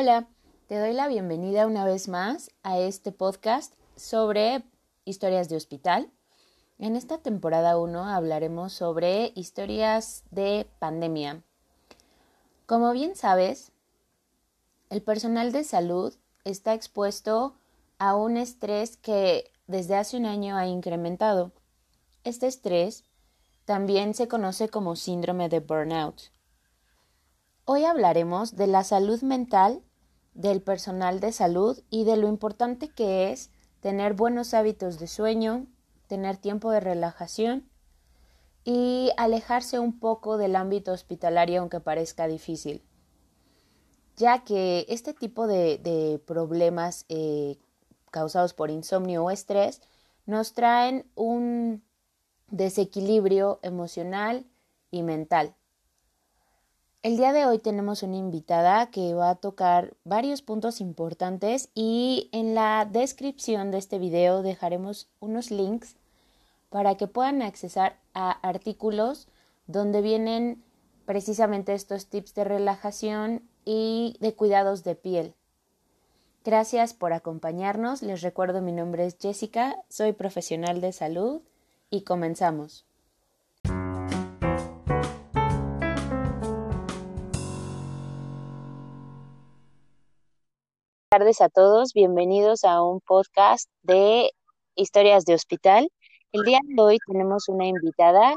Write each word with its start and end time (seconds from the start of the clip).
Hola, 0.00 0.28
te 0.68 0.78
doy 0.78 0.92
la 0.92 1.08
bienvenida 1.08 1.66
una 1.66 1.84
vez 1.84 2.06
más 2.06 2.52
a 2.62 2.78
este 2.78 3.10
podcast 3.10 3.74
sobre 3.96 4.62
historias 5.04 5.48
de 5.48 5.56
hospital. 5.56 6.12
En 6.78 6.94
esta 6.94 7.18
temporada 7.18 7.76
1 7.78 8.04
hablaremos 8.04 8.72
sobre 8.72 9.32
historias 9.34 10.22
de 10.30 10.70
pandemia. 10.78 11.42
Como 12.66 12.92
bien 12.92 13.16
sabes, 13.16 13.72
el 14.88 15.02
personal 15.02 15.50
de 15.50 15.64
salud 15.64 16.14
está 16.44 16.74
expuesto 16.74 17.56
a 17.98 18.14
un 18.14 18.36
estrés 18.36 18.98
que 18.98 19.50
desde 19.66 19.96
hace 19.96 20.16
un 20.16 20.26
año 20.26 20.56
ha 20.56 20.68
incrementado. 20.68 21.50
Este 22.22 22.46
estrés 22.46 23.02
también 23.64 24.14
se 24.14 24.28
conoce 24.28 24.68
como 24.68 24.94
síndrome 24.94 25.48
de 25.48 25.58
burnout. 25.58 26.30
Hoy 27.64 27.84
hablaremos 27.84 28.54
de 28.54 28.68
la 28.68 28.84
salud 28.84 29.20
mental 29.22 29.82
del 30.38 30.62
personal 30.62 31.18
de 31.18 31.32
salud 31.32 31.80
y 31.90 32.04
de 32.04 32.16
lo 32.16 32.28
importante 32.28 32.88
que 32.88 33.32
es 33.32 33.50
tener 33.80 34.14
buenos 34.14 34.54
hábitos 34.54 35.00
de 35.00 35.08
sueño, 35.08 35.66
tener 36.06 36.36
tiempo 36.36 36.70
de 36.70 36.78
relajación 36.78 37.68
y 38.62 39.10
alejarse 39.16 39.80
un 39.80 39.98
poco 39.98 40.38
del 40.38 40.54
ámbito 40.54 40.92
hospitalario 40.92 41.60
aunque 41.60 41.80
parezca 41.80 42.28
difícil, 42.28 42.84
ya 44.16 44.44
que 44.44 44.86
este 44.88 45.12
tipo 45.12 45.48
de, 45.48 46.22
problemas 46.24 47.04
eh, 47.08 47.58
causados 48.12 48.54
por 48.54 48.70
insomnio 48.70 49.24
o 49.24 49.30
estrés 49.32 49.82
nos 50.24 50.52
traen 50.52 51.04
un 51.16 51.82
desequilibrio 52.46 53.58
emocional 53.62 54.46
y 54.92 55.02
mental. 55.02 55.56
El 57.04 57.16
día 57.16 57.32
de 57.32 57.46
hoy 57.46 57.60
tenemos 57.60 58.02
una 58.02 58.16
invitada 58.16 58.90
que 58.90 59.14
va 59.14 59.30
a 59.30 59.34
tocar 59.36 59.94
varios 60.02 60.42
puntos 60.42 60.80
importantes 60.80 61.70
y 61.72 62.28
en 62.32 62.56
la 62.56 62.88
descripción 62.90 63.70
de 63.70 63.78
este 63.78 64.00
video 64.00 64.42
dejaremos 64.42 65.08
unos 65.20 65.52
links 65.52 65.94
para 66.70 66.96
que 66.96 67.06
puedan 67.06 67.40
accesar 67.40 68.00
a 68.14 68.32
artículos 68.32 69.28
donde 69.68 70.02
vienen 70.02 70.64
precisamente 71.06 71.72
estos 71.72 72.06
tips 72.06 72.34
de 72.34 72.42
relajación 72.42 73.48
y 73.64 74.16
de 74.18 74.34
cuidados 74.34 74.82
de 74.82 74.96
piel. 74.96 75.34
Gracias 76.44 76.94
por 76.94 77.12
acompañarnos. 77.12 78.02
Les 78.02 78.22
recuerdo 78.22 78.60
mi 78.60 78.72
nombre 78.72 79.06
es 79.06 79.16
Jessica, 79.20 79.76
soy 79.88 80.14
profesional 80.14 80.80
de 80.80 80.92
salud 80.92 81.42
y 81.90 82.02
comenzamos. 82.02 82.87
Tardes 91.18 91.40
a 91.40 91.48
todos, 91.48 91.94
bienvenidos 91.94 92.62
a 92.62 92.80
un 92.80 93.00
podcast 93.00 93.68
de 93.82 94.30
historias 94.76 95.24
de 95.24 95.34
hospital. 95.34 95.90
El 96.30 96.42
día 96.44 96.60
de 96.62 96.80
hoy 96.80 96.98
tenemos 97.08 97.48
una 97.48 97.66
invitada, 97.66 98.36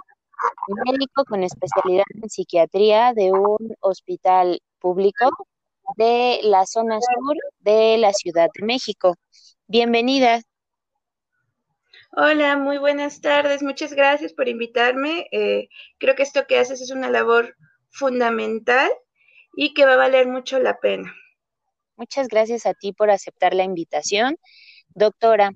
médico 0.87 1.23
con 1.25 1.43
especialidad 1.43 2.05
en 2.15 2.27
psiquiatría 2.27 3.13
de 3.13 3.33
un 3.33 3.75
hospital 3.81 4.61
público 4.79 5.29
de 5.95 6.39
la 6.41 6.65
zona 6.65 6.97
sur 7.01 7.35
de 7.59 7.99
la 7.99 8.13
Ciudad 8.13 8.49
de 8.57 8.65
México. 8.65 9.13
Bienvenida. 9.67 10.41
Hola, 12.13 12.57
muy 12.57 12.79
buenas 12.79 13.21
tardes. 13.21 13.61
Muchas 13.61 13.93
gracias 13.93 14.33
por 14.33 14.47
invitarme. 14.47 15.27
Eh, 15.31 15.69
creo 15.99 16.15
que 16.15 16.23
esto 16.23 16.47
que 16.47 16.57
haces 16.57 16.81
es 16.81 16.89
una 16.89 17.11
labor 17.11 17.55
fundamental 17.91 18.89
y 19.55 19.75
que 19.75 19.85
va 19.85 19.93
a 19.93 19.97
valer 19.97 20.27
mucho 20.27 20.57
la 20.57 20.79
pena. 20.79 21.13
Muchas 22.01 22.29
gracias 22.29 22.65
a 22.65 22.73
ti 22.73 22.93
por 22.93 23.11
aceptar 23.11 23.53
la 23.53 23.63
invitación. 23.63 24.39
Doctora, 24.95 25.51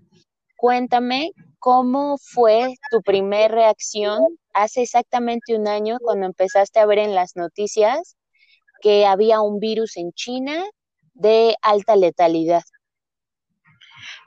cuéntame 0.55 1.31
cómo 1.57 2.19
fue 2.19 2.75
tu 2.91 3.01
primer 3.01 3.51
reacción 3.51 4.19
hace 4.53 4.83
exactamente 4.83 5.55
un 5.55 5.67
año 5.67 5.97
cuando 5.99 6.27
empezaste 6.27 6.79
a 6.79 6.85
ver 6.85 6.99
en 6.99 7.15
las 7.15 7.35
noticias 7.35 8.15
que 8.79 9.07
había 9.07 9.41
un 9.41 9.59
virus 9.59 9.97
en 9.97 10.11
China 10.11 10.63
de 11.15 11.55
alta 11.63 11.95
letalidad. 11.95 12.61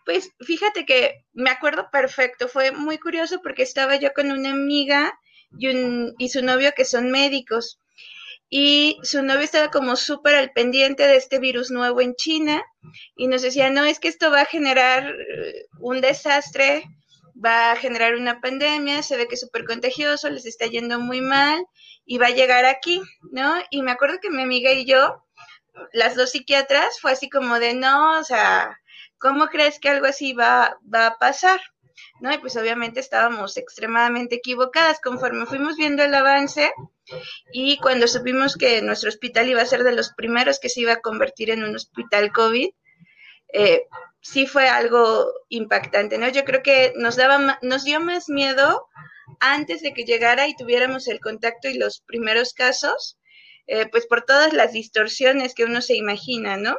Pues 0.05 0.33
fíjate 0.41 0.85
que 0.87 1.25
me 1.35 1.51
acuerdo 1.51 1.89
perfecto, 1.93 2.49
fue 2.49 2.73
muy 2.73 2.99
curioso 2.99 3.39
porque 3.45 3.63
estaba 3.63 3.95
yo 3.95 4.13
con 4.13 4.33
una 4.33 4.51
amiga 4.51 5.17
y, 5.57 5.69
y 6.19 6.29
su 6.31 6.43
novio 6.43 6.73
que 6.77 6.85
son 6.85 7.13
médicos 7.13 7.79
y 8.51 8.99
su 9.03 9.23
novio 9.23 9.43
estaba 9.43 9.71
como 9.71 9.97
súper 9.97 10.35
al 10.35 10.53
pendiente 10.53 11.07
de 11.07 11.17
este 11.17 11.39
virus 11.39 11.71
nuevo 11.71 12.01
en 12.01 12.15
China 12.15 12.63
y 13.17 13.29
nos 13.29 13.43
decía, 13.43 13.71
no, 13.71 13.85
es 13.85 13.99
que 13.99 14.09
esto 14.09 14.31
va 14.31 14.43
a 14.43 14.47
generar 14.47 15.05
eh, 15.11 15.67
un 15.81 16.01
desastre, 16.01 16.85
va 17.45 17.73
a 17.73 17.77
generar 17.77 18.15
una 18.15 18.41
pandemia, 18.41 19.03
se 19.03 19.17
ve 19.17 19.29
que 19.29 19.35
es 19.35 19.41
súper 19.41 19.65
contagioso, 19.65 20.31
les 20.31 20.47
está 20.47 20.67
yendo 20.67 20.99
muy 20.99 21.21
mal 21.21 21.65
y 22.07 22.19
va 22.19 22.27
a 22.27 22.31
llegar 22.31 22.65
aquí, 22.65 23.03
¿no? 23.33 23.55
Y 23.71 23.83
me 23.83 23.91
acuerdo 23.91 24.19
que 24.21 24.31
mi 24.31 24.43
amiga 24.43 24.73
y 24.73 24.87
yo, 24.87 25.23
las 25.93 26.17
dos 26.17 26.31
psiquiatras, 26.31 27.01
fue 27.01 27.13
así 27.13 27.29
como 27.29 27.59
de, 27.59 27.75
no, 27.75 28.19
o 28.19 28.25
sea, 28.25 28.81
¿cómo 29.19 29.49
crees 29.49 29.79
que 29.79 29.91
algo 29.91 30.07
así 30.07 30.33
va, 30.33 30.79
va 30.93 31.09
a 31.09 31.19
pasar? 31.19 31.61
¿No? 32.21 32.33
Y 32.33 32.39
pues 32.39 32.57
obviamente 32.57 33.01
estábamos 33.01 33.57
extremadamente 33.57 34.37
equivocadas 34.37 35.01
conforme 35.01 35.47
fuimos 35.47 35.77
viendo 35.77 36.03
el 36.03 36.15
avance 36.15 36.73
y 37.53 37.79
cuando 37.79 38.07
supimos 38.07 38.57
que 38.57 38.83
nuestro 38.83 39.09
hospital 39.09 39.49
iba 39.49 39.63
a 39.63 39.67
ser 39.67 39.85
de 39.85 39.93
los 39.93 40.13
primeros 40.13 40.61
que 40.61 40.69
se 40.69 40.81
iba 40.81 40.95
a 40.95 41.01
convertir 41.01 41.51
en 41.51 41.65
un 41.65 41.75
hospital 41.75 42.33
COVID, 42.33 42.71
eh, 43.53 43.87
sí 44.21 44.47
fue 44.47 44.69
algo 44.69 45.33
impactante, 45.49 46.19
¿no? 46.19 46.29
Yo 46.29 46.45
creo 46.45 46.63
que 46.63 46.93
nos 46.97 47.17
daba, 47.17 47.59
nos 47.63 47.85
dio 47.85 48.01
más 48.01 48.29
miedo 48.29 48.87
antes 49.41 49.83
de 49.83 49.93
que 49.95 50.05
llegara 50.05 50.49
y 50.49 50.57
tuviéramos 50.57 51.09
el 51.09 51.21
contacto 51.21 51.69
y 51.69 51.79
los 51.79 52.01
primeros 52.01 52.53
casos, 52.53 53.19
eh, 53.67 53.87
pues 53.87 54.07
por 54.07 54.23
todas 54.23 54.53
las 54.53 54.73
distorsiones 54.73 55.55
que 55.55 55.65
uno 55.65 55.81
se 55.81 55.97
imagina, 55.97 56.57
¿no? 56.57 56.77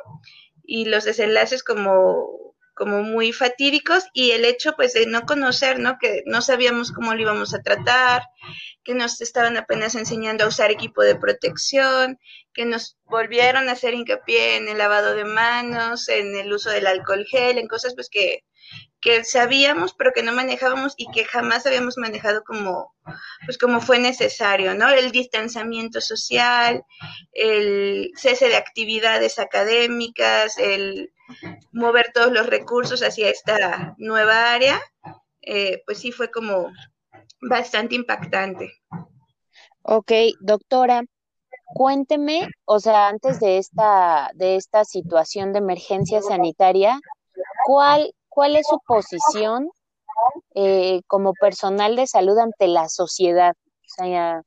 Y 0.64 0.86
los 0.86 1.06
desenlaces 1.06 1.64
como 1.64 2.49
como 2.80 3.04
muy 3.04 3.34
fatídicos 3.34 4.06
y 4.14 4.32
el 4.32 4.46
hecho 4.46 4.74
pues 4.78 4.94
de 4.94 5.06
no 5.06 5.24
conocer, 5.24 5.80
¿no? 5.80 5.98
Que 6.00 6.24
no 6.26 6.42
sabíamos 6.42 6.94
cómo 6.94 7.14
lo 7.14 7.22
íbamos 7.22 7.54
a 7.54 7.62
tratar, 7.62 8.24
que 8.86 8.96
nos 8.96 9.20
estaban 9.20 9.58
apenas 9.58 9.96
enseñando 9.96 10.46
a 10.46 10.48
usar 10.48 10.72
equipo 10.72 11.04
de 11.04 11.18
protección, 11.18 12.18
que 12.54 12.64
nos 12.64 12.98
volvieron 13.04 13.68
a 13.68 13.74
hacer 13.74 13.94
hincapié 13.96 14.56
en 14.56 14.70
el 14.70 14.78
lavado 14.78 15.14
de 15.14 15.26
manos, 15.26 16.08
en 16.08 16.34
el 16.38 16.54
uso 16.54 16.70
del 16.70 16.88
alcohol 16.88 17.26
gel, 17.30 17.58
en 17.58 17.68
cosas 17.68 17.96
pues 17.96 18.10
que, 18.10 18.46
que 19.02 19.24
sabíamos 19.24 19.94
pero 19.94 20.12
que 20.14 20.24
no 20.24 20.34
manejábamos 20.34 20.94
y 20.98 21.10
que 21.12 21.26
jamás 21.26 21.66
habíamos 21.66 21.98
manejado 21.98 22.44
como 22.44 22.94
pues 23.46 23.58
como 23.58 23.82
fue 23.82 24.00
necesario, 24.00 24.76
¿no? 24.76 24.90
El 24.90 25.12
distanciamiento 25.12 26.02
social, 26.02 26.84
el 27.34 28.12
cese 28.16 28.50
de 28.50 28.58
actividades 28.58 29.40
académicas, 29.40 30.58
el 30.58 31.12
mover 31.72 32.12
todos 32.14 32.32
los 32.32 32.48
recursos 32.48 33.02
hacia 33.02 33.30
esta 33.30 33.96
nueva 33.98 34.52
área, 34.54 34.82
eh, 35.42 35.82
pues 35.86 36.00
sí 36.00 36.12
fue 36.12 36.30
como 36.30 36.72
bastante 37.42 37.96
impactante. 37.96 38.74
Ok, 39.82 40.12
doctora, 40.40 41.04
cuénteme, 41.74 42.48
o 42.66 42.80
sea, 42.80 43.08
antes 43.08 43.40
de 43.40 43.58
esta, 43.58 44.30
de 44.36 44.56
esta 44.56 44.86
situación 44.86 45.54
de 45.54 45.60
emergencia 45.60 46.22
sanitaria, 46.22 47.00
¿cuál, 47.66 48.14
cuál 48.40 48.56
es 48.56 48.68
su 48.68 48.80
posición 48.88 49.70
eh, 50.56 51.02
como 51.08 51.34
personal 51.34 51.98
de 51.98 52.08
salud 52.08 52.38
ante 52.38 52.70
la 52.70 52.88
sociedad? 52.88 53.54
O 53.68 53.90
sea, 53.98 54.42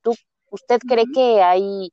¿tú, 0.00 0.14
¿usted 0.50 0.78
cree 0.78 1.04
que 1.12 1.42
hay 1.42 1.92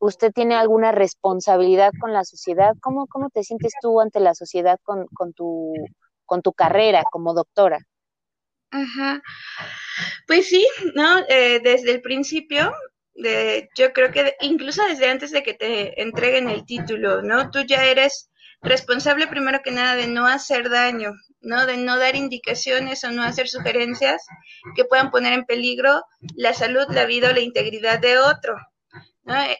usted 0.00 0.32
tiene 0.32 0.54
alguna 0.54 0.92
responsabilidad 0.92 1.92
con 1.98 2.12
la 2.12 2.24
sociedad. 2.24 2.74
¿Cómo, 2.82 3.06
cómo 3.06 3.30
te 3.30 3.42
sientes 3.42 3.72
tú 3.80 4.02
ante 4.02 4.20
la 4.20 4.34
sociedad 4.34 4.78
con, 4.82 5.06
con, 5.06 5.32
tu, 5.32 5.72
con 6.26 6.42
tu 6.42 6.52
carrera 6.52 7.02
como 7.10 7.32
doctora? 7.32 7.78
Ajá. 8.70 9.22
Pues 10.26 10.46
sí, 10.50 10.68
¿no? 10.94 11.20
Eh, 11.30 11.60
desde 11.64 11.92
el 11.92 12.02
principio, 12.02 12.70
de, 13.14 13.70
yo 13.78 13.94
creo 13.94 14.12
que 14.12 14.36
incluso 14.42 14.84
desde 14.84 15.08
antes 15.08 15.30
de 15.30 15.42
que 15.42 15.54
te 15.54 16.02
entreguen 16.02 16.50
el 16.50 16.66
título, 16.66 17.22
¿no? 17.22 17.50
Tú 17.50 17.62
ya 17.62 17.82
eres 17.86 18.28
responsable 18.66 19.26
primero 19.26 19.62
que 19.62 19.70
nada 19.70 19.96
de 19.96 20.06
no 20.06 20.26
hacer 20.26 20.68
daño, 20.68 21.12
¿no? 21.40 21.66
De 21.66 21.76
no 21.76 21.98
dar 21.98 22.16
indicaciones 22.16 23.04
o 23.04 23.10
no 23.10 23.22
hacer 23.22 23.48
sugerencias 23.48 24.26
que 24.74 24.84
puedan 24.84 25.10
poner 25.10 25.32
en 25.32 25.44
peligro 25.44 26.04
la 26.34 26.52
salud, 26.52 26.86
la 26.90 27.06
vida 27.06 27.30
o 27.30 27.32
la 27.32 27.40
integridad 27.40 27.98
de 27.98 28.18
otro, 28.18 28.56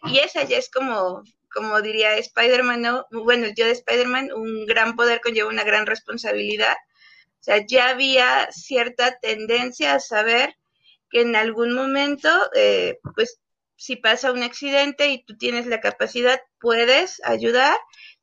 y 0.05 0.19
esa 0.19 0.44
ya 0.44 0.58
es 0.58 0.70
como, 0.70 1.23
como 1.53 1.82
diría 1.82 2.17
Spider-Man, 2.17 2.82
¿no? 2.82 3.06
Bueno, 3.11 3.47
el 3.47 3.55
tío 3.55 3.67
de 3.67 3.73
Spider-Man, 3.73 4.31
un 4.32 4.67
gran 4.67 4.94
poder 4.94 5.20
conlleva 5.20 5.49
una 5.49 5.64
gran 5.64 5.87
responsabilidad. 5.87 6.76
O 7.41 7.43
sea, 7.47 7.64
ya 7.67 7.88
había 7.88 8.49
cierta 8.50 9.19
tendencia 9.19 9.94
a 9.94 10.00
saber 10.00 10.56
que 11.11 11.23
en 11.23 11.37
algún 11.37 11.73
momento, 11.75 12.29
eh, 12.55 12.99
pues, 13.14 13.41
si 13.76 13.97
pasa 13.97 14.32
un 14.32 14.43
accidente 14.43 15.09
y 15.09 15.25
tú 15.25 15.37
tienes 15.37 15.67
la 15.67 15.81
capacidad, 15.81 16.41
puedes 16.61 17.20
ayudar 17.25 17.76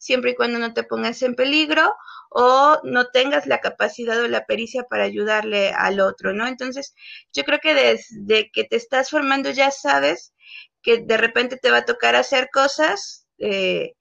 siempre 0.03 0.31
y 0.31 0.35
cuando 0.35 0.59
no 0.59 0.73
te 0.73 0.83
pongas 0.83 1.21
en 1.21 1.35
peligro 1.35 1.95
o 2.29 2.79
no 2.83 3.07
tengas 3.07 3.47
la 3.47 3.59
capacidad 3.61 4.19
o 4.21 4.27
la 4.27 4.45
pericia 4.45 4.83
para 4.83 5.03
ayudarle 5.03 5.69
al 5.69 6.00
otro, 6.01 6.33
¿no? 6.33 6.45
Entonces, 6.47 6.94
yo 7.31 7.44
creo 7.44 7.59
que 7.59 7.73
desde 7.73 8.51
que 8.51 8.65
te 8.65 8.75
estás 8.75 9.09
formando 9.09 9.50
ya 9.51 9.71
sabes 9.71 10.33
que 10.81 10.97
de 10.97 11.17
repente 11.17 11.57
te 11.57 11.71
va 11.71 11.77
a 11.77 11.85
tocar 11.85 12.15
hacer 12.15 12.50
cosas 12.51 13.27
eh, 13.38 13.94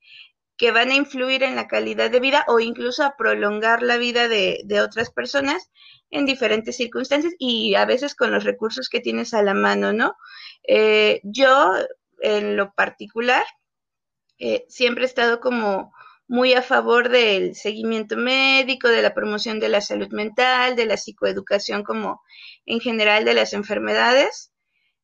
que 0.57 0.73
van 0.73 0.91
a 0.91 0.95
influir 0.95 1.45
en 1.45 1.57
la 1.57 1.69
calidad 1.69 2.11
de 2.11 2.21
vida 2.21 2.45
o 2.49 2.59
incluso 2.59 3.05
a 3.05 3.15
prolongar 3.17 3.83
la 3.83 3.97
vida 3.97 4.29
de, 4.29 4.65
otras 4.81 5.11
personas 5.11 5.71
en 6.11 6.27
diferentes 6.27 6.77
circunstancias 6.77 7.35
y 7.39 7.75
a 7.77 7.85
veces 7.85 8.15
con 8.15 8.33
los 8.33 8.45
recursos 8.45 8.89
que 8.89 9.01
tienes 9.01 9.35
a 9.35 9.43
la 9.43 9.55
mano, 9.55 9.93
¿no? 9.93 10.15
Eh, 10.67 11.21
yo, 11.23 11.73
en 12.21 12.57
lo 12.57 12.73
particular, 12.75 13.45
eh, 14.45 14.67
siempre 14.69 15.05
he 15.05 15.07
estado 15.07 15.39
como 15.39 15.93
muy 16.27 16.53
a 16.53 16.63
favor 16.63 17.11
del 17.11 17.55
seguimiento 17.55 18.17
médico, 18.17 18.89
de 18.89 19.01
la 19.01 19.15
promoción 19.15 19.61
de 19.61 19.69
la 19.69 19.81
salud 19.81 20.09
mental, 20.09 20.75
de 20.75 20.85
la 20.85 20.97
psicoeducación 20.97 21.85
como 21.85 22.21
en 22.67 22.81
general 22.81 23.25
de 23.25 23.35
las 23.35 23.53
enfermedades. 23.53 24.51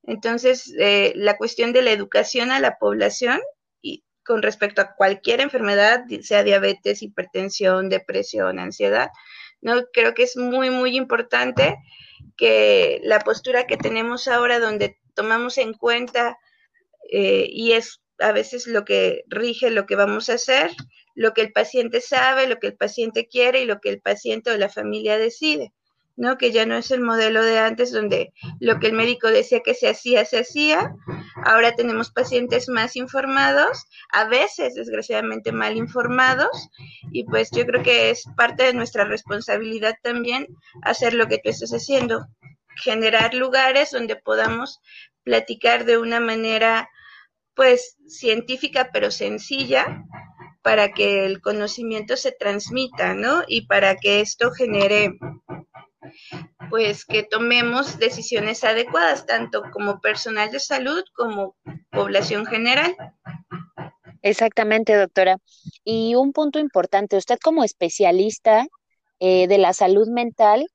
Entonces, 0.02 0.74
eh, 0.80 1.12
la 1.14 1.36
cuestión 1.36 1.72
de 1.72 1.82
la 1.82 1.92
educación 1.92 2.50
a 2.50 2.58
la 2.58 2.78
población 2.78 3.40
y 3.80 4.04
con 4.24 4.42
respecto 4.42 4.82
a 4.82 4.96
cualquier 4.96 5.40
enfermedad, 5.40 6.02
sea 6.22 6.42
diabetes, 6.42 7.02
hipertensión, 7.02 7.88
depresión, 7.88 8.58
ansiedad, 8.58 9.10
no 9.60 9.84
creo 9.92 10.14
que 10.14 10.24
es 10.24 10.36
muy 10.36 10.70
muy 10.70 10.96
importante 10.96 11.76
que 12.36 13.00
la 13.04 13.20
postura 13.20 13.68
que 13.68 13.76
tenemos 13.76 14.26
ahora 14.26 14.58
donde 14.58 14.98
tomamos 15.14 15.58
en 15.58 15.74
cuenta 15.74 16.36
eh, 17.12 17.46
y 17.48 17.72
es 17.72 18.00
a 18.18 18.32
veces 18.32 18.66
lo 18.66 18.84
que 18.84 19.24
rige 19.28 19.70
lo 19.70 19.86
que 19.86 19.96
vamos 19.96 20.28
a 20.28 20.34
hacer, 20.34 20.70
lo 21.14 21.34
que 21.34 21.42
el 21.42 21.52
paciente 21.52 22.00
sabe, 22.00 22.46
lo 22.46 22.58
que 22.58 22.68
el 22.68 22.76
paciente 22.76 23.26
quiere 23.26 23.62
y 23.62 23.66
lo 23.66 23.80
que 23.80 23.90
el 23.90 24.00
paciente 24.00 24.50
o 24.50 24.56
la 24.56 24.68
familia 24.68 25.18
decide. 25.18 25.72
¿no? 26.18 26.36
Que 26.36 26.50
ya 26.50 26.66
no 26.66 26.74
es 26.74 26.90
el 26.90 27.00
modelo 27.00 27.42
de 27.44 27.60
antes 27.60 27.92
donde 27.92 28.32
lo 28.58 28.80
que 28.80 28.88
el 28.88 28.92
médico 28.92 29.28
decía 29.28 29.60
que 29.64 29.74
se 29.74 29.88
hacía, 29.88 30.24
se 30.24 30.40
hacía. 30.40 30.92
Ahora 31.44 31.76
tenemos 31.76 32.10
pacientes 32.10 32.68
más 32.68 32.96
informados, 32.96 33.84
a 34.12 34.24
veces 34.24 34.74
desgraciadamente 34.74 35.52
mal 35.52 35.76
informados, 35.76 36.68
y 37.12 37.22
pues 37.24 37.50
yo 37.52 37.64
creo 37.66 37.84
que 37.84 38.10
es 38.10 38.24
parte 38.36 38.64
de 38.64 38.74
nuestra 38.74 39.04
responsabilidad 39.04 39.94
también 40.02 40.48
hacer 40.82 41.14
lo 41.14 41.28
que 41.28 41.38
tú 41.38 41.50
estás 41.50 41.70
haciendo, 41.70 42.26
generar 42.82 43.32
lugares 43.34 43.92
donde 43.92 44.16
podamos 44.16 44.80
platicar 45.22 45.84
de 45.84 45.98
una 45.98 46.18
manera 46.18 46.88
pues 47.58 47.96
científica 48.06 48.90
pero 48.92 49.10
sencilla 49.10 50.04
para 50.62 50.92
que 50.92 51.26
el 51.26 51.40
conocimiento 51.40 52.16
se 52.16 52.30
transmita, 52.30 53.14
¿no? 53.14 53.42
Y 53.48 53.66
para 53.66 53.96
que 53.96 54.20
esto 54.20 54.52
genere 54.52 55.18
pues 56.70 57.04
que 57.04 57.24
tomemos 57.24 57.98
decisiones 57.98 58.62
adecuadas, 58.62 59.26
tanto 59.26 59.64
como 59.72 60.00
personal 60.00 60.52
de 60.52 60.60
salud 60.60 61.02
como 61.16 61.56
población 61.90 62.46
general. 62.46 62.94
Exactamente, 64.22 64.94
doctora. 64.94 65.38
Y 65.82 66.14
un 66.14 66.32
punto 66.32 66.60
importante, 66.60 67.16
usted 67.16 67.40
como 67.42 67.64
especialista 67.64 68.68
eh, 69.18 69.48
de 69.48 69.58
la 69.58 69.72
salud 69.72 70.06
mental, 70.08 70.68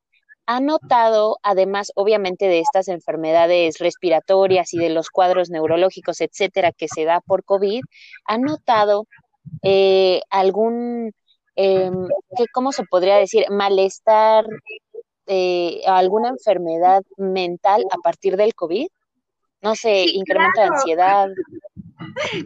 ¿ha 0.45 0.59
notado, 0.59 1.37
además, 1.43 1.91
obviamente, 1.95 2.47
de 2.47 2.59
estas 2.59 2.87
enfermedades 2.87 3.79
respiratorias 3.79 4.73
y 4.73 4.77
de 4.77 4.89
los 4.89 5.09
cuadros 5.09 5.49
neurológicos, 5.49 6.21
etcétera, 6.21 6.71
que 6.71 6.87
se 6.87 7.05
da 7.05 7.21
por 7.21 7.43
COVID, 7.43 7.81
¿ha 8.25 8.37
notado 8.37 9.07
eh, 9.61 10.21
algún, 10.29 11.13
eh, 11.55 11.91
¿cómo 12.53 12.71
se 12.71 12.83
podría 12.83 13.17
decir? 13.17 13.45
Malestar 13.49 14.45
eh, 15.27 15.81
alguna 15.85 16.29
enfermedad 16.29 17.03
mental 17.17 17.83
a 17.91 17.97
partir 17.97 18.35
del 18.37 18.53
COVID? 18.53 18.87
No 19.61 19.75
sé, 19.75 20.05
incremento 20.05 20.59
de 20.59 20.67
ansiedad. 20.67 21.29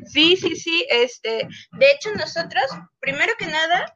Sí, 0.06 0.38
sí, 0.38 0.56
sí. 0.56 0.86
Este, 0.90 1.48
de 1.72 1.92
hecho, 1.92 2.12
nosotros, 2.16 2.66
primero 3.00 3.34
que 3.38 3.48
nada, 3.48 3.94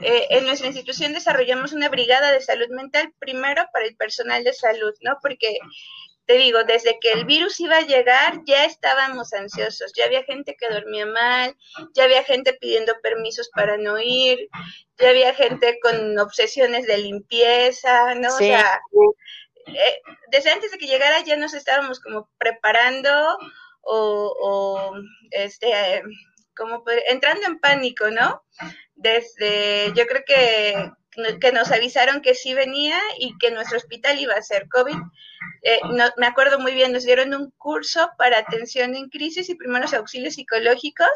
eh, 0.00 0.26
en 0.30 0.44
nuestra 0.44 0.68
institución 0.68 1.12
desarrollamos 1.12 1.72
una 1.72 1.88
brigada 1.88 2.32
de 2.32 2.40
salud 2.40 2.68
mental, 2.70 3.12
primero 3.18 3.64
para 3.72 3.86
el 3.86 3.96
personal 3.96 4.42
de 4.44 4.52
salud, 4.52 4.92
¿no? 5.02 5.18
Porque 5.22 5.58
te 6.26 6.34
digo, 6.34 6.64
desde 6.64 6.98
que 7.00 7.12
el 7.12 7.26
virus 7.26 7.60
iba 7.60 7.76
a 7.76 7.86
llegar, 7.86 8.40
ya 8.46 8.64
estábamos 8.64 9.32
ansiosos, 9.34 9.92
ya 9.94 10.06
había 10.06 10.24
gente 10.24 10.56
que 10.58 10.72
dormía 10.72 11.06
mal, 11.06 11.54
ya 11.94 12.04
había 12.04 12.24
gente 12.24 12.54
pidiendo 12.54 12.94
permisos 13.02 13.50
para 13.54 13.76
no 13.76 14.00
ir, 14.00 14.48
ya 14.98 15.10
había 15.10 15.34
gente 15.34 15.78
con 15.82 16.18
obsesiones 16.18 16.86
de 16.86 16.98
limpieza, 16.98 18.14
¿no? 18.14 18.28
O 18.28 18.38
sea, 18.38 18.80
eh, 19.66 20.00
desde 20.30 20.50
antes 20.50 20.70
de 20.70 20.78
que 20.78 20.86
llegara 20.86 21.20
ya 21.20 21.36
nos 21.36 21.52
estábamos 21.52 22.00
como 22.00 22.30
preparando 22.38 23.38
o, 23.86 24.94
este, 25.30 26.02
como 26.56 26.84
entrando 27.08 27.46
en 27.46 27.58
pánico, 27.58 28.10
¿no? 28.10 28.42
Desde, 28.94 29.92
yo 29.94 30.06
creo 30.06 30.22
que 30.26 30.90
que 31.40 31.52
nos 31.52 31.70
avisaron 31.70 32.20
que 32.20 32.34
sí 32.34 32.54
venía 32.54 32.98
y 33.18 33.36
que 33.38 33.50
nuestro 33.50 33.76
hospital 33.76 34.18
iba 34.18 34.34
a 34.34 34.42
ser 34.42 34.68
COVID. 34.68 34.96
Eh, 35.62 35.80
no, 35.90 36.04
me 36.16 36.26
acuerdo 36.26 36.58
muy 36.58 36.74
bien, 36.74 36.92
nos 36.92 37.04
dieron 37.04 37.34
un 37.34 37.50
curso 37.56 38.10
para 38.18 38.38
atención 38.38 38.94
en 38.94 39.08
crisis 39.08 39.48
y 39.48 39.54
primeros 39.54 39.94
auxilios 39.94 40.34
psicológicos 40.34 41.08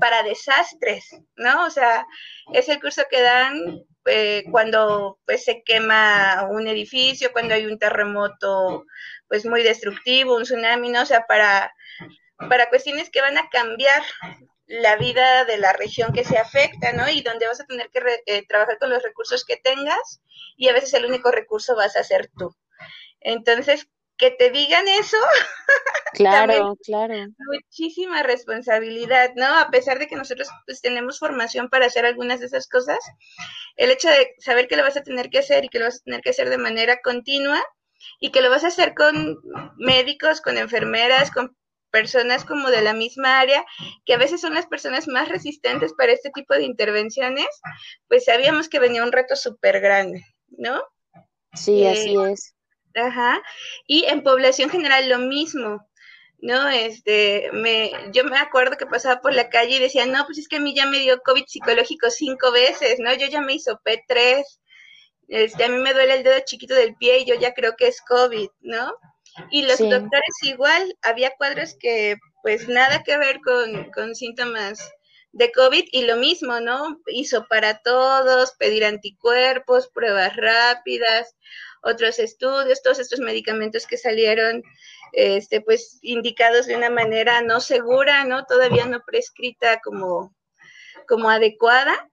para 0.00 0.22
desastres, 0.22 1.16
¿no? 1.36 1.66
O 1.66 1.70
sea, 1.70 2.06
es 2.52 2.68
el 2.68 2.80
curso 2.80 3.02
que 3.10 3.20
dan 3.20 3.84
eh, 4.06 4.44
cuando 4.50 5.18
pues 5.26 5.44
se 5.44 5.62
quema 5.62 6.46
un 6.50 6.66
edificio, 6.66 7.32
cuando 7.32 7.54
hay 7.54 7.66
un 7.66 7.78
terremoto 7.78 8.84
pues 9.28 9.44
muy 9.44 9.62
destructivo, 9.62 10.36
un 10.36 10.44
tsunami, 10.44 10.90
¿no? 10.90 11.02
O 11.02 11.06
sea, 11.06 11.26
para, 11.26 11.72
para 12.36 12.68
cuestiones 12.68 13.10
que 13.10 13.20
van 13.20 13.38
a 13.38 13.48
cambiar 13.48 14.02
la 14.66 14.96
vida 14.96 15.44
de 15.44 15.58
la 15.58 15.72
región 15.72 16.12
que 16.12 16.24
se 16.24 16.38
afecta, 16.38 16.92
¿no? 16.92 17.08
Y 17.08 17.22
donde 17.22 17.46
vas 17.46 17.60
a 17.60 17.66
tener 17.66 17.90
que 17.90 18.00
eh, 18.26 18.46
trabajar 18.46 18.78
con 18.78 18.90
los 18.90 19.02
recursos 19.02 19.44
que 19.44 19.56
tengas 19.56 20.22
y 20.56 20.68
a 20.68 20.72
veces 20.72 20.94
el 20.94 21.04
único 21.04 21.30
recurso 21.30 21.76
vas 21.76 21.96
a 21.96 22.04
ser 22.04 22.30
tú. 22.36 22.54
Entonces, 23.20 23.88
que 24.16 24.30
te 24.30 24.50
digan 24.50 24.86
eso. 24.88 25.16
Claro, 26.14 26.76
claro. 26.84 27.26
Muchísima 27.52 28.22
responsabilidad, 28.22 29.32
¿no? 29.34 29.46
A 29.58 29.68
pesar 29.70 29.98
de 29.98 30.06
que 30.06 30.14
nosotros 30.14 30.48
pues, 30.64 30.80
tenemos 30.80 31.18
formación 31.18 31.68
para 31.68 31.86
hacer 31.86 32.06
algunas 32.06 32.38
de 32.38 32.46
esas 32.46 32.68
cosas, 32.68 33.00
el 33.74 33.90
hecho 33.90 34.08
de 34.08 34.32
saber 34.38 34.68
que 34.68 34.76
lo 34.76 34.84
vas 34.84 34.96
a 34.96 35.02
tener 35.02 35.28
que 35.28 35.40
hacer 35.40 35.64
y 35.64 35.68
que 35.68 35.80
lo 35.80 35.86
vas 35.86 35.96
a 35.96 36.04
tener 36.04 36.20
que 36.20 36.30
hacer 36.30 36.50
de 36.50 36.58
manera 36.58 37.00
continua 37.02 37.60
y 38.20 38.30
que 38.30 38.42
lo 38.42 38.50
vas 38.50 38.62
a 38.62 38.68
hacer 38.68 38.94
con 38.94 39.40
médicos, 39.76 40.40
con 40.40 40.56
enfermeras, 40.56 41.32
con 41.32 41.56
personas 41.94 42.44
como 42.44 42.70
de 42.70 42.82
la 42.82 42.92
misma 42.92 43.38
área, 43.38 43.64
que 44.04 44.14
a 44.14 44.18
veces 44.18 44.40
son 44.40 44.52
las 44.52 44.66
personas 44.66 45.06
más 45.06 45.28
resistentes 45.28 45.92
para 45.92 46.10
este 46.10 46.30
tipo 46.30 46.52
de 46.54 46.64
intervenciones, 46.64 47.46
pues 48.08 48.24
sabíamos 48.24 48.68
que 48.68 48.80
venía 48.80 49.04
un 49.04 49.12
reto 49.12 49.36
súper 49.36 49.80
grande, 49.80 50.24
¿no? 50.48 50.82
Sí, 51.52 51.86
así 51.86 52.16
eh, 52.16 52.32
es. 52.32 52.56
Ajá. 52.96 53.40
Y 53.86 54.06
en 54.06 54.24
población 54.24 54.70
general 54.70 55.08
lo 55.08 55.20
mismo. 55.20 55.86
¿no? 56.40 56.68
Este, 56.68 57.48
me, 57.52 57.92
yo 58.12 58.24
me 58.24 58.36
acuerdo 58.36 58.76
que 58.76 58.86
pasaba 58.86 59.22
por 59.22 59.32
la 59.32 59.48
calle 59.48 59.76
y 59.76 59.78
decía, 59.78 60.04
no, 60.04 60.26
pues 60.26 60.36
es 60.36 60.48
que 60.48 60.56
a 60.56 60.60
mí 60.60 60.74
ya 60.74 60.84
me 60.84 60.98
dio 60.98 61.22
COVID 61.22 61.44
psicológico 61.46 62.10
cinco 62.10 62.50
veces, 62.52 62.96
¿no? 62.98 63.14
Yo 63.14 63.28
ya 63.28 63.40
me 63.40 63.54
hizo 63.54 63.80
P3, 63.82 64.42
este, 65.28 65.64
a 65.64 65.68
mí 65.68 65.78
me 65.78 65.94
duele 65.94 66.16
el 66.16 66.22
dedo 66.22 66.40
chiquito 66.44 66.74
del 66.74 66.96
pie 66.96 67.20
y 67.20 67.24
yo 67.24 67.34
ya 67.36 67.54
creo 67.54 67.76
que 67.76 67.86
es 67.86 68.02
COVID, 68.02 68.50
¿no? 68.60 68.92
Y 69.50 69.62
los 69.62 69.78
doctores 69.78 70.42
igual, 70.42 70.96
había 71.02 71.34
cuadros 71.36 71.76
que 71.78 72.16
pues 72.42 72.68
nada 72.68 73.02
que 73.02 73.16
ver 73.16 73.40
con, 73.40 73.90
con 73.90 74.14
síntomas 74.14 74.92
de 75.32 75.50
COVID 75.50 75.86
y 75.90 76.02
lo 76.02 76.16
mismo, 76.16 76.60
¿no? 76.60 77.00
Hizo 77.06 77.46
para 77.48 77.78
todos, 77.78 78.52
pedir 78.52 78.84
anticuerpos, 78.84 79.88
pruebas 79.88 80.36
rápidas, 80.36 81.34
otros 81.82 82.18
estudios, 82.18 82.82
todos 82.82 83.00
estos 83.00 83.18
medicamentos 83.18 83.86
que 83.86 83.96
salieron, 83.96 84.62
este, 85.12 85.60
pues 85.60 85.98
indicados 86.02 86.66
de 86.66 86.76
una 86.76 86.88
manera 86.88 87.42
no 87.42 87.60
segura, 87.60 88.24
¿no? 88.24 88.44
Todavía 88.44 88.86
no 88.86 89.02
prescrita 89.04 89.80
como, 89.82 90.34
como 91.08 91.28
adecuada. 91.28 92.08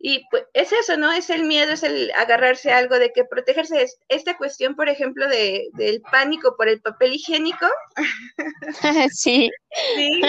Y 0.00 0.24
pues 0.30 0.44
es 0.52 0.70
eso, 0.72 0.96
¿no? 0.96 1.10
Es 1.10 1.28
el 1.28 1.42
miedo, 1.44 1.72
es 1.72 1.82
el 1.82 2.12
agarrarse 2.12 2.70
a 2.70 2.78
algo 2.78 2.98
de 2.98 3.12
que 3.12 3.24
protegerse. 3.24 3.82
Es 3.82 3.98
esta 4.08 4.36
cuestión, 4.36 4.76
por 4.76 4.88
ejemplo, 4.88 5.26
de, 5.28 5.68
del 5.72 6.00
pánico 6.02 6.56
por 6.56 6.68
el 6.68 6.80
papel 6.80 7.14
higiénico. 7.14 7.66
sí. 9.12 9.50
Sí, 9.96 10.20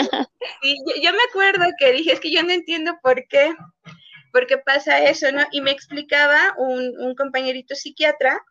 Yo, 1.04 1.14
me 1.14 1.24
acuerdo 1.30 1.66
que 1.78 1.92
dije, 1.92 2.14
es 2.14 2.20
que 2.20 2.32
yo 2.32 2.42
no 2.42 2.52
entiendo 2.52 2.98
por 3.04 3.28
qué, 3.28 3.54
por 4.34 4.48
qué 4.48 4.58
pasa 4.58 5.04
eso, 5.04 5.32
¿no? 5.32 5.46
Y 5.52 5.62
me 5.62 5.72
explicaba 5.72 6.56
un, 6.58 7.00
un 7.00 7.14
compañerito 7.14 7.76
psiquiatra 7.76 8.42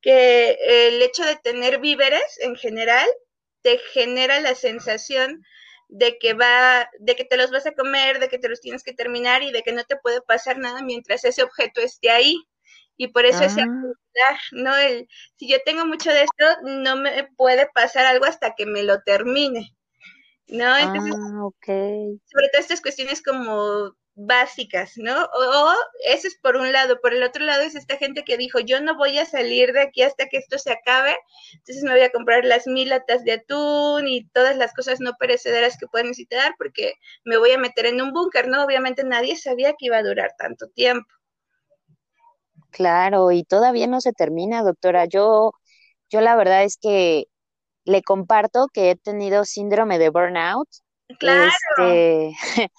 que 0.00 0.56
el 0.68 1.02
hecho 1.02 1.24
de 1.24 1.36
tener 1.36 1.80
víveres 1.80 2.38
en 2.40 2.54
general 2.54 3.08
te 3.62 3.78
genera 3.92 4.40
la 4.40 4.54
sensación 4.54 5.44
de 5.90 6.18
que 6.18 6.34
va, 6.34 6.88
de 6.98 7.16
que 7.16 7.24
te 7.24 7.36
los 7.36 7.50
vas 7.50 7.66
a 7.66 7.72
comer, 7.72 8.20
de 8.20 8.28
que 8.28 8.38
te 8.38 8.48
los 8.48 8.60
tienes 8.60 8.82
que 8.82 8.92
terminar 8.92 9.42
y 9.42 9.50
de 9.50 9.62
que 9.62 9.72
no 9.72 9.84
te 9.84 9.96
puede 9.96 10.22
pasar 10.22 10.58
nada 10.58 10.82
mientras 10.82 11.24
ese 11.24 11.42
objeto 11.42 11.80
esté 11.80 12.10
ahí. 12.10 12.36
Y 12.96 13.08
por 13.08 13.24
eso 13.24 13.42
es 13.42 13.56
ah. 13.58 13.66
¿no? 14.52 14.76
El, 14.76 15.08
si 15.36 15.48
yo 15.48 15.56
tengo 15.64 15.86
mucho 15.86 16.10
de 16.10 16.22
esto, 16.22 16.60
no 16.64 16.96
me 16.96 17.28
puede 17.36 17.68
pasar 17.74 18.06
algo 18.06 18.26
hasta 18.26 18.54
que 18.54 18.66
me 18.66 18.82
lo 18.82 19.00
termine. 19.02 19.74
¿No? 20.46 20.76
Entonces, 20.76 21.14
ah, 21.16 21.44
okay. 21.44 22.20
sobre 22.26 22.48
todo 22.48 22.60
estas 22.60 22.80
cuestiones 22.80 23.22
como 23.22 23.94
básicas, 24.26 24.92
¿no? 24.96 25.24
O, 25.24 25.72
eso 26.06 26.28
es 26.28 26.36
por 26.36 26.56
un 26.56 26.72
lado, 26.72 27.00
por 27.00 27.14
el 27.14 27.22
otro 27.22 27.44
lado 27.44 27.62
es 27.62 27.74
esta 27.74 27.96
gente 27.96 28.22
que 28.22 28.36
dijo, 28.36 28.60
yo 28.60 28.80
no 28.80 28.96
voy 28.96 29.18
a 29.18 29.24
salir 29.24 29.72
de 29.72 29.82
aquí 29.82 30.02
hasta 30.02 30.28
que 30.28 30.36
esto 30.36 30.58
se 30.58 30.72
acabe, 30.72 31.16
entonces 31.54 31.82
me 31.82 31.92
voy 31.92 32.02
a 32.02 32.12
comprar 32.12 32.44
las 32.44 32.66
mil 32.66 32.90
latas 32.90 33.24
de 33.24 33.32
atún 33.32 34.08
y 34.08 34.28
todas 34.28 34.56
las 34.56 34.74
cosas 34.74 35.00
no 35.00 35.12
perecederas 35.18 35.78
que 35.78 35.86
pueden 35.86 36.08
necesitar 36.08 36.54
porque 36.58 36.94
me 37.24 37.38
voy 37.38 37.52
a 37.52 37.58
meter 37.58 37.86
en 37.86 38.02
un 38.02 38.12
búnker, 38.12 38.48
¿no? 38.48 38.62
Obviamente 38.64 39.04
nadie 39.04 39.36
sabía 39.36 39.72
que 39.78 39.86
iba 39.86 39.96
a 39.96 40.02
durar 40.02 40.34
tanto 40.36 40.68
tiempo. 40.68 41.08
Claro, 42.70 43.32
y 43.32 43.42
todavía 43.44 43.86
no 43.86 44.00
se 44.00 44.12
termina, 44.12 44.62
doctora. 44.62 45.06
Yo, 45.06 45.52
yo 46.10 46.20
la 46.20 46.36
verdad 46.36 46.62
es 46.64 46.76
que 46.76 47.24
le 47.84 48.02
comparto 48.02 48.68
que 48.72 48.90
he 48.90 48.96
tenido 48.96 49.44
síndrome 49.44 49.98
de 49.98 50.10
burnout. 50.10 50.68
Claro. 51.18 51.50
Este, 51.78 52.32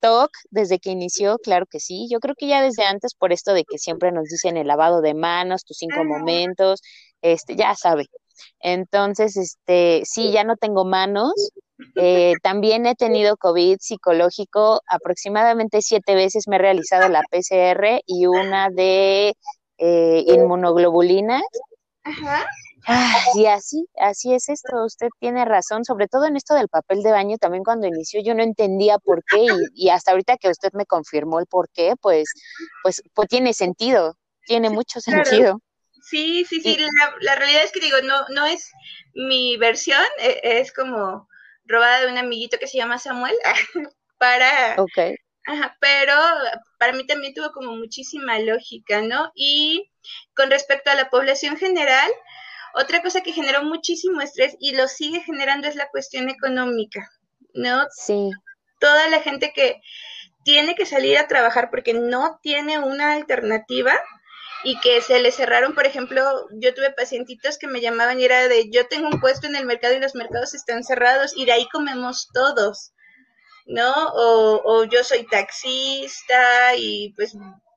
TOC 0.00 0.30
desde 0.50 0.78
que 0.78 0.90
inició, 0.90 1.38
claro 1.38 1.66
que 1.66 1.80
sí. 1.80 2.08
Yo 2.10 2.20
creo 2.20 2.34
que 2.36 2.46
ya 2.48 2.62
desde 2.62 2.84
antes, 2.84 3.14
por 3.14 3.32
esto 3.32 3.52
de 3.54 3.64
que 3.64 3.78
siempre 3.78 4.12
nos 4.12 4.24
dicen 4.24 4.56
el 4.56 4.66
lavado 4.66 5.00
de 5.00 5.14
manos, 5.14 5.64
tus 5.64 5.78
cinco 5.78 6.04
momentos, 6.04 6.80
este, 7.22 7.56
ya 7.56 7.74
sabe. 7.74 8.06
Entonces, 8.60 9.36
este, 9.36 10.02
sí, 10.04 10.32
ya 10.32 10.44
no 10.44 10.56
tengo 10.56 10.84
manos. 10.84 11.32
Eh, 11.94 12.34
también 12.42 12.86
he 12.86 12.94
tenido 12.94 13.36
COVID 13.36 13.78
psicológico. 13.80 14.80
Aproximadamente 14.86 15.82
siete 15.82 16.14
veces 16.14 16.48
me 16.48 16.56
he 16.56 16.58
realizado 16.58 17.08
la 17.08 17.22
PCR 17.30 18.00
y 18.06 18.26
una 18.26 18.68
de 18.70 19.34
eh, 19.78 20.24
inmunoglobulinas. 20.26 21.42
Ajá. 22.04 22.46
Ah, 22.88 23.20
y 23.34 23.46
así, 23.46 23.84
así 23.98 24.32
es 24.32 24.48
esto, 24.48 24.84
usted 24.84 25.08
tiene 25.18 25.44
razón, 25.44 25.84
sobre 25.84 26.06
todo 26.06 26.26
en 26.26 26.36
esto 26.36 26.54
del 26.54 26.68
papel 26.68 27.02
de 27.02 27.10
baño, 27.10 27.36
también 27.36 27.64
cuando 27.64 27.88
inició 27.88 28.20
yo 28.22 28.32
no 28.34 28.44
entendía 28.44 28.98
por 28.98 29.24
qué 29.24 29.44
y, 29.74 29.88
hasta 29.88 30.12
ahorita 30.12 30.36
que 30.36 30.50
usted 30.50 30.70
me 30.72 30.86
confirmó 30.86 31.40
el 31.40 31.46
por 31.46 31.68
qué, 31.70 31.94
pues, 32.00 32.32
pues, 32.84 33.02
pues 33.12 33.28
tiene 33.28 33.54
sentido, 33.54 34.16
tiene 34.46 34.70
mucho 34.70 35.00
sentido. 35.00 35.60
Sí, 36.08 36.44
sí, 36.44 36.60
sí, 36.60 36.78
la, 37.22 37.34
realidad 37.34 37.64
es 37.64 37.72
que 37.72 37.80
digo, 37.80 37.96
no, 38.04 38.24
no 38.28 38.46
es 38.46 38.70
mi 39.14 39.56
versión, 39.56 40.04
e, 40.20 40.38
es 40.42 40.72
como 40.72 41.28
robada 41.64 42.02
de 42.02 42.12
un 42.12 42.18
amiguito 42.18 42.58
que 42.58 42.68
se 42.68 42.78
llama 42.78 42.98
Samuel 42.98 43.34
para... 44.18 44.76
Ok. 44.78 45.16
Ajá, 45.48 45.76
pero 45.80 46.12
para 46.78 46.92
mí 46.92 47.06
también 47.06 47.32
tuvo 47.32 47.52
como 47.52 47.72
muchísima 47.76 48.38
lógica, 48.40 49.00
¿no? 49.00 49.30
Y 49.34 49.92
con 50.34 50.50
respecto 50.50 50.90
a 50.90 50.96
la 50.96 51.08
población 51.08 51.56
general, 51.56 52.10
otra 52.76 53.02
cosa 53.02 53.22
que 53.22 53.32
generó 53.32 53.62
muchísimo 53.62 54.20
estrés 54.20 54.54
y 54.60 54.72
lo 54.72 54.86
sigue 54.86 55.20
generando 55.22 55.66
es 55.66 55.76
la 55.76 55.88
cuestión 55.88 56.28
económica, 56.28 57.10
¿no? 57.54 57.86
Sí. 57.90 58.30
Toda 58.78 59.08
la 59.08 59.20
gente 59.20 59.52
que 59.54 59.80
tiene 60.44 60.74
que 60.74 60.84
salir 60.84 61.16
a 61.16 61.26
trabajar 61.26 61.70
porque 61.70 61.94
no 61.94 62.38
tiene 62.42 62.78
una 62.78 63.14
alternativa 63.14 63.94
y 64.62 64.78
que 64.80 65.00
se 65.00 65.20
le 65.20 65.32
cerraron, 65.32 65.74
por 65.74 65.86
ejemplo, 65.86 66.22
yo 66.60 66.74
tuve 66.74 66.90
pacientitos 66.92 67.56
que 67.56 67.66
me 67.66 67.80
llamaban 67.80 68.20
y 68.20 68.24
era 68.24 68.46
de, 68.46 68.68
yo 68.70 68.86
tengo 68.88 69.08
un 69.08 69.20
puesto 69.20 69.46
en 69.46 69.56
el 69.56 69.64
mercado 69.64 69.94
y 69.94 70.00
los 70.00 70.14
mercados 70.14 70.52
están 70.52 70.84
cerrados 70.84 71.32
y 71.34 71.46
de 71.46 71.52
ahí 71.52 71.66
comemos 71.72 72.28
todos, 72.34 72.92
¿no? 73.64 73.90
O, 74.08 74.60
o 74.64 74.84
yo 74.84 75.02
soy 75.02 75.26
taxista 75.26 76.74
y 76.76 77.14
pues 77.16 77.34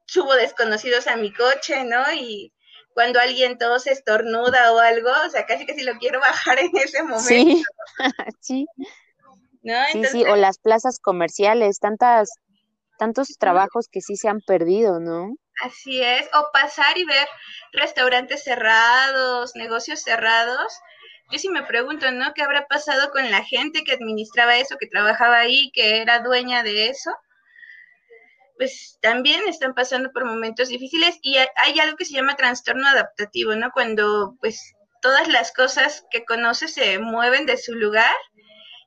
subo 0.07 0.33
desconocidos 0.33 1.07
a 1.07 1.15
mi 1.15 1.31
coche, 1.31 1.85
¿no? 1.85 2.03
Y 2.11 2.51
cuando 2.99 3.21
alguien 3.21 3.57
todo 3.57 3.79
se 3.79 3.93
estornuda 3.93 4.73
o 4.73 4.79
algo, 4.79 5.09
o 5.25 5.29
sea, 5.29 5.45
casi 5.45 5.65
que 5.65 5.73
si 5.73 5.83
lo 5.83 5.97
quiero 5.99 6.19
bajar 6.19 6.59
en 6.59 6.75
ese 6.75 7.01
momento. 7.01 7.23
Sí, 7.23 7.63
sí. 8.41 8.67
Sí, 9.93 10.03
sí, 10.03 10.25
o 10.25 10.35
las 10.35 10.57
plazas 10.57 10.99
comerciales, 10.99 11.79
tantas, 11.79 12.29
tantos 12.97 13.37
trabajos 13.39 13.87
que 13.89 14.01
sí 14.01 14.17
se 14.17 14.27
han 14.27 14.41
perdido, 14.41 14.99
¿no? 14.99 15.33
Así 15.63 16.03
es, 16.03 16.27
o 16.33 16.49
pasar 16.51 16.97
y 16.97 17.05
ver 17.05 17.25
restaurantes 17.71 18.43
cerrados, 18.43 19.55
negocios 19.55 20.01
cerrados. 20.01 20.77
Yo 21.31 21.39
sí 21.39 21.47
me 21.47 21.63
pregunto, 21.63 22.11
¿no? 22.11 22.33
¿Qué 22.33 22.41
habrá 22.41 22.67
pasado 22.67 23.11
con 23.11 23.31
la 23.31 23.45
gente 23.45 23.85
que 23.85 23.93
administraba 23.93 24.57
eso, 24.57 24.75
que 24.77 24.87
trabajaba 24.87 25.37
ahí, 25.37 25.71
que 25.73 26.01
era 26.01 26.19
dueña 26.19 26.63
de 26.63 26.87
eso? 26.89 27.11
Pues 28.59 28.99
también 29.01 29.47
están 29.47 29.73
pasando 29.73 30.11
por 30.11 30.25
momentos 30.25 30.67
difíciles 30.67 31.17
y 31.21 31.37
hay 31.37 31.79
algo 31.79 31.95
que 31.95 32.03
se 32.03 32.13
llama 32.13 32.35
trastorno 32.35 32.89
adaptativo, 32.89 33.55
¿no? 33.55 33.71
Cuando 33.71 34.35
pues 34.41 34.75
todas 35.01 35.29
las 35.29 35.53
cosas 35.53 36.05
que 36.11 36.25
conoces 36.25 36.73
se 36.73 36.99
mueven 36.99 37.45
de 37.45 37.55
su 37.55 37.73
lugar 37.73 38.13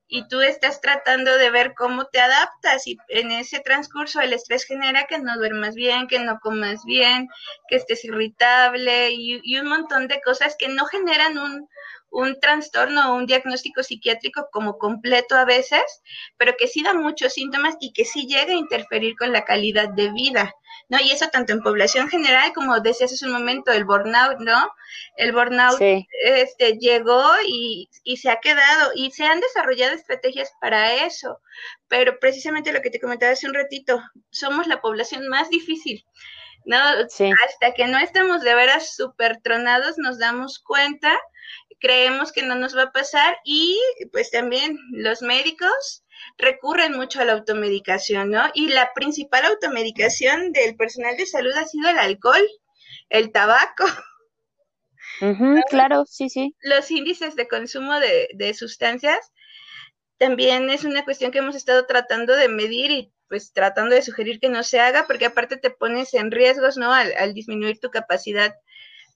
y 0.09 0.29
tú 0.29 0.43
estás 0.43 0.83
tratando 0.83 1.39
de 1.39 1.49
ver 1.49 1.73
cómo 1.75 2.05
te 2.05 2.21
adaptas 2.21 2.87
y 2.87 2.99
en 3.09 3.31
ese 3.31 3.61
transcurso 3.61 4.21
el 4.21 4.35
estrés 4.35 4.65
genera 4.65 5.05
que 5.05 5.19
no 5.19 5.39
duermas 5.39 5.75
bien, 5.75 6.07
que 6.07 6.19
no 6.19 6.39
comas 6.41 6.85
bien, 6.85 7.29
que 7.67 7.77
estés 7.77 8.05
irritable 8.05 9.13
y, 9.13 9.41
y 9.43 9.59
un 9.59 9.69
montón 9.69 10.07
de 10.07 10.21
cosas 10.21 10.55
que 10.59 10.69
no 10.69 10.85
generan 10.85 11.39
un, 11.39 11.67
un 12.13 12.39
trastorno 12.39 13.11
o 13.11 13.17
un 13.17 13.27
diagnóstico 13.27 13.83
psiquiátrico 13.83 14.49
como 14.53 14.79
completo 14.79 15.35
a 15.35 15.45
veces, 15.45 15.83
pero 16.37 16.55
que 16.59 16.69
sí 16.69 16.83
da 16.83 16.95
muchos 16.95 17.33
síntomas 17.33 17.75
y 17.81 17.93
que 17.93 18.05
sí 18.05 18.27
llega 18.27 18.53
a 18.53 18.59
interferir 18.59 19.17
con 19.17 19.33
la 19.33 19.45
calidad 19.45 19.89
de 19.89 20.13
vida, 20.13 20.55
¿no? 20.91 20.99
Y 21.01 21.11
eso 21.11 21.29
tanto 21.29 21.53
en 21.53 21.63
población 21.63 22.09
general 22.09 22.53
como 22.53 22.79
decías 22.81 23.13
hace 23.13 23.25
un 23.27 23.33
momento, 23.33 23.73
el 23.73 23.85
burnout, 23.85 24.39
¿no? 24.41 24.71
El 25.17 25.33
burnout 25.33 25.81
este, 25.81 26.77
llegó 26.79 27.25
y, 27.47 27.89
y 28.05 28.19
se 28.19 28.31
ha 28.31 28.37
quedado 28.41 28.93
y 28.95 29.11
se 29.11 29.25
han 29.25 29.41
desarrollado 29.41 29.95
estrategias 29.95 30.53
para 30.61 31.07
eso, 31.07 31.41
pero 31.89 32.19
precisamente 32.21 32.73
lo 32.73 32.83
que 32.83 32.91
te 32.91 33.01
comentaba 33.01 33.33
hace 33.33 33.47
un 33.47 33.55
ratito, 33.55 34.03
somos 34.31 34.67
la 34.67 34.83
población 34.83 35.29
más 35.29 35.49
difícil. 35.49 36.05
¿no? 36.65 36.79
Hasta 36.79 37.75
que 37.75 37.87
no 37.89 37.99
estemos 37.99 38.43
de 38.43 38.55
veras 38.55 38.95
súper 38.95 39.41
tronados, 39.43 39.99
nos 39.99 40.19
damos 40.19 40.61
cuenta 40.61 41.19
creemos 41.83 42.31
que 42.33 42.45
no 42.45 42.55
nos 42.55 42.77
va 42.77 42.85
a 42.85 42.93
pasar 42.93 43.37
y 43.45 43.77
pues 44.13 44.31
también 44.31 44.79
los 44.93 45.21
médicos 45.21 46.05
recurren 46.39 46.93
mucho 46.93 47.21
a 47.21 47.25
la 47.25 47.33
automedicación, 47.33 48.31
¿no? 48.31 48.45
Y 48.55 48.69
la 48.69 48.95
principal 48.95 49.45
automedicación 49.45 50.53
del 50.53 50.77
personal 50.77 51.17
de 51.17 51.27
salud 51.27 51.53
ha 51.57 51.67
sido 51.67 51.91
el 51.91 51.99
alcohol, 51.99 52.47
el 53.11 53.33
tabaco. 53.33 53.85
Claro, 55.69 56.05
sí, 56.05 56.29
sí. 56.29 56.57
Los 56.63 56.91
índices 56.91 57.37
de 57.37 57.47
consumo 57.47 58.01
de, 58.01 58.29
de 58.35 58.55
sustancias 58.55 59.31
también 60.19 60.69
es 60.69 60.85
una 60.85 61.05
cuestión 61.05 61.31
que 61.31 61.39
hemos 61.39 61.55
estado 61.55 61.87
tratando 61.87 62.35
de 62.35 62.49
medir 62.49 62.91
y 62.91 63.13
pues 63.29 63.53
tratando 63.53 63.95
de 63.95 64.03
sugerir 64.03 64.41
que 64.41 64.49
no 64.49 64.65
se 64.65 64.81
haga, 64.81 65.07
porque 65.07 65.27
aparte 65.27 65.57
te 65.59 65.71
pones 65.71 66.15
en 66.15 66.31
riesgos, 66.33 66.77
¿no? 66.77 66.93
Al, 66.93 67.13
al 67.17 67.35
disminuir 67.35 67.79
tu 67.79 67.91
capacidad 67.91 68.55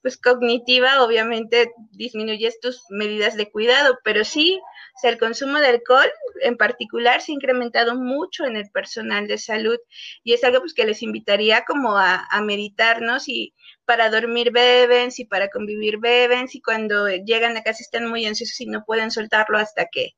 pues 0.01 0.17
cognitiva, 0.17 1.03
obviamente 1.03 1.71
disminuyes 1.91 2.59
tus 2.59 2.83
medidas 2.89 3.35
de 3.35 3.49
cuidado, 3.51 3.97
pero 4.03 4.23
sí, 4.23 4.59
o 5.03 5.07
el 5.07 5.17
consumo 5.17 5.59
de 5.59 5.67
alcohol 5.67 6.09
en 6.41 6.57
particular 6.57 7.21
se 7.21 7.31
ha 7.31 7.35
incrementado 7.35 7.95
mucho 7.95 8.45
en 8.45 8.55
el 8.55 8.69
personal 8.71 9.27
de 9.27 9.37
salud 9.37 9.77
y 10.23 10.33
es 10.33 10.43
algo 10.43 10.59
pues 10.59 10.73
que 10.73 10.85
les 10.85 11.03
invitaría 11.03 11.63
como 11.65 11.97
a, 11.97 12.25
a 12.29 12.41
meditar, 12.41 13.01
¿no? 13.01 13.19
Si 13.19 13.53
para 13.85 14.09
dormir 14.09 14.51
beben, 14.51 15.11
si 15.11 15.25
para 15.25 15.49
convivir 15.49 15.99
beben, 15.99 16.47
si 16.47 16.61
cuando 16.61 17.07
llegan 17.09 17.55
a 17.57 17.63
casa 17.63 17.83
están 17.83 18.07
muy 18.07 18.25
ansiosos 18.25 18.59
y 18.61 18.65
no 18.65 18.83
pueden 18.85 19.11
soltarlo 19.11 19.57
hasta 19.57 19.85
que 19.91 20.11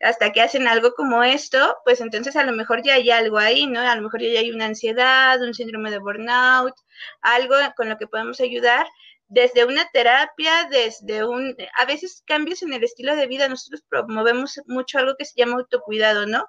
hasta 0.00 0.30
que 0.32 0.42
hacen 0.42 0.68
algo 0.68 0.92
como 0.92 1.22
esto, 1.22 1.76
pues 1.84 2.00
entonces 2.00 2.36
a 2.36 2.44
lo 2.44 2.52
mejor 2.52 2.82
ya 2.82 2.94
hay 2.94 3.10
algo 3.10 3.38
ahí, 3.38 3.66
¿no? 3.66 3.80
A 3.80 3.96
lo 3.96 4.02
mejor 4.02 4.20
ya 4.20 4.40
hay 4.40 4.50
una 4.50 4.66
ansiedad, 4.66 5.40
un 5.42 5.54
síndrome 5.54 5.90
de 5.90 5.98
burnout, 5.98 6.74
algo 7.22 7.54
con 7.76 7.88
lo 7.88 7.96
que 7.96 8.06
podemos 8.06 8.40
ayudar 8.40 8.86
desde 9.28 9.64
una 9.64 9.88
terapia, 9.90 10.68
desde 10.70 11.24
un, 11.24 11.56
a 11.76 11.84
veces 11.84 12.22
cambios 12.26 12.62
en 12.62 12.72
el 12.72 12.84
estilo 12.84 13.16
de 13.16 13.26
vida, 13.26 13.48
nosotros 13.48 13.82
promovemos 13.88 14.60
mucho 14.66 14.98
algo 14.98 15.16
que 15.18 15.24
se 15.24 15.34
llama 15.36 15.54
autocuidado, 15.54 16.26
¿no? 16.26 16.48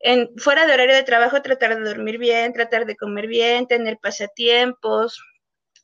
En, 0.00 0.28
fuera 0.36 0.66
de 0.66 0.74
horario 0.74 0.94
de 0.94 1.04
trabajo, 1.04 1.42
tratar 1.42 1.76
de 1.76 1.88
dormir 1.88 2.18
bien, 2.18 2.52
tratar 2.52 2.86
de 2.86 2.96
comer 2.96 3.28
bien, 3.28 3.66
tener 3.68 3.98
pasatiempos, 3.98 5.22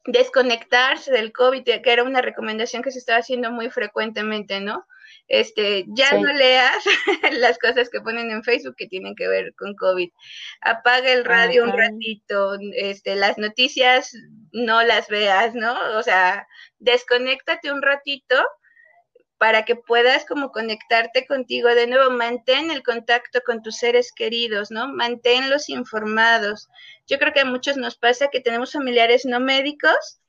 desconectarse 0.04 1.12
del 1.12 1.32
COVID, 1.32 1.62
que 1.62 1.82
era 1.84 2.02
una 2.02 2.20
recomendación 2.20 2.82
que 2.82 2.90
se 2.90 2.98
estaba 2.98 3.20
haciendo 3.20 3.50
muy 3.52 3.70
frecuentemente, 3.70 4.60
¿no? 4.60 4.86
Este, 5.28 5.84
ya 5.88 6.12
no 6.12 6.32
leas 6.32 6.84
las 7.32 7.58
cosas 7.58 7.90
que 7.90 8.00
ponen 8.00 8.30
en 8.30 8.42
Facebook 8.42 8.76
que 8.76 8.86
tienen 8.86 9.14
que 9.14 9.28
ver 9.28 9.54
con 9.54 9.74
COVID. 9.74 10.10
Apaga 10.60 11.12
el 11.12 11.24
radio 11.24 11.64
un 11.64 11.76
ratito, 11.76 12.56
este, 12.74 13.14
las 13.14 13.38
noticias 13.38 14.12
no 14.52 14.82
las 14.82 15.08
veas, 15.08 15.54
¿no? 15.54 15.76
O 15.96 16.02
sea, 16.02 16.46
desconéctate 16.78 17.72
un 17.72 17.82
ratito 17.82 18.36
para 19.38 19.64
que 19.64 19.76
puedas 19.76 20.24
como 20.24 20.50
conectarte 20.50 21.26
contigo 21.26 21.68
de 21.68 21.86
nuevo, 21.86 22.10
mantén 22.10 22.70
el 22.72 22.82
contacto 22.82 23.40
con 23.46 23.62
tus 23.62 23.76
seres 23.76 24.12
queridos, 24.12 24.70
¿no? 24.70 24.88
Manténlos 24.88 25.68
informados. 25.68 26.68
Yo 27.06 27.18
creo 27.18 27.32
que 27.32 27.40
a 27.40 27.44
muchos 27.44 27.76
nos 27.76 27.96
pasa 27.96 28.28
que 28.28 28.40
tenemos 28.40 28.72
familiares 28.72 29.24
no 29.24 29.38
médicos 29.38 30.20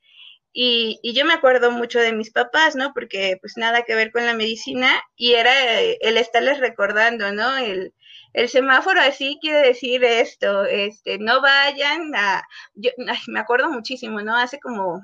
y, 0.52 0.98
y, 1.02 1.14
yo 1.14 1.24
me 1.24 1.34
acuerdo 1.34 1.70
mucho 1.70 2.00
de 2.00 2.12
mis 2.12 2.32
papás, 2.32 2.76
¿no? 2.76 2.92
Porque 2.92 3.36
pues 3.40 3.56
nada 3.56 3.82
que 3.82 3.94
ver 3.94 4.10
con 4.12 4.26
la 4.26 4.34
medicina 4.34 5.00
y 5.16 5.34
era 5.34 5.80
el 5.80 6.16
estarles 6.16 6.58
recordando, 6.58 7.32
¿no? 7.32 7.56
El, 7.56 7.94
el 8.32 8.48
semáforo 8.48 9.00
así 9.00 9.38
quiere 9.40 9.60
decir 9.60 10.04
esto, 10.04 10.64
este, 10.64 11.18
no 11.18 11.40
vayan 11.40 12.14
a, 12.14 12.42
yo 12.74 12.90
me 13.28 13.40
acuerdo 13.40 13.70
muchísimo, 13.70 14.22
¿no? 14.22 14.36
Hace 14.36 14.60
como 14.60 15.00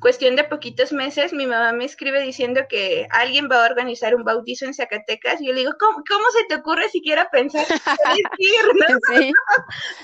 cuestión 0.00 0.36
de 0.36 0.44
poquitos 0.44 0.92
meses, 0.92 1.32
mi 1.32 1.46
mamá 1.46 1.72
me 1.72 1.84
escribe 1.84 2.20
diciendo 2.22 2.62
que 2.68 3.06
alguien 3.10 3.48
va 3.50 3.62
a 3.62 3.68
organizar 3.70 4.14
un 4.14 4.24
bautizo 4.24 4.64
en 4.64 4.74
Zacatecas 4.74 5.40
y 5.40 5.46
yo 5.46 5.52
le 5.52 5.60
digo, 5.60 5.72
¿cómo, 5.78 6.02
cómo 6.08 6.24
se 6.30 6.44
te 6.48 6.56
ocurre 6.56 6.88
siquiera 6.88 7.28
pensar 7.30 7.66
ir, 8.38 8.64
¿no? 8.74 8.98
Sí. 9.08 9.32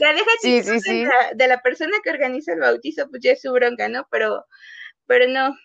ya 0.00 0.14
sí, 0.40 0.62
sí, 0.62 0.80
sí. 0.80 1.04
De, 1.34 1.48
la, 1.48 1.60
persona 1.60 1.92
que 2.02 2.10
organiza 2.10 2.52
el 2.52 2.60
bautizo, 2.60 3.08
pues 3.10 3.22
ya 3.22 3.32
es 3.32 3.42
su 3.42 3.52
bronca, 3.52 3.88
¿no? 3.88 4.06
Pero, 4.10 4.44
pero 5.06 5.28
no, 5.28 5.56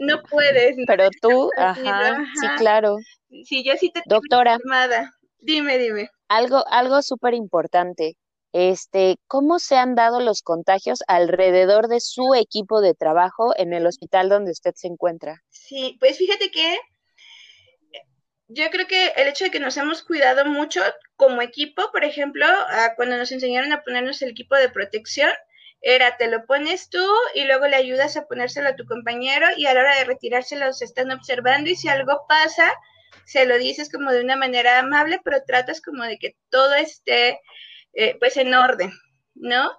no 0.00 0.22
puedes. 0.30 0.76
Pero 0.86 1.08
tú, 1.20 1.50
ajá, 1.56 2.24
sí, 2.40 2.46
claro. 2.58 2.96
Sí, 3.44 3.62
yo 3.64 3.74
sí 3.78 3.90
te 3.92 4.02
Doctora. 4.06 4.58
Dime, 5.40 5.78
dime. 5.78 6.10
Algo, 6.28 6.66
algo 6.68 7.00
súper 7.00 7.34
importante 7.34 8.16
este, 8.52 9.16
¿cómo 9.26 9.58
se 9.58 9.76
han 9.76 9.94
dado 9.94 10.20
los 10.20 10.42
contagios 10.42 11.02
alrededor 11.06 11.88
de 11.88 12.00
su 12.00 12.34
equipo 12.34 12.80
de 12.80 12.94
trabajo 12.94 13.52
en 13.56 13.72
el 13.72 13.86
hospital 13.86 14.28
donde 14.28 14.52
usted 14.52 14.72
se 14.74 14.88
encuentra? 14.88 15.42
Sí, 15.50 15.96
pues 16.00 16.18
fíjate 16.18 16.50
que 16.50 16.78
yo 18.48 18.70
creo 18.70 18.86
que 18.86 19.08
el 19.16 19.28
hecho 19.28 19.44
de 19.44 19.50
que 19.50 19.60
nos 19.60 19.76
hemos 19.76 20.02
cuidado 20.02 20.46
mucho 20.46 20.80
como 21.16 21.42
equipo, 21.42 21.90
por 21.92 22.04
ejemplo, 22.04 22.46
cuando 22.96 23.18
nos 23.18 23.30
enseñaron 23.30 23.72
a 23.72 23.82
ponernos 23.82 24.22
el 24.22 24.30
equipo 24.30 24.56
de 24.56 24.70
protección, 24.70 25.30
era 25.80 26.16
te 26.16 26.28
lo 26.28 26.44
pones 26.46 26.88
tú 26.88 27.06
y 27.34 27.44
luego 27.44 27.68
le 27.68 27.76
ayudas 27.76 28.16
a 28.16 28.26
ponérselo 28.26 28.70
a 28.70 28.76
tu 28.76 28.84
compañero 28.86 29.46
y 29.56 29.66
a 29.66 29.74
la 29.74 29.80
hora 29.80 29.96
de 29.96 30.04
retirárselo 30.04 30.72
se 30.72 30.86
están 30.86 31.10
observando 31.12 31.70
y 31.70 31.76
si 31.76 31.88
algo 31.88 32.24
pasa, 32.26 32.72
se 33.26 33.46
lo 33.46 33.58
dices 33.58 33.90
como 33.92 34.10
de 34.10 34.22
una 34.22 34.36
manera 34.36 34.78
amable, 34.78 35.20
pero 35.22 35.44
tratas 35.46 35.80
como 35.80 36.02
de 36.04 36.18
que 36.18 36.34
todo 36.50 36.74
esté 36.74 37.40
eh, 37.98 38.16
pues 38.20 38.36
en 38.36 38.54
orden, 38.54 38.92
¿no? 39.34 39.72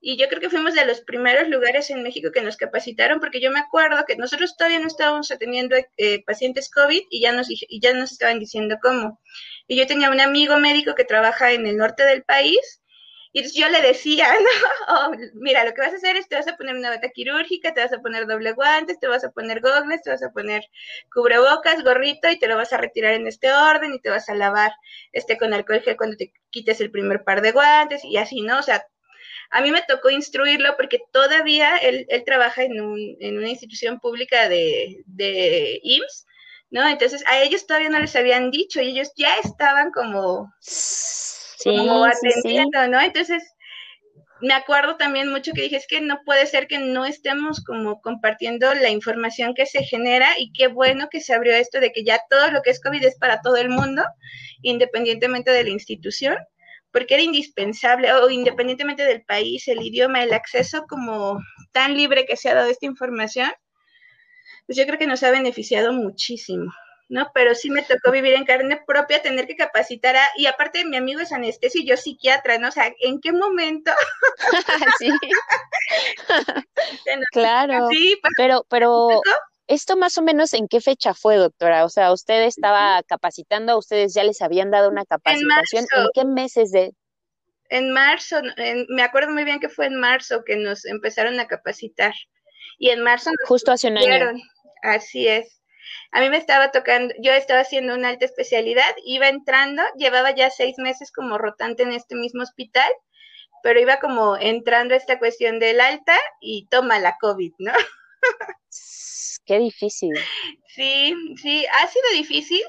Y 0.00 0.16
yo 0.16 0.28
creo 0.28 0.40
que 0.40 0.48
fuimos 0.48 0.74
de 0.74 0.86
los 0.86 1.00
primeros 1.00 1.48
lugares 1.48 1.90
en 1.90 2.04
México 2.04 2.30
que 2.32 2.40
nos 2.40 2.56
capacitaron, 2.56 3.18
porque 3.18 3.40
yo 3.40 3.50
me 3.50 3.58
acuerdo 3.58 4.04
que 4.06 4.14
nosotros 4.16 4.56
todavía 4.56 4.78
no 4.78 4.86
estábamos 4.86 5.32
atendiendo 5.32 5.74
eh, 5.96 6.22
pacientes 6.24 6.70
COVID 6.70 7.02
y 7.10 7.20
ya, 7.20 7.32
nos, 7.32 7.48
y 7.50 7.80
ya 7.80 7.92
nos 7.94 8.12
estaban 8.12 8.38
diciendo 8.38 8.76
cómo. 8.80 9.20
Y 9.66 9.76
yo 9.76 9.88
tenía 9.88 10.08
un 10.08 10.20
amigo 10.20 10.56
médico 10.58 10.94
que 10.94 11.04
trabaja 11.04 11.50
en 11.52 11.66
el 11.66 11.76
norte 11.76 12.04
del 12.04 12.22
país 12.22 12.80
y 13.32 13.60
yo 13.60 13.68
le 13.68 13.82
decía, 13.82 14.26
oh, 14.88 15.12
mira, 15.34 15.64
lo 15.64 15.74
que 15.74 15.82
vas 15.82 15.92
a 15.92 15.96
hacer 15.96 16.16
es 16.16 16.28
te 16.28 16.36
vas 16.36 16.48
a 16.48 16.56
poner 16.56 16.74
una 16.76 16.90
bata 16.90 17.10
quirúrgica, 17.10 17.74
te 17.74 17.80
vas 17.80 17.92
a 17.92 18.00
poner 18.00 18.26
doble 18.26 18.52
guantes, 18.52 18.98
te 18.98 19.06
vas 19.06 19.24
a 19.24 19.30
poner 19.30 19.60
gogles, 19.60 20.02
te 20.02 20.10
vas 20.10 20.22
a 20.22 20.30
poner 20.30 20.64
cubrebocas, 21.12 21.82
gorrito 21.84 22.30
y 22.30 22.38
te 22.38 22.48
lo 22.48 22.56
vas 22.56 22.72
a 22.72 22.78
retirar 22.78 23.14
en 23.14 23.26
este 23.26 23.52
orden 23.52 23.94
y 23.94 24.00
te 24.00 24.10
vas 24.10 24.28
a 24.28 24.34
lavar 24.34 24.72
este 25.12 25.36
con 25.36 25.52
alcohol 25.52 25.82
gel 25.82 25.96
cuando 25.96 26.16
te 26.16 26.32
quites 26.50 26.80
el 26.80 26.90
primer 26.90 27.24
par 27.24 27.42
de 27.42 27.52
guantes 27.52 28.04
y 28.04 28.16
así, 28.16 28.40
¿no? 28.42 28.58
O 28.58 28.62
sea, 28.62 28.84
a 29.50 29.60
mí 29.60 29.70
me 29.70 29.82
tocó 29.82 30.10
instruirlo 30.10 30.76
porque 30.76 31.00
todavía 31.12 31.76
él, 31.78 32.06
él 32.08 32.24
trabaja 32.24 32.62
en, 32.62 32.80
un, 32.80 33.16
en 33.20 33.38
una 33.38 33.48
institución 33.48 33.98
pública 34.00 34.48
de, 34.48 35.02
de 35.06 35.80
IMSS, 35.82 36.26
¿no? 36.70 36.86
Entonces 36.86 37.24
a 37.26 37.40
ellos 37.42 37.66
todavía 37.66 37.88
no 37.88 37.98
les 37.98 38.14
habían 38.14 38.50
dicho 38.50 38.80
y 38.80 38.90
ellos 38.90 39.12
ya 39.16 39.36
estaban 39.38 39.90
como 39.90 40.52
como 41.64 42.04
atendiendo, 42.04 42.88
¿no? 42.88 43.00
Entonces, 43.00 43.42
me 44.40 44.54
acuerdo 44.54 44.96
también 44.96 45.28
mucho 45.28 45.52
que 45.52 45.62
dije, 45.62 45.76
es 45.76 45.86
que 45.86 46.00
no 46.00 46.20
puede 46.24 46.46
ser 46.46 46.68
que 46.68 46.78
no 46.78 47.04
estemos 47.04 47.62
como 47.64 48.00
compartiendo 48.00 48.72
la 48.74 48.90
información 48.90 49.54
que 49.54 49.66
se 49.66 49.82
genera 49.82 50.38
y 50.38 50.52
qué 50.52 50.68
bueno 50.68 51.08
que 51.10 51.20
se 51.20 51.34
abrió 51.34 51.54
esto 51.54 51.80
de 51.80 51.92
que 51.92 52.04
ya 52.04 52.20
todo 52.30 52.50
lo 52.50 52.62
que 52.62 52.70
es 52.70 52.80
COVID 52.80 53.04
es 53.04 53.18
para 53.18 53.40
todo 53.40 53.56
el 53.56 53.68
mundo, 53.68 54.04
independientemente 54.62 55.50
de 55.50 55.64
la 55.64 55.70
institución, 55.70 56.36
porque 56.92 57.14
era 57.14 57.22
indispensable, 57.22 58.12
o 58.12 58.30
independientemente 58.30 59.04
del 59.04 59.22
país, 59.22 59.66
el 59.68 59.82
idioma, 59.82 60.22
el 60.22 60.32
acceso 60.32 60.84
como 60.88 61.40
tan 61.72 61.96
libre 61.96 62.24
que 62.24 62.36
se 62.36 62.48
ha 62.48 62.54
dado 62.54 62.70
esta 62.70 62.86
información, 62.86 63.50
pues 64.66 64.76
yo 64.78 64.86
creo 64.86 64.98
que 64.98 65.06
nos 65.06 65.22
ha 65.22 65.30
beneficiado 65.30 65.92
muchísimo. 65.92 66.72
¿No? 67.08 67.30
Pero 67.34 67.54
sí 67.54 67.70
me 67.70 67.82
tocó 67.82 68.10
vivir 68.10 68.34
en 68.34 68.44
carne 68.44 68.80
propia, 68.86 69.22
tener 69.22 69.46
que 69.46 69.56
capacitar 69.56 70.16
a, 70.16 70.28
y 70.36 70.46
aparte 70.46 70.84
mi 70.84 70.96
amigo 70.96 71.20
es 71.20 71.32
anestesio 71.32 71.80
y 71.80 71.86
yo 71.86 71.96
psiquiatra, 71.96 72.58
¿no? 72.58 72.68
O 72.68 72.72
sea, 72.72 72.92
¿en 73.00 73.20
qué 73.20 73.32
momento? 73.32 73.92
sí. 74.98 75.10
claro. 77.32 77.88
pero, 78.36 78.66
pero, 78.68 79.08
¿esto 79.66 79.96
más 79.96 80.18
o 80.18 80.22
menos 80.22 80.52
en 80.52 80.68
qué 80.68 80.80
fecha 80.80 81.14
fue, 81.14 81.36
doctora? 81.36 81.84
O 81.84 81.88
sea, 81.88 82.12
usted 82.12 82.44
estaba 82.44 83.02
capacitando, 83.04 83.78
ustedes 83.78 84.14
ya 84.14 84.24
les 84.24 84.42
habían 84.42 84.70
dado 84.70 84.90
una 84.90 85.04
capacitación, 85.04 85.86
¿en, 85.96 86.06
qué 86.14 86.24
meses 86.24 86.70
de...? 86.70 86.92
En 87.70 87.92
marzo, 87.92 88.36
me 88.88 89.02
acuerdo 89.02 89.30
muy 89.30 89.44
bien 89.44 89.60
que 89.60 89.68
fue 89.68 89.86
en 89.86 89.96
marzo 89.96 90.42
que 90.44 90.56
nos 90.56 90.86
empezaron 90.86 91.38
a 91.38 91.46
capacitar. 91.46 92.14
Y 92.78 92.90
en 92.90 93.02
marzo... 93.02 93.30
Justo 93.46 93.72
hace 93.72 93.88
un 93.88 93.98
año. 93.98 94.40
Así 94.82 95.28
es. 95.28 95.57
A 96.12 96.20
mí 96.20 96.30
me 96.30 96.36
estaba 96.36 96.70
tocando, 96.70 97.14
yo 97.20 97.32
estaba 97.32 97.60
haciendo 97.60 97.94
una 97.94 98.08
alta 98.08 98.24
especialidad, 98.24 98.94
iba 99.04 99.28
entrando, 99.28 99.82
llevaba 99.96 100.34
ya 100.34 100.50
seis 100.50 100.78
meses 100.78 101.12
como 101.12 101.38
rotante 101.38 101.82
en 101.82 101.92
este 101.92 102.14
mismo 102.14 102.42
hospital, 102.42 102.90
pero 103.62 103.80
iba 103.80 103.98
como 103.98 104.36
entrando 104.36 104.94
a 104.94 104.96
esta 104.96 105.18
cuestión 105.18 105.58
del 105.58 105.80
alta 105.80 106.16
y 106.40 106.66
toma 106.70 106.98
la 106.98 107.16
COVID, 107.20 107.52
¿no? 107.58 107.72
Qué 109.44 109.58
difícil. 109.58 110.14
Sí, 110.66 111.14
sí, 111.40 111.66
ha 111.66 111.86
sido 111.86 112.04
difícil, 112.14 112.62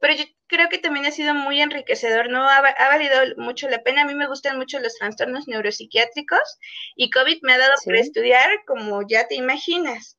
pero 0.00 0.14
yo 0.14 0.24
creo 0.48 0.68
que 0.68 0.78
también 0.78 1.06
ha 1.06 1.10
sido 1.10 1.34
muy 1.34 1.60
enriquecedor, 1.60 2.30
¿no? 2.30 2.48
Ha, 2.48 2.60
valido 2.60 3.14
mucho 3.36 3.68
la 3.68 3.82
pena. 3.82 4.02
A 4.02 4.06
mí 4.06 4.14
me 4.14 4.26
gustan 4.26 4.56
mucho 4.56 4.78
los 4.80 4.94
trastornos 4.96 5.46
neuropsiquiátricos 5.46 6.58
y 6.96 7.10
COVID 7.10 7.38
me 7.42 7.52
ha 7.52 7.58
dado 7.58 7.74
para 7.84 8.00
estudiar 8.00 8.50
como 8.66 9.06
ya 9.06 9.28
te 9.28 9.36
imaginas. 9.36 10.17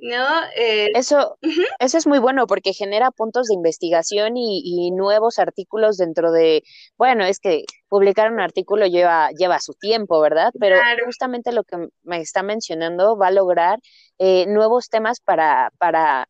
¿No? 0.00 0.26
Eh, 0.56 0.88
eso, 0.94 1.36
eso 1.78 1.98
es 1.98 2.06
muy 2.06 2.18
bueno 2.18 2.46
porque 2.46 2.72
genera 2.72 3.10
puntos 3.10 3.48
de 3.48 3.54
investigación 3.54 4.36
y, 4.36 4.90
nuevos 4.92 5.38
artículos 5.38 5.96
dentro 5.96 6.32
de, 6.32 6.62
bueno, 6.96 7.24
es 7.24 7.38
que 7.38 7.64
publicar 7.88 8.32
un 8.32 8.40
artículo 8.40 8.86
lleva, 8.86 9.30
lleva 9.30 9.60
su 9.60 9.74
tiempo, 9.74 10.20
¿verdad? 10.20 10.52
Pero 10.58 10.76
justamente 11.04 11.52
lo 11.52 11.64
que 11.64 11.88
me 12.02 12.20
está 12.20 12.42
mencionando 12.42 13.16
va 13.16 13.28
a 13.28 13.32
lograr 13.32 13.78
eh, 14.18 14.46
nuevos 14.48 14.88
temas 14.88 15.20
para, 15.20 15.70
para 15.78 16.28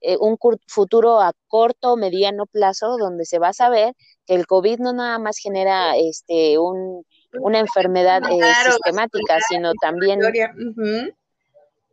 eh, 0.00 0.16
un 0.18 0.36
futuro 0.66 1.20
a 1.20 1.32
corto 1.46 1.92
o 1.92 1.96
mediano 1.96 2.46
plazo 2.46 2.96
donde 2.98 3.24
se 3.24 3.38
va 3.38 3.48
a 3.48 3.52
saber 3.52 3.94
que 4.26 4.34
el 4.34 4.46
COVID 4.46 4.78
no 4.80 4.92
nada 4.92 5.18
más 5.18 5.38
genera 5.38 5.96
este 5.96 6.58
un, 6.58 7.04
una 7.40 7.60
enfermedad 7.60 8.22
sistemática, 8.64 9.38
sino 9.48 9.72
también 9.80 10.20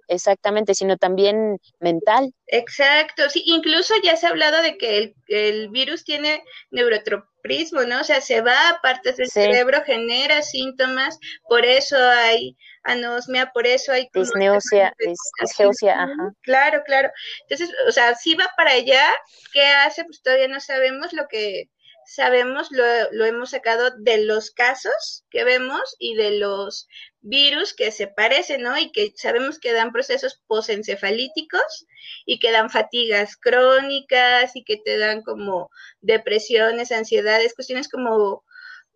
exactamente, 0.09 0.75
sino 0.75 0.97
también 0.97 1.57
mental. 1.79 2.33
Exacto, 2.47 3.29
sí, 3.29 3.43
incluso 3.45 3.93
ya 4.03 4.15
se 4.17 4.27
ha 4.27 4.29
hablado 4.29 4.61
de 4.61 4.77
que 4.77 4.97
el, 4.97 5.15
el 5.27 5.69
virus 5.69 6.03
tiene 6.03 6.43
neurotropismo, 6.71 7.81
¿no? 7.83 8.01
O 8.01 8.03
sea, 8.03 8.19
se 8.21 8.41
va 8.41 8.69
a 8.69 8.81
partes 8.81 9.17
del 9.17 9.29
cerebro, 9.29 9.81
genera 9.85 10.41
síntomas, 10.41 11.17
por 11.47 11.65
eso 11.65 11.97
hay 11.97 12.57
anosmia, 12.83 13.51
por 13.53 13.67
eso 13.67 13.91
hay... 13.91 14.09
Disneusia, 14.13 14.93
disgeusia, 15.39 16.03
ajá. 16.03 16.33
Claro, 16.41 16.81
claro. 16.85 17.09
Entonces, 17.47 17.73
o 17.87 17.91
sea, 17.91 18.15
si 18.15 18.35
va 18.35 18.49
para 18.57 18.71
allá, 18.71 19.05
¿qué 19.53 19.65
hace? 19.65 20.03
Pues 20.03 20.21
todavía 20.21 20.47
no 20.47 20.59
sabemos 20.59 21.13
lo 21.13 21.27
que 21.29 21.69
sabemos, 22.09 22.69
lo, 22.71 22.83
lo 23.11 23.25
hemos 23.25 23.51
sacado 23.51 23.91
de 23.99 24.25
los 24.25 24.49
casos 24.49 25.23
que 25.29 25.43
vemos 25.43 25.95
y 25.99 26.15
de 26.15 26.31
los 26.39 26.87
virus 27.21 27.73
que 27.73 27.91
se 27.91 28.07
parecen, 28.07 28.61
¿no? 28.61 28.77
Y 28.77 28.91
que 28.91 29.13
sabemos 29.15 29.59
que 29.59 29.73
dan 29.73 29.91
procesos 29.91 30.41
posencefalíticos 30.47 31.85
y 32.25 32.39
que 32.39 32.51
dan 32.51 32.69
fatigas 32.69 33.35
crónicas 33.35 34.55
y 34.55 34.63
que 34.63 34.77
te 34.77 34.97
dan 34.97 35.21
como 35.23 35.69
depresiones, 36.01 36.91
ansiedades, 36.91 37.53
cuestiones 37.53 37.89
como 37.89 38.43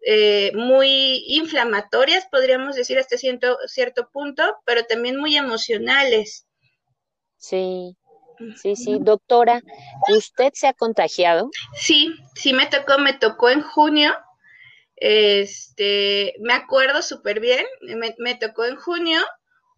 eh, 0.05 0.51
muy 0.53 1.23
inflamatorias, 1.27 2.27
podríamos 2.29 2.75
decir 2.75 2.99
hasta 2.99 3.17
cierto, 3.17 3.57
cierto 3.67 4.09
punto, 4.11 4.43
pero 4.65 4.85
también 4.85 5.17
muy 5.17 5.37
emocionales. 5.37 6.45
Sí, 7.37 7.95
sí, 8.55 8.75
sí. 8.75 8.97
Doctora, 8.99 9.61
¿usted 10.09 10.51
se 10.53 10.67
ha 10.67 10.73
contagiado? 10.73 11.49
Sí, 11.75 12.13
sí 12.35 12.53
me 12.53 12.67
tocó, 12.67 12.97
me 12.99 13.13
tocó 13.13 13.49
en 13.49 13.61
junio 13.61 14.13
este, 15.05 16.33
me 16.39 16.53
acuerdo 16.53 17.01
súper 17.01 17.41
bien, 17.41 17.65
me, 18.19 18.35
tocó 18.35 18.63
en 18.63 18.77
junio, 18.77 19.19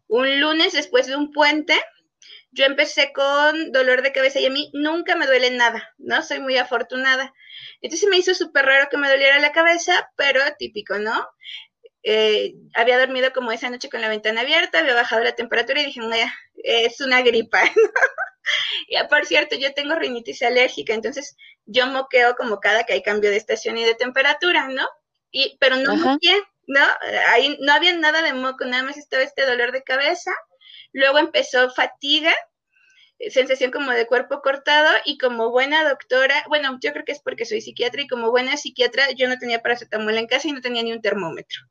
un 0.08 0.40
lunes 0.40 0.74
después 0.74 1.08
de 1.08 1.16
un 1.16 1.32
puente. 1.32 1.74
yo 2.52 2.66
empecé 2.66 3.12
con 3.12 3.72
dolor 3.72 4.04
de 4.04 4.12
cabeza 4.12 4.40
y 4.40 4.46
a 4.46 4.52
mí 4.52 4.70
nunca 4.74 5.16
me 5.16 5.26
duele 5.26 5.50
nada, 5.50 5.96
¿no? 5.98 6.22
Soy 6.22 6.42
muy 6.42 6.58
afortunada. 6.58 7.34
Entonces 7.82 8.08
me 8.08 8.18
hizo 8.18 8.36
súper 8.36 8.66
raro 8.66 8.88
que 8.92 8.98
me 8.98 9.10
doliera 9.10 9.40
la 9.40 9.52
cabeza, 9.52 10.12
pero 10.16 10.42
típico, 10.60 11.00
¿no? 11.00 11.28
Eh, 12.04 12.54
había 12.76 13.00
dormido 13.00 13.34
como 13.34 13.52
esa 13.52 13.72
noche 13.72 13.90
con 13.90 14.02
la 14.02 14.10
ventana 14.10 14.42
abierta, 14.42 14.78
había 14.78 14.94
bajado 14.94 15.24
la 15.24 15.34
temperatura 15.34 15.82
y 15.82 15.86
dije, 15.86 16.02
es 16.64 17.02
una 17.02 17.24
gripa. 17.24 17.64
y 18.90 18.96
por 19.10 19.26
cierto, 19.26 19.56
yo 19.56 19.74
tengo 19.74 19.96
rinitis 19.96 20.44
alérgica, 20.44 20.94
entonces 20.94 21.36
yo 21.66 21.88
moqueo 21.88 22.36
como 22.36 22.60
cada 22.60 22.84
que 22.84 22.94
hay 22.94 23.02
cambio 23.02 23.32
de 23.32 23.38
estación 23.38 23.76
y 23.80 23.86
de 23.86 23.96
temperatura, 23.96 24.68
¿no? 24.68 24.88
Y, 25.38 25.58
pero 25.60 25.76
no 25.76 25.96
¿no? 26.68 26.82
Ahí 27.28 27.58
no 27.60 27.74
había 27.74 27.94
nada 27.94 28.22
de 28.22 28.34
moco, 28.34 28.64
nada 28.64 28.84
más 28.84 28.98
estaba 28.98 29.22
este 29.22 29.46
dolor 29.46 29.74
de 29.74 29.84
cabeza. 29.84 30.32
Luego 30.94 31.20
empezó 31.20 31.70
fatiga, 31.72 32.34
sensación 33.30 33.70
como 33.70 33.92
de 33.92 34.08
cuerpo 34.08 34.42
cortado 34.42 34.90
y 35.04 35.18
como 35.18 35.52
buena 35.52 35.88
doctora, 35.88 36.46
bueno, 36.48 36.80
yo 36.82 36.94
creo 36.94 37.04
que 37.04 37.12
es 37.12 37.20
porque 37.20 37.44
soy 37.44 37.60
psiquiatra 37.60 38.02
y 38.02 38.08
como 38.08 38.32
buena 38.32 38.56
psiquiatra 38.56 39.12
yo 39.12 39.28
no 39.28 39.38
tenía 39.38 39.62
paracetamol 39.62 40.18
en 40.18 40.28
casa 40.28 40.48
y 40.48 40.54
no 40.54 40.62
tenía 40.62 40.84
ni 40.84 40.94
un 40.94 41.02
termómetro. 41.02 41.64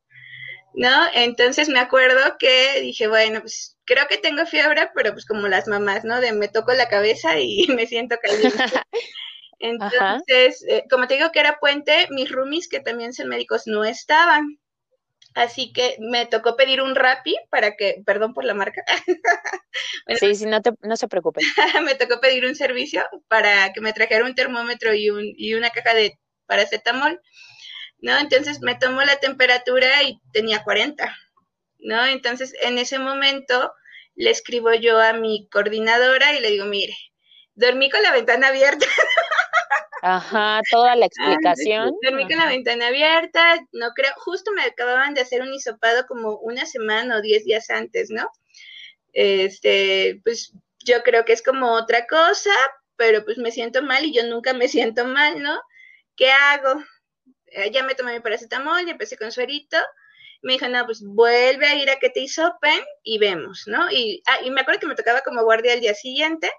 ¿no? 0.74 0.90
Entonces 1.14 1.68
me 1.68 1.79
acuerdo 1.79 2.37
que 2.38 2.81
dije, 2.83 3.07
bueno, 3.07 3.40
pues 3.40 3.79
creo 3.85 4.07
que 4.09 4.18
tengo 4.18 4.44
fiebre, 4.44 4.90
pero 4.94 5.12
pues 5.12 5.24
como 5.24 5.48
las 5.48 5.68
mamás, 5.68 6.05
¿no? 6.05 6.20
De 6.20 6.33
me 6.33 6.48
toco 6.48 6.72
la 6.74 6.88
cabeza 6.88 7.38
y 7.38 7.66
me 7.74 7.87
siento 7.87 8.16
caliente. 8.22 8.59
Entonces, 9.64 10.64
eh, 10.68 10.85
como 10.90 11.07
te 11.07 11.14
digo 11.14 11.33
que 11.33 11.40
era 11.40 11.59
puente, 11.59 12.07
mis 12.11 12.31
roomies, 12.31 12.68
que 12.68 12.81
también 12.81 13.12
son 13.12 13.29
médicos, 13.29 13.62
no 13.66 13.85
estaban. 13.85 14.59
Así 15.35 15.72
que 15.72 15.96
me 15.98 16.27
tocó 16.27 16.57
pedir 16.57 16.81
un 16.83 16.94
Rappi 16.94 17.37
para 17.50 17.74
que, 17.77 18.03
perdón 18.07 18.35
por 18.35 18.44
la 18.44 18.55
marca. 18.55 18.85
sí, 20.20 20.35
sí, 20.35 20.46
no, 20.46 20.61
te, 20.61 20.72
no 20.83 20.96
se 20.96 21.09
preocupe. 21.09 21.40
me 21.85 21.94
tocó 21.94 22.20
pedir 22.20 22.44
un 22.44 22.55
servicio 22.55 23.03
para 23.27 23.72
que 23.72 23.81
me 23.81 23.92
trajera 23.92 24.24
un 24.24 24.35
termómetro 24.35 24.94
y, 24.94 25.11
un, 25.11 25.24
y 25.24 25.55
una 25.55 25.70
caja 25.70 25.94
de 25.94 26.18
paracetamol 26.46 27.20
¿no? 28.05 28.18
Entonces 28.18 28.61
me 28.61 28.74
tomó 28.74 29.03
la 29.03 29.16
temperatura 29.16 30.03
y 30.03 30.20
tenía 30.31 30.62
40, 30.62 31.16
¿no? 31.79 32.05
Entonces 32.05 32.55
en 32.61 32.77
ese 32.77 32.98
momento 32.98 33.72
le 34.14 34.31
escribo 34.31 34.74
yo 34.74 35.00
a 35.00 35.14
mi 35.14 35.48
coordinadora 35.50 36.37
y 36.37 36.40
le 36.40 36.50
digo, 36.50 36.66
mire, 36.66 36.94
dormí 37.55 37.90
con 37.90 38.03
la 38.03 38.12
ventana 38.12 38.49
abierta. 38.49 38.87
Ajá, 40.03 40.61
toda 40.71 40.97
la 40.97 41.07
explicación. 41.07 41.93
dormí 42.03 42.29
con 42.29 42.37
la 42.37 42.47
ventana 42.47 42.88
abierta, 42.88 43.59
no 43.73 43.90
creo, 43.95 44.12
justo 44.17 44.53
me 44.53 44.62
acababan 44.62 45.14
de 45.14 45.23
hacer 45.23 45.40
un 45.40 45.53
hisopado 45.53 46.07
como 46.07 46.37
una 46.40 46.67
semana 46.67 47.17
o 47.17 47.23
diez 47.23 47.45
días 47.45 47.71
antes, 47.71 48.11
¿no? 48.11 48.29
Este, 49.14 50.21
pues 50.23 50.53
yo 50.81 51.03
creo 51.03 51.25
que 51.25 51.33
es 51.33 51.43
como 51.43 51.73
otra 51.73 52.07
cosa, 52.07 52.51
pero 52.97 53.25
pues 53.25 53.38
me 53.38 53.51
siento 53.51 53.83
mal 53.83 54.05
y 54.05 54.12
yo 54.12 54.25
nunca 54.25 54.53
me 54.53 54.69
siento 54.69 55.07
mal, 55.07 55.43
¿no? 55.43 55.59
¿Qué 56.17 56.31
hago? 56.31 56.83
Eh, 57.47 57.71
ya 57.71 57.83
me 57.83 57.95
tomé 57.95 58.12
mi 58.12 58.21
paracetamol, 58.21 58.85
ya 58.85 58.93
empecé 58.93 59.17
con 59.17 59.33
suerito. 59.33 59.79
Me 60.43 60.55
dijo, 60.55 60.69
no, 60.69 60.85
pues 60.85 61.03
vuelve 61.03 61.67
a 61.67 61.77
ir 61.77 61.88
a 61.88 61.99
que 61.99 62.11
te 62.11 62.21
hisopen 62.21 62.79
y 63.03 63.19
vemos, 63.19 63.62
¿no? 63.67 63.90
Y, 63.90 64.23
ah, 64.27 64.38
y 64.45 64.51
me 64.51 64.61
acuerdo 64.61 64.81
que 64.81 64.87
me 64.87 64.95
tocaba 64.95 65.23
como 65.23 65.43
guardia 65.43 65.73
al 65.73 65.81
día 65.81 65.95
siguiente. 65.95 66.53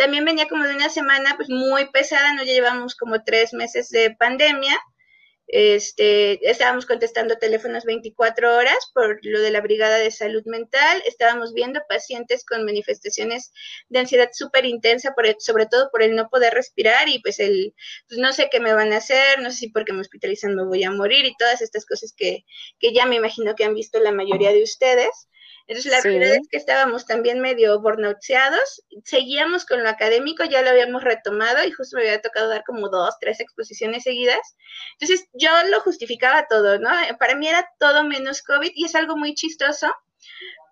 También 0.00 0.24
venía 0.24 0.48
como 0.48 0.64
de 0.64 0.74
una 0.74 0.88
semana 0.88 1.34
pues 1.36 1.50
muy 1.50 1.90
pesada, 1.90 2.32
¿no? 2.32 2.42
Ya 2.42 2.54
llevamos 2.54 2.96
como 2.96 3.22
tres 3.22 3.52
meses 3.52 3.90
de 3.90 4.16
pandemia 4.18 4.78
este, 5.52 6.48
estábamos 6.48 6.86
contestando 6.86 7.36
teléfonos 7.36 7.84
24 7.84 8.56
horas 8.56 8.78
por 8.94 9.18
lo 9.22 9.40
de 9.40 9.50
la 9.50 9.60
Brigada 9.60 9.98
de 9.98 10.12
Salud 10.12 10.44
Mental. 10.46 11.02
Estábamos 11.06 11.52
viendo 11.54 11.80
pacientes 11.88 12.44
con 12.44 12.64
manifestaciones 12.64 13.52
de 13.88 13.98
ansiedad 13.98 14.28
súper 14.32 14.64
intensa, 14.64 15.12
sobre 15.38 15.66
todo 15.66 15.90
por 15.90 16.04
el 16.04 16.14
no 16.14 16.28
poder 16.28 16.54
respirar 16.54 17.08
y 17.08 17.18
pues 17.20 17.40
el, 17.40 17.74
pues 18.08 18.20
no 18.20 18.32
sé 18.32 18.48
qué 18.48 18.60
me 18.60 18.74
van 18.74 18.92
a 18.92 18.98
hacer, 18.98 19.40
no 19.40 19.50
sé 19.50 19.56
si 19.56 19.68
porque 19.70 19.92
me 19.92 20.02
hospitalizan 20.02 20.54
me 20.54 20.64
voy 20.64 20.84
a 20.84 20.92
morir 20.92 21.24
y 21.24 21.36
todas 21.36 21.62
estas 21.62 21.84
cosas 21.84 22.14
que, 22.16 22.44
que 22.78 22.92
ya 22.94 23.06
me 23.06 23.16
imagino 23.16 23.56
que 23.56 23.64
han 23.64 23.74
visto 23.74 23.98
la 23.98 24.12
mayoría 24.12 24.52
de 24.52 24.62
ustedes. 24.62 25.28
Entonces, 25.66 25.92
la 25.92 26.00
verdad 26.02 26.34
es 26.34 26.48
que 26.50 26.56
estábamos 26.56 27.06
también 27.06 27.40
medio 27.40 27.80
burnouteados, 27.80 28.82
seguíamos 29.04 29.64
con 29.64 29.82
lo 29.82 29.88
académico, 29.88 30.44
ya 30.44 30.62
lo 30.62 30.70
habíamos 30.70 31.04
retomado 31.04 31.64
y 31.64 31.70
justo 31.70 31.96
me 31.96 32.02
había 32.02 32.20
tocado 32.20 32.48
dar 32.48 32.64
como 32.64 32.88
dos, 32.88 33.14
tres 33.20 33.40
exposiciones 33.40 34.02
seguidas. 34.02 34.56
Entonces, 34.98 35.28
yo 35.32 35.50
lo 35.68 35.80
justificaba 35.80 36.46
todo, 36.48 36.78
¿no? 36.78 36.90
Para 37.18 37.36
mí 37.36 37.48
era 37.48 37.68
todo 37.78 38.04
menos 38.04 38.42
COVID 38.42 38.72
y 38.74 38.84
es 38.86 38.94
algo 38.94 39.16
muy 39.16 39.34
chistoso 39.34 39.92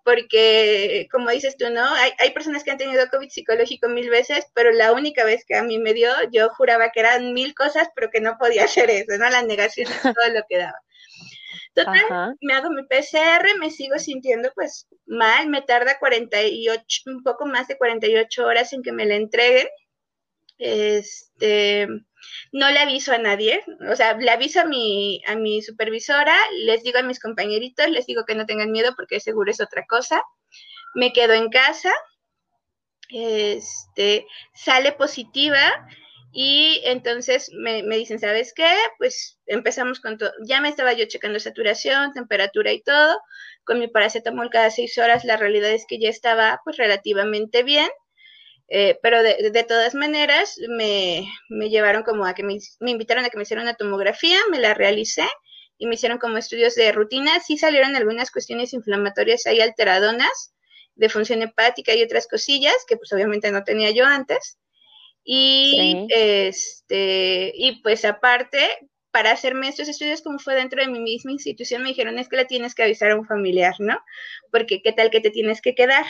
porque, 0.03 1.07
como 1.11 1.29
dices 1.29 1.55
tú, 1.57 1.69
¿no? 1.69 1.85
Hay, 1.93 2.11
hay 2.17 2.31
personas 2.31 2.63
que 2.63 2.71
han 2.71 2.77
tenido 2.77 3.07
COVID 3.09 3.29
psicológico 3.29 3.89
mil 3.89 4.09
veces, 4.09 4.47
pero 4.55 4.71
la 4.71 4.91
única 4.91 5.23
vez 5.23 5.45
que 5.45 5.55
a 5.55 5.63
mí 5.63 5.77
me 5.77 5.93
dio, 5.93 6.09
yo 6.31 6.49
juraba 6.49 6.89
que 6.89 7.01
eran 7.01 7.33
mil 7.33 7.53
cosas, 7.53 7.89
pero 7.95 8.09
que 8.09 8.21
no 8.21 8.37
podía 8.39 8.63
hacer 8.65 8.89
eso, 8.89 9.17
¿no? 9.17 9.29
La 9.29 9.43
negación 9.43 9.91
es 9.91 10.01
todo 10.01 10.33
lo 10.33 10.41
que 10.49 10.57
daba. 10.57 10.79
Total, 11.73 12.35
me 12.41 12.53
hago 12.53 12.69
mi 12.71 12.83
PCR, 12.83 13.57
me 13.59 13.69
sigo 13.69 13.97
sintiendo 13.99 14.51
pues 14.53 14.87
mal, 15.05 15.47
me 15.47 15.61
tarda 15.61 15.99
48, 15.99 17.03
un 17.05 17.23
poco 17.23 17.45
más 17.45 17.67
de 17.67 17.77
48 17.77 18.45
horas 18.45 18.73
en 18.73 18.81
que 18.81 18.91
me 18.91 19.05
la 19.05 19.15
entreguen. 19.15 19.67
Este, 20.57 21.87
no 22.51 22.69
le 22.69 22.79
aviso 22.79 23.13
a 23.13 23.17
nadie, 23.17 23.63
o 23.89 23.95
sea, 23.95 24.17
le 24.17 24.29
aviso 24.29 24.61
a 24.61 24.65
mi, 24.65 25.21
a 25.25 25.35
mi 25.35 25.61
supervisora, 25.61 26.35
les 26.65 26.83
digo 26.83 26.99
a 26.99 27.03
mis 27.03 27.19
compañeritos, 27.19 27.89
les 27.89 28.05
digo 28.05 28.25
que 28.25 28.35
no 28.35 28.45
tengan 28.45 28.71
miedo 28.71 28.93
porque 28.95 29.19
seguro 29.19 29.51
es 29.51 29.61
otra 29.61 29.85
cosa. 29.87 30.21
Me 30.95 31.13
quedo 31.13 31.33
en 31.33 31.49
casa, 31.49 31.93
este, 33.09 34.25
sale 34.53 34.91
positiva 34.91 35.61
y 36.31 36.81
entonces 36.85 37.51
me, 37.53 37.81
dicen, 37.81 38.19
¿sabes 38.19 38.53
qué? 38.53 38.71
Pues 38.97 39.39
empezamos 39.47 39.99
con 39.99 40.17
todo. 40.17 40.31
Ya 40.45 40.61
me 40.61 40.69
estaba 40.69 40.93
yo 40.93 41.05
checando 41.05 41.39
saturación, 41.39 42.13
temperatura 42.13 42.71
y 42.71 42.81
todo. 42.81 43.19
Con 43.63 43.79
mi 43.79 43.87
paracetamol 43.87 44.49
cada 44.49 44.69
seis 44.69 44.97
horas, 44.97 45.25
la 45.25 45.37
realidad 45.37 45.71
es 45.71 45.85
que 45.87 45.99
ya 45.99 46.09
estaba 46.09 46.61
pues 46.63 46.77
relativamente 46.77 47.63
bien. 47.63 47.89
Eh, 48.67 48.99
pero 49.01 49.23
de, 49.23 49.49
de, 49.51 49.63
todas 49.63 49.95
maneras, 49.95 50.55
me, 50.69 51.27
me, 51.49 51.69
llevaron 51.69 52.03
como 52.03 52.25
a 52.25 52.35
que 52.35 52.43
me, 52.43 52.59
me 52.79 52.91
invitaron 52.91 53.25
a 53.25 53.29
que 53.29 53.37
me 53.37 53.43
hiciera 53.43 53.63
una 53.63 53.73
tomografía, 53.73 54.37
me 54.51 54.59
la 54.59 54.75
realicé 54.75 55.27
y 55.79 55.87
me 55.87 55.95
hicieron 55.95 56.19
como 56.19 56.37
estudios 56.37 56.75
de 56.75 56.91
rutina. 56.91 57.39
Sí 57.39 57.57
salieron 57.57 57.95
algunas 57.95 58.29
cuestiones 58.29 58.73
inflamatorias 58.73 59.47
ahí 59.47 59.61
alteradonas 59.61 60.53
de 60.93 61.09
función 61.09 61.41
hepática 61.41 61.95
y 61.95 62.03
otras 62.03 62.27
cosillas 62.27 62.75
que 62.87 62.97
pues 62.97 63.11
obviamente 63.13 63.51
no 63.51 63.63
tenía 63.63 63.89
yo 63.89 64.05
antes. 64.05 64.59
Y 65.23 66.07
este, 66.09 67.51
y 67.55 67.81
pues 67.81 68.05
aparte, 68.05 68.59
para 69.11 69.31
hacerme 69.31 69.67
estos 69.67 69.87
estudios, 69.87 70.21
como 70.21 70.39
fue 70.39 70.55
dentro 70.55 70.81
de 70.81 70.89
mi 70.89 70.99
misma 70.99 71.31
institución, 71.31 71.83
me 71.83 71.89
dijeron, 71.89 72.19
es 72.19 72.29
que 72.29 72.37
la 72.37 72.45
tienes 72.45 72.75
que 72.75 72.83
avisar 72.83 73.11
a 73.11 73.15
un 73.15 73.25
familiar, 73.25 73.73
¿no? 73.79 73.99
Porque 74.51 74.81
qué 74.81 74.91
tal 74.91 75.09
que 75.09 75.21
te 75.21 75.31
tienes 75.31 75.61
que 75.61 75.75
quedar. 75.75 76.05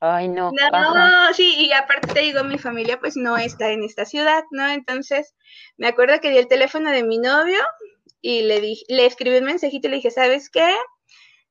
Ay, 0.00 0.28
no. 0.28 0.52
No, 0.52 1.34
sí, 1.34 1.54
y 1.58 1.72
aparte 1.72 2.14
te 2.14 2.20
digo, 2.20 2.44
mi 2.44 2.58
familia 2.58 3.00
pues 3.00 3.16
no 3.16 3.36
está 3.36 3.70
en 3.70 3.82
esta 3.82 4.04
ciudad, 4.04 4.44
¿no? 4.52 4.68
Entonces, 4.68 5.34
me 5.76 5.88
acuerdo 5.88 6.20
que 6.20 6.30
di 6.30 6.38
el 6.38 6.48
teléfono 6.48 6.90
de 6.90 7.02
mi 7.02 7.18
novio 7.18 7.58
y 8.20 8.42
le, 8.42 8.60
di, 8.60 8.80
le 8.88 9.06
escribí 9.06 9.38
un 9.38 9.44
mensajito 9.44 9.88
y 9.88 9.90
le 9.90 9.96
dije, 9.96 10.10
¿sabes 10.10 10.50
qué? 10.50 10.72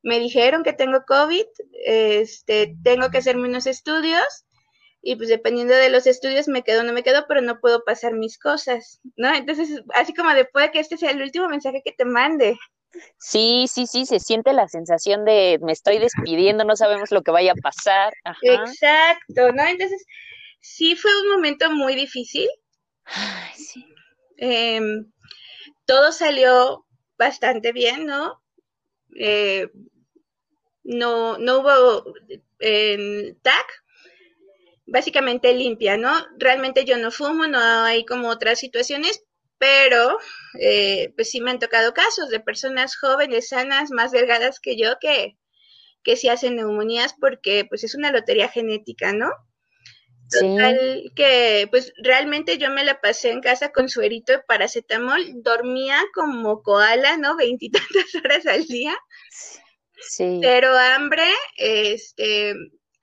Me 0.02 0.20
dijeron 0.20 0.64
que 0.64 0.74
tengo 0.74 1.04
COVID, 1.06 1.46
este, 1.86 2.76
tengo 2.84 3.10
que 3.10 3.18
hacerme 3.18 3.50
unos 3.50 3.68
estudios 3.68 4.46
y 5.02 5.16
pues 5.16 5.30
dependiendo 5.30 5.76
de 5.76 5.90
los 5.90 6.08
estudios 6.08 6.48
me 6.48 6.64
quedo 6.64 6.82
o 6.82 6.84
no 6.84 6.94
me 6.94 7.04
quedo, 7.04 7.26
pero 7.28 7.42
no 7.42 7.60
puedo 7.60 7.84
pasar 7.84 8.14
mis 8.14 8.38
cosas, 8.38 9.00
¿no? 9.16 9.34
Entonces, 9.34 9.82
así 9.94 10.14
como 10.14 10.34
después 10.34 10.72
que 10.72 10.80
este 10.80 10.98
sea 10.98 11.12
el 11.12 11.22
último 11.22 11.48
mensaje 11.48 11.82
que 11.84 11.92
te 11.92 12.06
mande. 12.06 12.58
Sí, 13.20 13.66
sí, 13.72 13.86
sí, 13.86 14.06
se 14.06 14.20
siente 14.20 14.54
la 14.54 14.68
sensación 14.68 15.26
de 15.26 15.60
me 15.62 15.72
estoy 15.72 16.00
despidiendo, 16.00 16.64
no 16.64 16.76
sabemos 16.76 17.12
lo 17.12 17.22
que 17.22 17.32
vaya 17.32 17.52
a 17.52 17.62
pasar. 17.62 18.14
Exacto, 18.42 19.52
¿no? 19.54 19.64
Entonces, 19.66 20.04
sí 20.62 20.96
fue 20.96 21.12
un 21.22 21.30
momento 21.30 21.72
muy 21.72 21.96
difícil. 21.96 22.48
Ay, 23.06 23.54
sí. 23.56 23.86
Em, 24.38 25.12
todo 25.86 26.12
salió 26.12 26.86
bastante 27.18 27.72
bien, 27.72 28.06
¿no? 28.06 28.42
Eh, 29.20 29.70
no, 30.84 31.38
no 31.38 31.60
hubo 31.60 32.14
en 32.60 33.40
TAC, 33.42 33.84
básicamente 34.88 35.54
limpia, 35.54 35.98
¿no? 35.98 36.12
Realmente 36.38 36.86
yo 36.86 36.98
no 36.98 37.12
fumo, 37.12 37.46
no 37.48 37.60
hay 37.60 38.06
como 38.06 38.30
otras 38.30 38.60
situaciones, 38.60 39.24
pero 39.58 40.18
eh, 40.60 41.14
pues 41.16 41.30
sí 41.30 41.42
me 41.42 41.52
han 41.52 41.60
tocado 41.60 41.94
casos 41.94 42.30
de 42.30 42.40
personas 42.40 42.98
jóvenes, 42.98 43.50
sanas, 43.50 43.92
más 43.92 44.12
delgadas 44.12 44.60
que 44.60 44.78
yo, 44.78 44.98
que, 45.00 45.38
que 46.04 46.16
sí 46.16 46.30
hacen 46.30 46.56
neumonías 46.56 47.14
porque 47.20 47.66
pues 47.66 47.84
es 47.84 47.96
una 47.96 48.12
lotería 48.12 48.50
genética, 48.50 49.14
¿no? 49.14 49.32
Total, 50.30 51.04
que 51.16 51.68
pues 51.70 51.94
realmente 52.04 52.58
yo 52.58 52.70
me 52.70 52.84
la 52.84 53.00
pasé 53.00 53.32
en 53.32 53.40
casa 53.40 53.72
con 53.72 53.88
suerito 53.88 54.34
de 54.34 54.40
paracetamol, 54.40 55.22
dormía 55.42 56.04
como 56.14 56.62
koala, 56.64 57.16
¿no? 57.18 57.38
Veintitantas 57.38 57.88
horas 58.24 58.46
al 58.46 58.66
día. 58.66 58.94
Sí. 60.00 60.40
Pero 60.42 60.78
hambre, 60.78 61.24
este, 61.56 62.54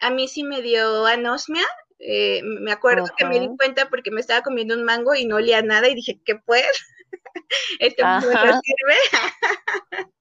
a 0.04 0.10
mí 0.10 0.28
sí 0.28 0.44
me 0.44 0.60
dio 0.60 1.06
anosmia. 1.06 1.64
Eh, 1.98 2.42
me 2.42 2.72
acuerdo 2.72 3.06
que 3.16 3.24
me 3.24 3.40
di 3.40 3.48
cuenta 3.56 3.88
porque 3.88 4.10
me 4.10 4.20
estaba 4.20 4.42
comiendo 4.42 4.74
un 4.74 4.84
mango 4.84 5.14
y 5.14 5.24
no 5.24 5.36
olía 5.36 5.62
nada 5.62 5.88
y 5.88 5.94
dije, 5.94 6.20
¿qué 6.24 6.36
pues? 6.36 6.66
Esto 7.78 8.04
no 8.04 8.20
sirve. 8.20 8.96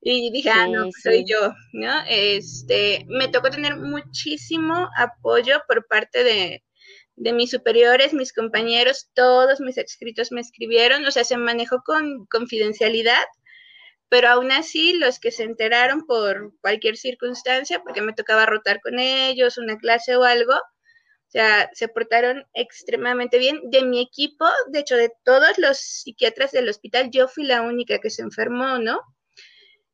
y 0.00 0.32
dije, 0.32 0.50
ah, 0.50 0.66
no, 0.66 0.84
pues 0.84 1.02
soy 1.02 1.24
yo, 1.24 1.52
¿no? 1.72 2.02
Este, 2.08 3.06
me 3.08 3.28
tocó 3.28 3.50
tener 3.50 3.76
muchísimo 3.76 4.88
apoyo 4.98 5.62
por 5.68 5.86
parte 5.86 6.24
de, 6.24 6.64
de 7.14 7.32
mis 7.32 7.50
superiores, 7.50 8.12
mis 8.12 8.32
compañeros, 8.32 9.08
todos 9.14 9.60
mis 9.60 9.78
escritos 9.78 10.32
me 10.32 10.40
escribieron, 10.40 11.06
o 11.06 11.10
sea, 11.12 11.22
se 11.22 11.36
manejó 11.36 11.82
con 11.84 12.26
confidencialidad, 12.26 13.24
pero 14.12 14.28
aún 14.28 14.52
así 14.52 14.92
los 14.92 15.18
que 15.18 15.30
se 15.30 15.42
enteraron 15.42 16.04
por 16.04 16.52
cualquier 16.60 16.98
circunstancia, 16.98 17.82
porque 17.82 18.02
me 18.02 18.12
tocaba 18.12 18.44
rotar 18.44 18.82
con 18.82 18.98
ellos, 18.98 19.56
una 19.56 19.78
clase 19.78 20.16
o 20.16 20.24
algo, 20.24 20.52
o 20.52 21.30
sea, 21.30 21.70
se 21.72 21.88
portaron 21.88 22.44
extremadamente 22.52 23.38
bien. 23.38 23.58
De 23.70 23.82
mi 23.82 24.02
equipo, 24.02 24.44
de 24.68 24.80
hecho, 24.80 24.96
de 24.98 25.10
todos 25.24 25.56
los 25.56 25.78
psiquiatras 25.78 26.52
del 26.52 26.68
hospital, 26.68 27.08
yo 27.10 27.26
fui 27.26 27.44
la 27.44 27.62
única 27.62 28.00
que 28.00 28.10
se 28.10 28.20
enfermó, 28.20 28.78
¿no? 28.78 29.00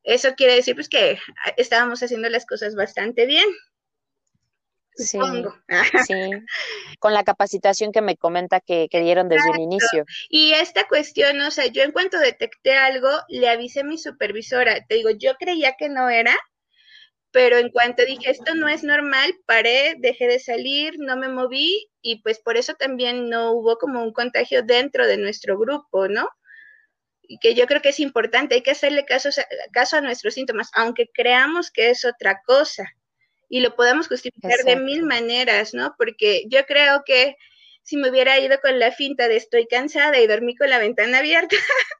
Eso 0.03 0.33
quiere 0.35 0.55
decir 0.55 0.75
pues 0.75 0.89
que 0.89 1.17
estábamos 1.55 2.03
haciendo 2.03 2.27
las 2.27 2.45
cosas 2.45 2.75
bastante 2.75 3.25
bien. 3.25 3.47
Sí, 4.99 5.17
sí, 6.05 6.31
con 6.99 7.13
la 7.13 7.23
capacitación 7.23 7.91
que 7.93 8.01
me 8.01 8.17
comenta 8.17 8.59
que, 8.59 8.89
que 8.89 8.99
dieron 8.99 9.29
desde 9.29 9.49
el 9.53 9.61
inicio. 9.61 10.05
Y 10.29 10.51
esta 10.51 10.87
cuestión, 10.87 11.39
o 11.41 11.51
sea, 11.51 11.67
yo 11.67 11.83
en 11.83 11.91
cuanto 11.91 12.19
detecté 12.19 12.73
algo, 12.73 13.09
le 13.29 13.47
avisé 13.47 13.81
a 13.81 13.85
mi 13.85 13.97
supervisora. 13.97 14.85
Te 14.85 14.95
digo, 14.95 15.09
yo 15.11 15.35
creía 15.35 15.75
que 15.77 15.87
no 15.87 16.09
era, 16.09 16.35
pero 17.31 17.57
en 17.57 17.69
cuanto 17.69 18.05
dije, 18.05 18.29
esto 18.29 18.55
no 18.55 18.67
es 18.67 18.83
normal, 18.83 19.33
paré, 19.45 19.95
dejé 19.99 20.27
de 20.27 20.39
salir, 20.39 20.95
no 20.97 21.15
me 21.15 21.29
moví 21.29 21.89
y 22.01 22.21
pues 22.21 22.39
por 22.39 22.57
eso 22.57 22.73
también 22.73 23.29
no 23.29 23.51
hubo 23.51 23.77
como 23.77 24.03
un 24.03 24.11
contagio 24.11 24.63
dentro 24.63 25.07
de 25.07 25.17
nuestro 25.17 25.57
grupo, 25.57 26.07
¿no? 26.07 26.27
Y 27.21 27.37
que 27.39 27.53
yo 27.53 27.67
creo 27.67 27.81
que 27.81 27.89
es 27.89 27.99
importante, 27.99 28.55
hay 28.55 28.63
que 28.63 28.71
hacerle 28.71 29.05
caso, 29.05 29.29
caso 29.71 29.97
a 29.97 30.01
nuestros 30.01 30.33
síntomas, 30.33 30.69
aunque 30.73 31.07
creamos 31.13 31.71
que 31.71 31.91
es 31.91 32.03
otra 32.03 32.41
cosa 32.45 32.85
y 33.49 33.59
lo 33.61 33.75
podemos 33.75 34.07
justificar 34.07 34.59
de 34.63 34.75
mil 34.75 35.03
maneras, 35.03 35.73
¿no? 35.73 35.95
Porque 35.97 36.43
yo 36.47 36.65
creo 36.65 37.03
que 37.03 37.35
si 37.81 37.97
me 37.97 38.09
hubiera 38.09 38.39
ido 38.39 38.59
con 38.61 38.77
la 38.77 38.91
finta 38.91 39.27
de 39.27 39.35
estoy 39.35 39.65
cansada 39.65 40.19
y 40.19 40.27
dormí 40.27 40.55
con 40.55 40.69
la 40.69 40.77
ventana 40.77 41.17
abierta, 41.17 41.55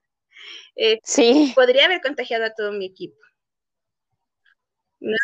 eh, 0.76 1.00
sí. 1.04 1.52
podría 1.56 1.86
haber 1.86 2.02
contagiado 2.02 2.46
a 2.46 2.54
todo 2.54 2.72
mi 2.72 2.86
equipo. 2.86 3.18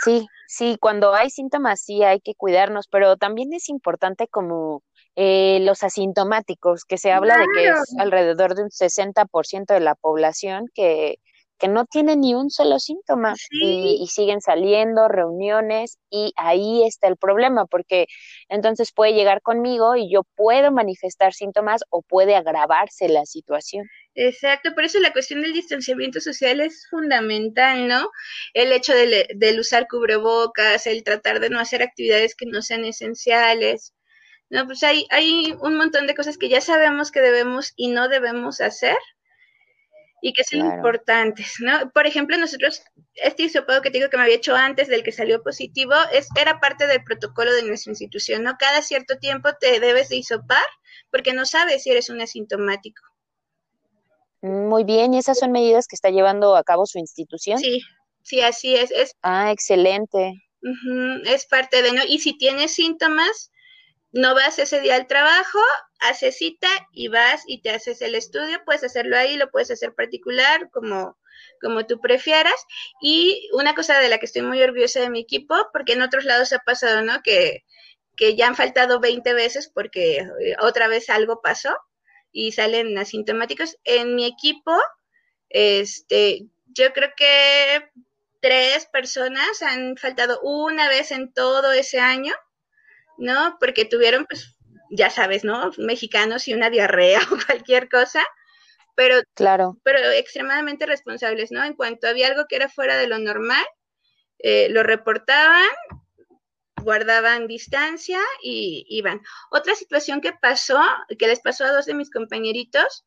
Sí, 0.04 0.26
sí, 0.48 0.78
cuando 0.80 1.14
hay 1.14 1.30
síntomas 1.30 1.82
sí 1.82 2.02
hay 2.02 2.22
que 2.22 2.34
cuidarnos, 2.34 2.88
pero 2.88 3.18
también 3.18 3.54
es 3.54 3.70
importante 3.70 4.28
como 4.28 4.84
eh, 5.16 5.60
los 5.62 5.84
asintomáticos, 5.84 6.86
que 6.86 6.98
se 6.98 7.12
habla 7.12 7.38
de 7.38 7.46
que 7.54 7.68
es 7.68 7.96
alrededor 8.00 8.56
de 8.56 8.64
un 8.64 8.70
60% 8.70 9.74
de 9.74 9.80
la 9.82 9.96
población 9.96 10.70
que 10.74 11.20
que 11.58 11.68
no 11.68 11.86
tienen 11.86 12.22
ni 12.22 12.34
un 12.34 12.50
solo 12.50 12.80
síntoma 12.80 13.36
y, 13.50 14.06
siguen 14.08 14.42
saliendo 14.42 15.08
reuniones 15.08 15.98
y 16.10 16.34
ahí 16.38 16.86
está 16.86 17.08
el 17.08 17.18
problema 17.18 17.66
porque 17.66 18.08
entonces 18.50 18.92
puede 18.94 19.14
llegar 19.14 19.42
conmigo 19.42 19.96
y 19.96 20.10
yo 20.12 20.24
puedo 20.36 20.72
manifestar 20.72 21.34
síntomas 21.34 21.84
o 21.90 22.02
puede 22.02 22.36
agravarse 22.36 23.10
la 23.10 23.26
situación. 23.26 23.86
Exacto, 24.14 24.74
por 24.74 24.86
eso 24.86 25.00
la 25.00 25.12
cuestión 25.12 25.42
del 25.42 25.54
distanciamiento 25.54 26.22
social 26.22 26.62
es 26.62 26.88
fundamental, 26.90 27.88
¿no? 27.88 28.10
El 28.54 28.72
hecho 28.72 28.94
de, 28.94 29.28
del 29.36 29.60
usar 29.60 29.88
cubrebocas, 29.90 30.88
el 30.88 31.04
tratar 31.04 31.40
de 31.40 31.50
no 31.50 31.60
hacer 31.60 31.84
actividades 31.84 32.36
que 32.36 32.46
no 32.46 32.62
sean 32.62 32.86
esenciales. 32.86 33.94
No, 34.50 34.66
pues 34.68 34.84
hay, 34.84 35.06
hay 35.10 35.54
un 35.60 35.76
montón 35.76 36.08
de 36.08 36.16
cosas 36.16 36.38
que 36.38 36.50
ya 36.50 36.62
sabemos 36.62 37.12
que 37.12 37.20
debemos 37.20 37.74
y 37.76 37.90
no 37.90 38.08
debemos 38.08 38.62
hacer 38.62 38.96
y 40.26 40.34
que 40.34 40.44
son 40.44 40.62
importantes, 40.62 41.58
¿no? 41.60 41.92
Por 41.92 42.08
ejemplo, 42.08 42.36
nosotros, 42.36 42.82
este 43.14 43.44
hisopado 43.44 43.84
que 43.84 43.92
te 43.92 44.00
digo 44.00 44.10
que 44.10 44.18
me 44.18 44.24
había 44.24 44.38
hecho 44.38 44.56
antes 44.56 44.88
del 44.88 45.04
que 45.04 45.12
salió 45.12 45.44
positivo, 45.44 45.94
es, 46.12 46.28
era 46.36 46.60
parte 46.60 46.88
del 46.88 47.04
protocolo 47.04 47.54
de 47.54 47.62
nuestra 47.62 47.92
institución, 47.92 48.42
¿no? 48.42 48.56
Cada 48.58 48.82
cierto 48.82 49.20
tiempo 49.20 49.50
te 49.60 49.80
debes 49.80 50.10
de 50.10 50.16
hisopar 50.16 50.66
porque 51.12 51.34
no 51.34 51.46
sabes 51.46 51.84
si 51.84 51.92
eres 51.92 52.10
un 52.10 52.22
asintomático. 52.22 53.04
Muy 54.42 54.84
bien, 54.84 55.14
¿y 55.14 55.20
esas 55.20 55.38
son 55.38 55.52
medidas 55.52 55.86
que 55.86 55.96
está 55.96 56.10
llevando 56.10 56.56
a 56.56 56.64
cabo 56.64 56.88
su 56.88 56.98
institución? 56.98 57.60
Sí, 57.60 57.84
sí, 58.24 58.42
así 58.42 58.74
es. 58.74 58.90
es 58.90 59.12
ah, 59.22 59.52
excelente. 59.52 60.34
es 61.26 61.46
parte 61.46 61.84
de, 61.84 61.94
¿no? 61.94 62.02
Y 62.08 62.18
si 62.18 62.36
tienes 62.36 62.74
síntomas, 62.74 63.52
no 64.16 64.34
vas 64.34 64.58
ese 64.60 64.80
día 64.80 64.96
al 64.96 65.08
trabajo, 65.08 65.60
haces 66.00 66.38
cita 66.38 66.70
y 66.94 67.10
vas 67.10 67.44
y 67.48 67.62
te 67.62 67.72
haces 67.72 68.02
el 68.02 68.16
estudio, 68.16 68.64
puedes 68.64 68.86
hacerlo 68.86 69.18
ahí, 69.18 69.36
lo 69.36 69.52
puedes 69.52 69.70
hacer 69.72 69.94
particular, 69.94 70.70
como, 70.72 71.18
como 71.62 71.86
tú 71.86 72.00
prefieras. 72.00 72.56
Y 73.02 73.50
una 73.52 73.76
cosa 73.76 74.00
de 74.00 74.08
la 74.08 74.18
que 74.18 74.26
estoy 74.26 74.44
muy 74.44 74.64
orgullosa 74.64 75.02
de 75.02 75.10
mi 75.10 75.20
equipo, 75.20 75.54
porque 75.74 75.94
en 75.94 76.02
otros 76.02 76.24
lados 76.24 76.54
ha 76.54 76.60
pasado, 76.60 77.02
¿no? 77.02 77.22
Que, 77.24 77.66
que 78.16 78.38
ya 78.38 78.48
han 78.48 78.56
faltado 78.56 79.02
20 79.02 79.34
veces 79.34 79.70
porque 79.74 80.20
eh, 80.20 80.56
otra 80.62 80.88
vez 80.88 81.10
algo 81.10 81.42
pasó 81.42 81.76
y 82.32 82.54
salen 82.54 82.98
asintomáticos. 82.98 83.78
En 83.84 84.16
mi 84.16 84.26
equipo, 84.26 84.72
este, 85.50 86.48
yo 86.68 86.94
creo 86.94 87.10
que 87.18 87.92
tres 88.40 88.86
personas 88.86 89.62
han 89.62 89.98
faltado 89.98 90.40
una 90.42 90.88
vez 90.88 91.12
en 91.12 91.34
todo 91.34 91.74
ese 91.74 92.00
año 92.00 92.34
¿no? 93.18 93.58
Porque 93.60 93.86
tuvieron, 93.86 94.26
pues, 94.26 94.56
ya 94.90 95.10
sabes, 95.10 95.44
¿no? 95.44 95.72
Mexicanos 95.78 96.48
y 96.48 96.54
una 96.54 96.70
diarrea 96.70 97.20
o 97.32 97.38
cualquier 97.46 97.90
cosa, 97.90 98.24
pero, 98.96 99.22
claro. 99.34 99.78
pero 99.84 100.00
extremadamente 100.12 100.86
responsables, 100.86 101.52
¿no? 101.52 101.64
En 101.64 101.74
cuanto 101.74 102.08
había 102.08 102.28
algo 102.28 102.46
que 102.48 102.56
era 102.56 102.70
fuera 102.70 102.98
de 102.98 103.08
lo 103.08 103.20
normal, 103.20 103.66
eh, 104.40 104.70
lo 104.70 104.84
reportaban, 104.84 105.68
guardaban 106.82 107.48
distancia 107.48 108.20
y 108.42 108.86
iban. 108.90 109.22
Otra 109.52 109.76
situación 109.76 110.22
que 110.22 110.34
pasó, 110.34 110.80
que 111.18 111.28
les 111.28 111.42
pasó 111.42 111.66
a 111.66 111.72
dos 111.72 111.86
de 111.86 111.94
mis 111.94 112.12
compañeritos, 112.12 113.06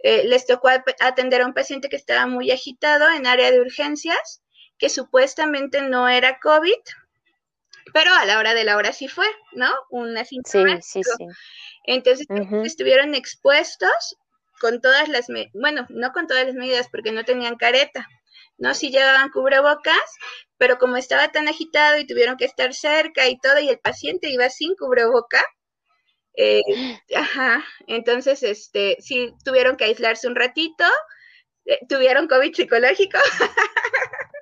eh, 0.00 0.24
les 0.24 0.46
tocó 0.46 0.68
atender 1.00 1.42
a 1.42 1.46
un 1.46 1.54
paciente 1.54 1.88
que 1.88 1.96
estaba 1.96 2.26
muy 2.26 2.50
agitado 2.50 3.08
en 3.10 3.26
área 3.26 3.50
de 3.50 3.60
urgencias, 3.60 4.42
que 4.78 4.88
supuestamente 4.88 5.82
no 5.82 6.08
era 6.08 6.38
COVID, 6.38 6.78
pero 7.92 8.12
a 8.14 8.24
la 8.24 8.38
hora 8.38 8.54
de 8.54 8.64
la 8.64 8.76
hora 8.76 8.92
sí 8.92 9.08
fue, 9.08 9.26
¿no? 9.52 9.70
Un 9.90 10.16
asintomático. 10.16 10.82
Sí, 10.82 11.02
sí, 11.02 11.10
sí. 11.16 11.24
Entonces 11.84 12.26
estuvieron 12.64 13.14
expuestos 13.14 14.16
con 14.60 14.80
todas 14.80 15.08
las, 15.08 15.26
bueno, 15.54 15.86
no 15.88 16.12
con 16.12 16.26
todas 16.26 16.46
las 16.46 16.54
medidas 16.54 16.88
porque 16.90 17.12
no 17.12 17.24
tenían 17.24 17.56
careta, 17.56 18.06
¿no? 18.58 18.74
Sí 18.74 18.90
llevaban 18.90 19.30
cubrebocas, 19.30 19.96
pero 20.58 20.78
como 20.78 20.96
estaba 20.96 21.28
tan 21.28 21.48
agitado 21.48 21.98
y 21.98 22.06
tuvieron 22.06 22.36
que 22.36 22.44
estar 22.44 22.74
cerca 22.74 23.28
y 23.28 23.38
todo, 23.38 23.58
y 23.60 23.68
el 23.68 23.78
paciente 23.78 24.30
iba 24.30 24.50
sin 24.50 24.74
cubreboca, 24.74 25.44
eh, 26.36 26.62
ajá, 27.16 27.64
entonces, 27.86 28.42
este, 28.42 28.96
sí 29.00 29.32
tuvieron 29.44 29.76
que 29.76 29.84
aislarse 29.84 30.28
un 30.28 30.36
ratito, 30.36 30.84
eh, 31.66 31.78
tuvieron 31.88 32.28
COVID 32.28 32.54
psicológico. 32.54 33.18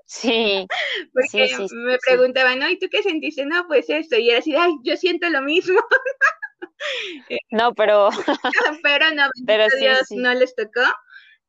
Sí. 0.09 0.67
Porque 1.13 1.49
me 1.73 1.99
preguntaban, 1.99 2.61
¿no? 2.61 2.69
¿Y 2.71 2.79
tú 2.79 2.87
qué 2.89 3.03
sentiste? 3.03 3.45
No, 3.45 3.67
pues 3.67 3.91
esto. 3.91 4.17
Y 4.17 4.31
era 4.31 4.39
así, 4.39 4.55
ay, 4.55 4.73
yo 4.85 4.97
siento 4.97 5.29
lo 5.29 5.43
mismo. 5.43 5.81
no, 7.51 7.75
pero. 7.75 8.11
pero 8.85 9.11
no, 9.13 9.29
pero 9.47 9.67
Dios, 9.81 10.07
no 10.13 10.33
les 10.35 10.55
tocó. 10.55 10.83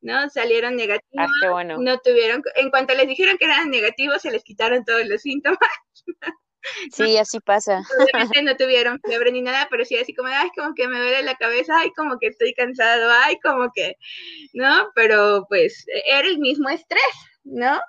¿no? 0.00 0.28
Salieron 0.30 0.76
negativos. 0.76 1.28
Ah, 1.44 1.50
bueno. 1.50 1.76
No 1.78 1.98
tuvieron, 1.98 2.42
en 2.56 2.70
cuanto 2.70 2.94
les 2.94 3.08
dijeron 3.08 3.36
que 3.36 3.46
eran 3.46 3.70
negativos, 3.70 4.22
se 4.22 4.30
les 4.30 4.44
quitaron 4.44 4.84
todos 4.84 5.06
los 5.06 5.22
síntomas. 5.22 5.58
Sí, 6.92 7.16
así 7.16 7.40
pasa. 7.40 7.82
Obviamente 8.00 8.42
no 8.42 8.56
tuvieron 8.56 9.00
fiebre 9.04 9.32
ni 9.32 9.42
nada, 9.42 9.68
pero 9.70 9.84
sí 9.84 9.96
así 9.96 10.14
como, 10.14 10.28
ay, 10.28 10.50
como 10.56 10.74
que 10.74 10.86
me 10.86 10.98
duele 10.98 11.22
la 11.22 11.34
cabeza, 11.36 11.78
ay, 11.78 11.90
como 11.96 12.18
que 12.18 12.28
estoy 12.28 12.52
cansado, 12.54 13.10
ay, 13.24 13.38
como 13.40 13.70
que, 13.74 13.96
¿no? 14.52 14.90
Pero 14.94 15.46
pues 15.48 15.84
era 16.06 16.28
el 16.28 16.38
mismo 16.38 16.68
estrés, 16.68 17.02
¿no? 17.44 17.80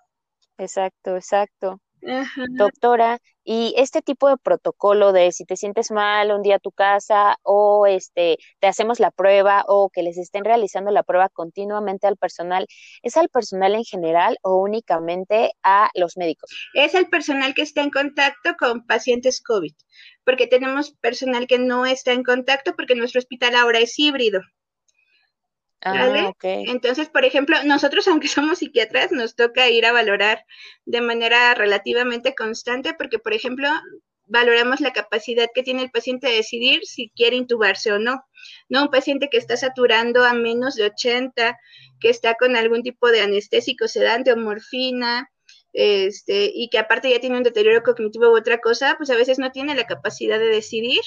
Exacto, 0.59 1.15
exacto. 1.15 1.81
Doctora, 2.51 3.19
y 3.43 3.73
este 3.77 4.01
tipo 4.01 4.29
de 4.29 4.37
protocolo 4.37 5.11
de 5.11 5.31
si 5.31 5.43
te 5.43 5.57
sientes 5.57 5.91
mal 5.91 6.31
un 6.31 6.41
día 6.41 6.55
a 6.55 6.59
tu 6.59 6.71
casa 6.71 7.37
o 7.43 7.87
este 7.87 8.37
te 8.59 8.67
hacemos 8.67 8.99
la 8.99 9.11
prueba 9.11 9.65
o 9.67 9.89
que 9.89 10.03
les 10.03 10.17
estén 10.17 10.45
realizando 10.45 10.91
la 10.91 11.03
prueba 11.03 11.29
continuamente 11.29 12.07
al 12.07 12.15
personal, 12.15 12.67
¿es 13.03 13.17
al 13.17 13.27
personal 13.29 13.75
en 13.75 13.83
general 13.83 14.37
o 14.43 14.57
únicamente 14.61 15.51
a 15.63 15.89
los 15.93 16.15
médicos? 16.15 16.51
Es 16.73 16.95
el 16.95 17.09
personal 17.09 17.53
que 17.53 17.63
está 17.63 17.81
en 17.83 17.91
contacto 17.91 18.55
con 18.57 18.85
pacientes 18.85 19.41
COVID, 19.41 19.73
porque 20.23 20.47
tenemos 20.47 20.91
personal 20.91 21.47
que 21.47 21.59
no 21.59 21.85
está 21.85 22.13
en 22.13 22.23
contacto 22.23 22.75
porque 22.75 22.95
nuestro 22.95 23.19
hospital 23.19 23.55
ahora 23.55 23.79
es 23.79 23.97
híbrido. 23.99 24.41
Ah, 25.81 26.33
Entonces, 26.43 27.09
por 27.09 27.25
ejemplo, 27.25 27.57
nosotros, 27.63 28.07
aunque 28.07 28.27
somos 28.27 28.59
psiquiatras, 28.59 29.11
nos 29.11 29.35
toca 29.35 29.69
ir 29.69 29.85
a 29.85 29.91
valorar 29.93 30.45
de 30.85 31.01
manera 31.01 31.53
relativamente 31.53 32.35
constante, 32.35 32.93
porque, 32.93 33.19
por 33.19 33.33
ejemplo, 33.33 33.69
valoramos 34.25 34.79
la 34.79 34.93
capacidad 34.93 35.47
que 35.53 35.63
tiene 35.63 35.83
el 35.83 35.91
paciente 35.91 36.27
de 36.27 36.35
decidir 36.35 36.81
si 36.83 37.11
quiere 37.15 37.35
intubarse 37.35 37.91
o 37.91 37.99
no. 37.99 38.23
No 38.69 38.83
un 38.83 38.89
paciente 38.89 39.29
que 39.29 39.37
está 39.37 39.57
saturando 39.57 40.23
a 40.23 40.33
menos 40.33 40.75
de 40.75 40.85
80, 40.85 41.57
que 41.99 42.09
está 42.09 42.35
con 42.35 42.55
algún 42.55 42.83
tipo 42.83 43.09
de 43.09 43.21
anestésico 43.21 43.87
sedante 43.87 44.31
o 44.31 44.37
morfina, 44.37 45.29
este, 45.73 46.51
y 46.53 46.69
que 46.69 46.79
aparte 46.79 47.09
ya 47.09 47.19
tiene 47.19 47.37
un 47.37 47.43
deterioro 47.43 47.83
cognitivo 47.83 48.29
u 48.29 48.37
otra 48.37 48.59
cosa, 48.59 48.95
pues 48.97 49.09
a 49.09 49.15
veces 49.15 49.39
no 49.39 49.51
tiene 49.51 49.75
la 49.75 49.85
capacidad 49.85 50.39
de 50.39 50.47
decidir 50.47 51.01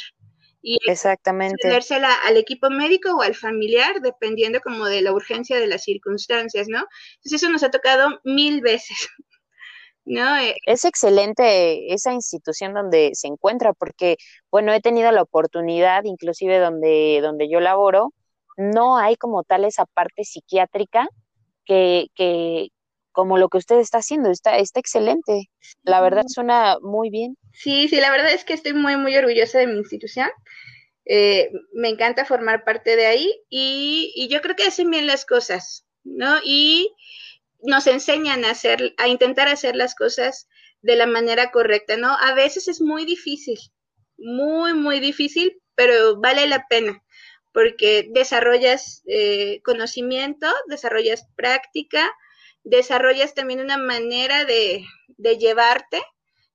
y 0.63 0.79
Exactamente. 0.87 1.69
al 1.69 2.37
equipo 2.37 2.71
médico 2.71 3.17
o 3.17 3.23
al 3.23 3.35
familiar, 3.35 4.01
dependiendo 4.01 4.61
como 4.61 4.87
de 4.87 5.03
la 5.03 5.13
urgencia 5.13 5.59
de 5.59 5.67
las 5.67 5.83
circunstancias, 5.83 6.69
¿no? 6.69 6.87
Entonces 7.17 7.43
eso 7.43 7.51
nos 7.51 7.65
ha 7.65 7.71
tocado 7.71 8.21
mil 8.25 8.61
veces. 8.61 8.97
¿No? 10.05 10.37
Eh, 10.37 10.57
es 10.67 10.85
excelente 10.85 11.95
esa 11.95 12.13
institución 12.13 12.75
donde 12.75 13.13
se 13.15 13.29
encuentra, 13.29 13.73
porque, 13.73 14.17
bueno, 14.51 14.73
he 14.73 14.81
tenido 14.81 15.13
la 15.13 15.23
oportunidad, 15.23 16.03
inclusive 16.05 16.59
donde, 16.59 17.21
donde 17.23 17.49
yo 17.49 17.61
laboro, 17.61 18.13
no 18.57 18.99
hay 18.99 19.15
como 19.15 19.45
tal 19.45 19.65
esa 19.65 19.87
parte 19.87 20.25
psiquiátrica 20.25 21.09
que, 21.65 22.09
que, 22.17 22.71
como 23.13 23.39
lo 23.39 23.49
que 23.49 23.59
usted 23.59 23.79
está 23.79 23.99
haciendo. 23.99 24.31
Está, 24.31 24.59
está 24.59 24.81
excelente. 24.81 25.51
La 25.83 26.01
verdad 26.01 26.25
suena 26.27 26.79
muy 26.81 27.11
bien. 27.11 27.37
Sí, 27.53 27.89
sí, 27.89 28.01
la 28.01 28.11
verdad 28.11 28.33
es 28.33 28.45
que 28.45 28.55
estoy 28.55 28.73
muy, 28.73 28.97
muy 28.97 29.17
orgullosa 29.17 29.59
de 29.59 29.67
mi 29.67 29.79
institución. 29.79 30.29
Eh, 31.05 31.51
me 31.73 31.89
encanta 31.89 32.25
formar 32.25 32.65
parte 32.65 32.97
de 32.97 33.07
ahí 33.07 33.33
y, 33.49 34.13
y, 34.15 34.29
yo 34.29 34.41
creo 34.41 34.55
que 34.55 34.65
hacen 34.65 34.89
bien 34.89 35.07
las 35.07 35.27
cosas, 35.27 35.85
¿no? 36.05 36.39
Y 36.45 36.95
nos 37.61 37.89
enseñan 37.89 38.45
a 38.45 38.51
hacer, 38.51 38.95
a 38.99 39.09
intentar 39.09 39.49
hacer 39.49 39.75
las 39.75 39.97
cosas 39.97 40.49
de 40.81 40.95
la 40.95 41.07
manera 41.07 41.51
correcta, 41.51 41.97
¿no? 41.97 42.17
A 42.17 42.35
veces 42.35 42.69
es 42.69 42.81
muy 42.81 43.05
difícil, 43.05 43.59
muy, 44.17 44.75
muy 44.75 45.01
difícil, 45.01 45.61
pero 45.75 46.21
vale 46.21 46.47
la 46.47 46.67
pena 46.69 47.03
porque 47.53 48.09
desarrollas 48.11 49.03
eh, 49.07 49.61
conocimiento, 49.63 50.47
desarrollas 50.69 51.29
práctica, 51.37 52.11
desarrollas 52.65 53.35
también 53.35 53.61
una 53.61 53.77
manera 53.77 54.45
de, 54.45 54.85
de 55.17 55.39
llevarte, 55.39 56.03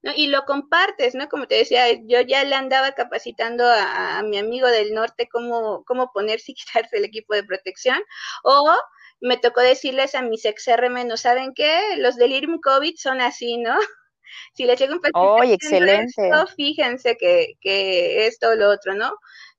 ¿no? 0.01 0.11
Y 0.15 0.27
lo 0.27 0.45
compartes, 0.45 1.15
¿no? 1.15 1.27
Como 1.29 1.47
te 1.47 1.55
decía, 1.55 1.85
yo 2.05 2.21
ya 2.21 2.43
le 2.43 2.55
andaba 2.55 2.91
capacitando 2.93 3.65
a, 3.65 4.21
mi 4.23 4.37
amigo 4.37 4.67
del 4.67 4.93
norte 4.93 5.27
cómo, 5.29 5.83
cómo 5.85 6.11
ponerse 6.11 6.51
y 6.51 6.55
quitarse 6.55 6.97
el 6.97 7.05
equipo 7.05 7.33
de 7.33 7.43
protección, 7.43 7.99
o 8.43 8.73
me 9.19 9.37
tocó 9.37 9.61
decirles 9.61 10.13
a 10.15 10.21
mis 10.21 10.45
ex 10.45 10.67
¿no 11.05 11.17
saben 11.17 11.53
qué? 11.53 11.97
Los 11.97 12.17
delirium 12.17 12.59
COVID 12.61 12.95
son 12.97 13.21
así, 13.21 13.57
¿no? 13.57 13.75
Si 14.53 14.65
les 14.65 14.77
llega 14.77 14.93
un 14.93 14.99
paciente, 14.99 15.19
oh, 15.19 15.41
excelente. 15.41 16.31
fíjense 16.57 17.15
que, 17.15 17.53
que 17.61 18.27
esto 18.27 18.49
o 18.49 18.55
lo 18.55 18.69
otro, 18.69 18.93
¿no? 18.93 19.17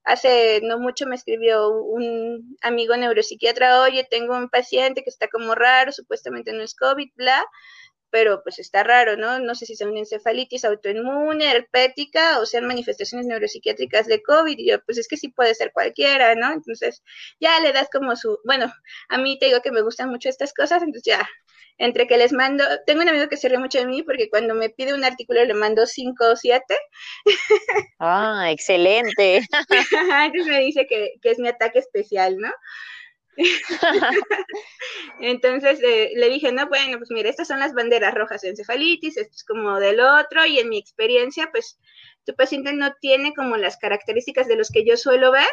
Hace 0.09 0.61
no 0.63 0.79
mucho 0.79 1.07
me 1.07 1.17
escribió 1.17 1.69
un 1.69 2.57
amigo 2.63 2.97
neuropsiquiatra, 2.97 3.83
oye, 3.83 4.07
tengo 4.11 4.35
un 4.35 4.49
paciente 4.49 5.03
que 5.03 5.11
está 5.11 5.29
como 5.29 5.55
raro, 5.55 5.93
supuestamente 5.93 6.55
no 6.55 6.63
es 6.63 6.75
COVID, 6.75 7.11
bla, 7.15 7.45
pero 8.11 8.43
pues 8.43 8.59
está 8.59 8.83
raro, 8.85 9.19
¿no? 9.19 9.39
No 9.39 9.55
sé 9.55 9.67
si 9.67 9.85
una 9.85 9.99
encefalitis 9.99 10.65
autoinmune, 10.65 11.51
herpética 11.51 12.41
o 12.41 12.47
sean 12.47 12.67
manifestaciones 12.67 13.27
neuropsiquiátricas 13.27 14.07
de 14.07 14.23
COVID. 14.23 14.57
Y 14.59 14.71
yo, 14.71 14.83
pues 14.87 14.97
es 14.97 15.09
que 15.09 15.19
sí 15.19 15.29
puede 15.29 15.55
ser 15.55 15.73
cualquiera, 15.73 16.35
¿no? 16.35 16.53
Entonces 16.53 17.03
ya 17.39 17.61
le 17.61 17.73
das 17.73 17.89
como 17.93 18.17
su, 18.17 18.39
bueno, 18.45 18.73
a 19.11 19.19
mí 19.19 19.39
te 19.39 19.47
digo 19.47 19.61
que 19.63 19.73
me 19.73 19.83
gustan 19.83 20.09
mucho 20.09 20.31
estas 20.31 20.55
cosas, 20.55 20.83
entonces 20.83 21.05
ya 21.05 21.29
entre 21.79 22.09
que 22.09 22.19
les 22.19 22.33
mando, 22.33 22.65
tengo 22.87 23.03
un 23.03 23.09
amigo 23.09 23.29
que 23.29 23.37
se 23.37 23.49
ríe 23.49 23.59
mucho 23.59 23.79
de 23.79 23.87
mí 23.87 24.03
porque 24.03 24.29
cuando 24.29 24.55
me 24.55 24.69
pide 24.69 24.95
un 24.95 25.05
artículo 25.05 25.45
le 25.45 25.55
mando 25.55 25.87
cinco 25.87 26.33
o 26.33 26.37
siete. 26.37 26.77
Ah, 28.01 28.51
excelente. 28.51 29.47
Entonces 30.25 30.47
me 30.47 30.61
dice 30.61 30.87
que, 30.87 31.15
es 31.23 31.39
mi 31.39 31.49
ataque 31.49 31.79
especial, 31.79 32.37
¿no? 32.39 32.51
Entonces 35.21 35.81
eh, 35.83 36.11
le 36.17 36.29
dije, 36.29 36.51
no, 36.51 36.69
bueno, 36.69 36.99
pues 36.99 37.11
mira, 37.13 37.31
estas 37.31 37.47
son 37.47 37.61
las 37.61 37.73
banderas 37.73 38.13
rojas 38.15 38.41
de 38.41 38.49
encefalitis, 38.49 39.17
esto 39.17 39.33
es 39.33 39.45
como 39.45 39.79
del 39.79 40.01
otro, 40.01 40.45
y 40.45 40.59
en 40.59 40.69
mi 40.69 40.79
experiencia, 40.79 41.49
pues 41.53 41.79
tu 42.25 42.35
paciente 42.35 42.73
no 42.73 42.93
tiene 43.01 43.33
como 43.35 43.57
las 43.57 43.77
características 43.77 44.49
de 44.49 44.57
los 44.57 44.71
que 44.71 44.85
yo 44.85 44.97
suelo 44.97 45.31
ver, 45.31 45.49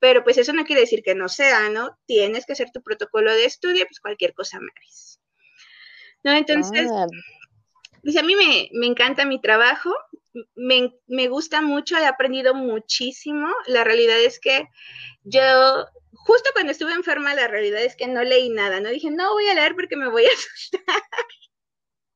pero 0.00 0.24
pues 0.24 0.36
eso 0.36 0.52
no 0.52 0.64
quiere 0.64 0.80
decir 0.80 1.04
que 1.04 1.14
no 1.14 1.28
sea, 1.28 1.68
¿no? 1.68 1.96
Tienes 2.06 2.44
que 2.44 2.54
hacer 2.54 2.72
tu 2.72 2.82
protocolo 2.82 3.32
de 3.32 3.44
estudio, 3.44 3.86
pues 3.86 4.00
cualquier 4.00 4.34
cosa 4.34 4.58
me 4.58 4.70
avisas. 4.76 5.11
¿No? 6.24 6.32
Entonces, 6.32 6.90
pues 8.02 8.16
a 8.16 8.22
mí 8.22 8.34
me, 8.34 8.86
encanta 8.86 9.24
mi 9.24 9.40
trabajo, 9.40 9.94
me, 10.54 10.92
me, 11.06 11.28
gusta 11.28 11.60
mucho, 11.62 11.96
he 11.96 12.04
aprendido 12.04 12.54
muchísimo. 12.54 13.48
La 13.66 13.84
realidad 13.84 14.20
es 14.20 14.40
que 14.40 14.68
yo, 15.24 15.40
justo 16.12 16.50
cuando 16.52 16.72
estuve 16.72 16.92
enferma, 16.92 17.34
la 17.34 17.48
realidad 17.48 17.82
es 17.82 17.96
que 17.96 18.08
no 18.08 18.22
leí 18.24 18.48
nada, 18.50 18.80
no 18.80 18.88
dije, 18.88 19.10
no 19.10 19.32
voy 19.32 19.48
a 19.48 19.54
leer 19.54 19.74
porque 19.74 19.96
me 19.96 20.08
voy 20.08 20.24
a 20.24 20.28
asustar. 20.32 21.02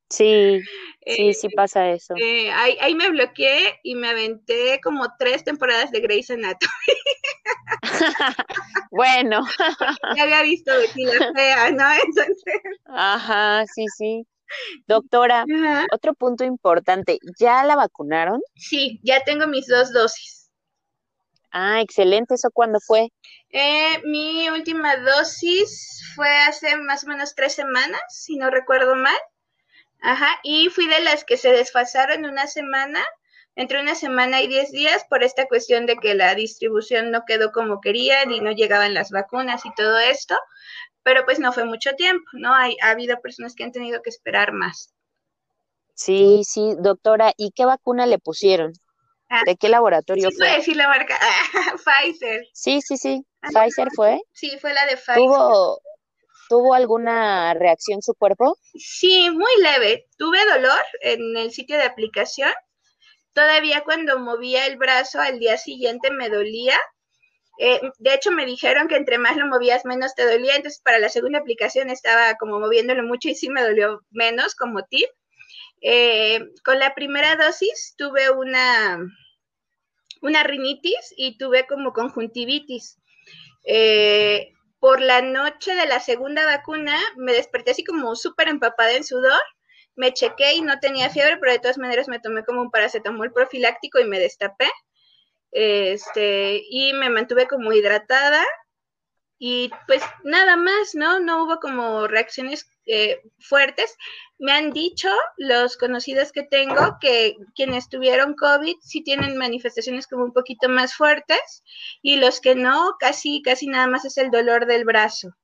Sí, 0.08 0.60
sí, 1.04 1.34
sí 1.34 1.46
eh, 1.48 1.50
pasa 1.56 1.90
eso. 1.90 2.14
Eh, 2.16 2.50
ahí, 2.52 2.76
ahí, 2.80 2.94
me 2.94 3.10
bloqueé 3.10 3.80
y 3.82 3.96
me 3.96 4.08
aventé 4.08 4.80
como 4.80 5.04
tres 5.18 5.42
temporadas 5.42 5.90
de 5.90 6.00
Grey's 6.00 6.30
Anatomy. 6.30 6.70
bueno. 8.90 9.46
ya 10.16 10.22
había 10.22 10.42
visto 10.42 10.72
Betty 10.76 11.04
la 11.04 11.32
fea, 11.34 11.70
¿no? 11.70 11.84
Entonces. 11.92 12.60
Ajá, 12.86 13.64
sí, 13.66 13.86
sí. 13.96 14.26
Doctora, 14.86 15.44
otro 15.92 16.14
punto 16.14 16.44
importante, 16.44 17.18
¿ya 17.38 17.64
la 17.64 17.74
vacunaron? 17.74 18.40
Sí, 18.54 19.00
ya 19.02 19.24
tengo 19.24 19.48
mis 19.48 19.66
dos 19.66 19.92
dosis. 19.92 20.50
Ah, 21.50 21.80
excelente, 21.80 22.34
¿eso 22.34 22.50
cuándo 22.52 22.78
fue? 22.80 23.08
Eh, 23.50 24.00
mi 24.04 24.48
última 24.50 24.96
dosis 24.98 26.12
fue 26.14 26.28
hace 26.28 26.76
más 26.76 27.04
o 27.04 27.08
menos 27.08 27.34
tres 27.34 27.54
semanas, 27.54 28.00
si 28.10 28.36
no 28.36 28.50
recuerdo 28.50 28.94
mal. 28.94 29.16
Ajá, 30.02 30.38
y 30.42 30.68
fui 30.68 30.86
de 30.86 31.00
las 31.00 31.24
que 31.24 31.36
se 31.36 31.50
desfasaron 31.50 32.24
una 32.24 32.46
semana, 32.46 33.02
entre 33.56 33.80
una 33.80 33.94
semana 33.94 34.42
y 34.42 34.48
diez 34.48 34.70
días, 34.70 35.04
por 35.08 35.24
esta 35.24 35.46
cuestión 35.46 35.86
de 35.86 35.96
que 35.96 36.14
la 36.14 36.34
distribución 36.34 37.10
no 37.10 37.24
quedó 37.26 37.52
como 37.52 37.80
querían 37.80 38.30
y 38.30 38.40
no 38.40 38.52
llegaban 38.52 38.94
las 38.94 39.10
vacunas 39.10 39.64
y 39.64 39.74
todo 39.74 39.98
esto, 39.98 40.36
pero 41.02 41.24
pues 41.24 41.38
no 41.38 41.52
fue 41.52 41.64
mucho 41.64 41.94
tiempo, 41.94 42.24
¿no? 42.34 42.54
Hay, 42.54 42.76
ha 42.82 42.90
habido 42.90 43.20
personas 43.20 43.54
que 43.54 43.64
han 43.64 43.72
tenido 43.72 44.02
que 44.02 44.10
esperar 44.10 44.52
más. 44.52 44.92
Sí, 45.94 46.42
sí, 46.44 46.74
doctora, 46.78 47.32
¿y 47.36 47.52
qué 47.52 47.64
vacuna 47.64 48.06
le 48.06 48.18
pusieron? 48.18 48.72
Ah, 49.28 49.42
¿De 49.44 49.56
qué 49.56 49.68
laboratorio 49.68 50.30
sí, 50.30 50.36
fue? 50.36 50.50
decir 50.50 50.76
la 50.76 50.88
marca, 50.88 51.18
Pfizer. 51.84 52.46
Sí, 52.52 52.80
sí, 52.82 52.96
sí, 52.96 53.24
Pfizer 53.40 53.88
fue. 53.94 54.20
Sí, 54.32 54.58
fue 54.60 54.74
la 54.74 54.84
de 54.86 54.96
Pfizer. 54.96 55.16
¿Tuvo, 55.16 55.80
¿Tuvo 56.48 56.74
alguna 56.74 57.54
reacción 57.54 58.02
su 58.02 58.14
cuerpo? 58.14 58.56
Sí, 58.74 59.30
muy 59.30 59.50
leve. 59.62 60.06
Tuve 60.18 60.38
dolor 60.46 60.84
en 61.00 61.36
el 61.36 61.50
sitio 61.50 61.76
de 61.76 61.84
aplicación. 61.84 62.52
Todavía 63.36 63.82
cuando 63.84 64.18
movía 64.18 64.66
el 64.66 64.78
brazo 64.78 65.20
al 65.20 65.38
día 65.38 65.58
siguiente 65.58 66.10
me 66.10 66.30
dolía. 66.30 66.74
Eh, 67.58 67.82
de 67.98 68.14
hecho, 68.14 68.30
me 68.30 68.46
dijeron 68.46 68.88
que 68.88 68.96
entre 68.96 69.18
más 69.18 69.36
lo 69.36 69.46
movías, 69.46 69.84
menos 69.84 70.14
te 70.14 70.24
dolía. 70.24 70.56
Entonces, 70.56 70.80
para 70.82 70.98
la 70.98 71.10
segunda 71.10 71.40
aplicación 71.40 71.90
estaba 71.90 72.36
como 72.36 72.58
moviéndolo 72.58 73.02
mucho 73.02 73.28
y 73.28 73.34
sí 73.34 73.50
me 73.50 73.62
dolió 73.62 74.00
menos 74.08 74.54
como 74.54 74.84
tip. 74.84 75.10
Eh, 75.82 76.46
con 76.64 76.78
la 76.78 76.94
primera 76.94 77.36
dosis 77.36 77.94
tuve 77.98 78.30
una, 78.30 79.00
una 80.22 80.42
rinitis 80.42 81.12
y 81.14 81.36
tuve 81.36 81.66
como 81.66 81.92
conjuntivitis. 81.92 82.98
Eh, 83.64 84.54
por 84.80 85.02
la 85.02 85.20
noche 85.20 85.74
de 85.74 85.84
la 85.84 86.00
segunda 86.00 86.46
vacuna 86.46 86.98
me 87.16 87.34
desperté 87.34 87.72
así 87.72 87.84
como 87.84 88.16
súper 88.16 88.48
empapada 88.48 88.92
en 88.92 89.04
sudor. 89.04 89.42
Me 89.96 90.12
chequé 90.12 90.54
y 90.54 90.60
no 90.62 90.78
tenía 90.78 91.10
fiebre, 91.10 91.38
pero 91.38 91.52
de 91.52 91.58
todas 91.58 91.78
maneras 91.78 92.08
me 92.08 92.20
tomé 92.20 92.44
como 92.44 92.60
un 92.60 92.70
paracetamol 92.70 93.32
profiláctico 93.32 93.98
y 93.98 94.04
me 94.04 94.18
destapé. 94.18 94.68
Este, 95.52 96.62
y 96.68 96.92
me 96.92 97.08
mantuve 97.08 97.46
como 97.46 97.72
hidratada 97.72 98.44
y 99.38 99.70
pues 99.86 100.02
nada 100.24 100.56
más, 100.56 100.94
¿no? 100.94 101.20
No 101.20 101.44
hubo 101.44 101.60
como 101.60 102.06
reacciones 102.06 102.68
eh, 102.86 103.20
fuertes. 103.38 103.96
Me 104.38 104.52
han 104.52 104.70
dicho 104.70 105.08
los 105.36 105.76
conocidos 105.76 106.32
que 106.32 106.42
tengo 106.42 106.96
que 107.00 107.36
quienes 107.54 107.88
tuvieron 107.88 108.34
COVID 108.34 108.76
sí 108.80 109.02
tienen 109.02 109.36
manifestaciones 109.36 110.06
como 110.06 110.24
un 110.24 110.32
poquito 110.32 110.68
más 110.68 110.94
fuertes 110.94 111.62
y 112.02 112.16
los 112.16 112.40
que 112.40 112.54
no, 112.54 112.96
casi, 112.98 113.42
casi 113.42 113.66
nada 113.66 113.86
más 113.86 114.04
es 114.04 114.16
el 114.16 114.30
dolor 114.30 114.66
del 114.66 114.84
brazo. 114.84 115.34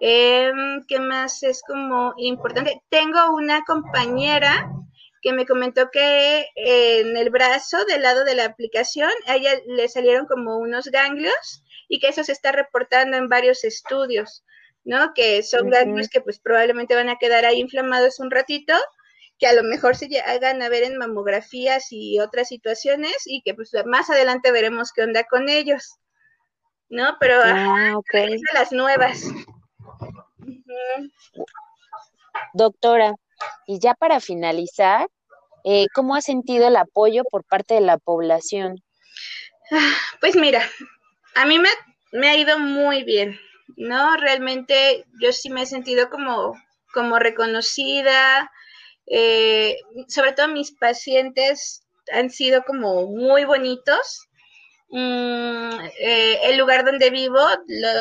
Em, 0.00 0.84
¿Qué 0.88 0.98
más 0.98 1.42
es 1.42 1.62
como 1.66 2.14
importante? 2.16 2.82
Tengo 2.88 3.34
una 3.34 3.62
compañera 3.64 4.70
que 5.20 5.34
me 5.34 5.46
comentó 5.46 5.90
que 5.90 6.46
en 6.56 7.16
el 7.16 7.28
brazo 7.28 7.84
del 7.84 8.02
lado 8.02 8.24
de 8.24 8.34
la 8.34 8.46
aplicación 8.46 9.10
a 9.26 9.36
ella 9.36 9.52
le 9.66 9.88
salieron 9.88 10.26
como 10.26 10.56
unos 10.56 10.86
ganglios 10.86 11.62
y 11.88 11.98
que 12.00 12.08
eso 12.08 12.24
se 12.24 12.32
está 12.32 12.52
reportando 12.52 13.18
en 13.18 13.28
varios 13.28 13.62
estudios, 13.64 14.42
¿no? 14.84 15.12
Que 15.14 15.42
son 15.42 15.68
ganglios 15.68 16.08
que 16.08 16.22
pues 16.22 16.40
probablemente 16.40 16.94
van 16.94 17.10
a 17.10 17.18
quedar 17.18 17.44
ahí 17.44 17.60
inflamados 17.60 18.20
un 18.20 18.30
ratito 18.30 18.74
que 19.38 19.46
a 19.46 19.54
lo 19.54 19.62
mejor 19.62 19.96
se 19.96 20.08
hagan 20.20 20.62
a 20.62 20.68
ver 20.68 20.84
en 20.84 20.98
mamografías 20.98 21.88
y 21.90 22.20
otras 22.20 22.48
situaciones 22.48 23.22
y 23.26 23.42
que 23.42 23.54
pues 23.54 23.72
más 23.86 24.08
adelante 24.10 24.52
veremos 24.52 24.92
qué 24.92 25.02
onda 25.02 25.24
con 25.24 25.48
ellos. 25.48 25.96
¿No? 26.88 27.16
Pero 27.20 27.40
ah, 27.42 27.94
las 28.54 28.72
nuevas. 28.72 29.22
Doctora, 32.54 33.14
y 33.66 33.78
ya 33.78 33.94
para 33.94 34.20
finalizar, 34.20 35.08
eh, 35.64 35.86
¿cómo 35.94 36.14
ha 36.14 36.20
sentido 36.20 36.68
el 36.68 36.76
apoyo 36.76 37.24
por 37.24 37.44
parte 37.44 37.74
de 37.74 37.80
la 37.80 37.98
población? 37.98 38.82
Ah, 39.70 39.94
pues 40.20 40.36
mira, 40.36 40.68
a 41.34 41.46
mí 41.46 41.58
me, 42.12 42.28
ha 42.28 42.36
ido 42.36 42.58
muy 42.58 43.04
bien, 43.04 43.38
¿no? 43.76 44.16
Realmente 44.16 45.04
yo 45.20 45.32
sí 45.32 45.50
me 45.50 45.62
he 45.62 45.66
sentido 45.66 46.10
como, 46.10 46.54
como 46.92 47.18
reconocida, 47.18 48.50
eh, 49.06 49.76
sobre 50.08 50.32
todo 50.32 50.48
mis 50.48 50.72
pacientes 50.72 51.84
han 52.12 52.30
sido 52.30 52.62
como 52.64 53.06
muy 53.06 53.44
bonitos. 53.44 54.26
Mm, 54.88 55.70
eh, 56.00 56.38
el 56.44 56.58
lugar 56.58 56.84
donde 56.84 57.10
vivo, 57.10 57.38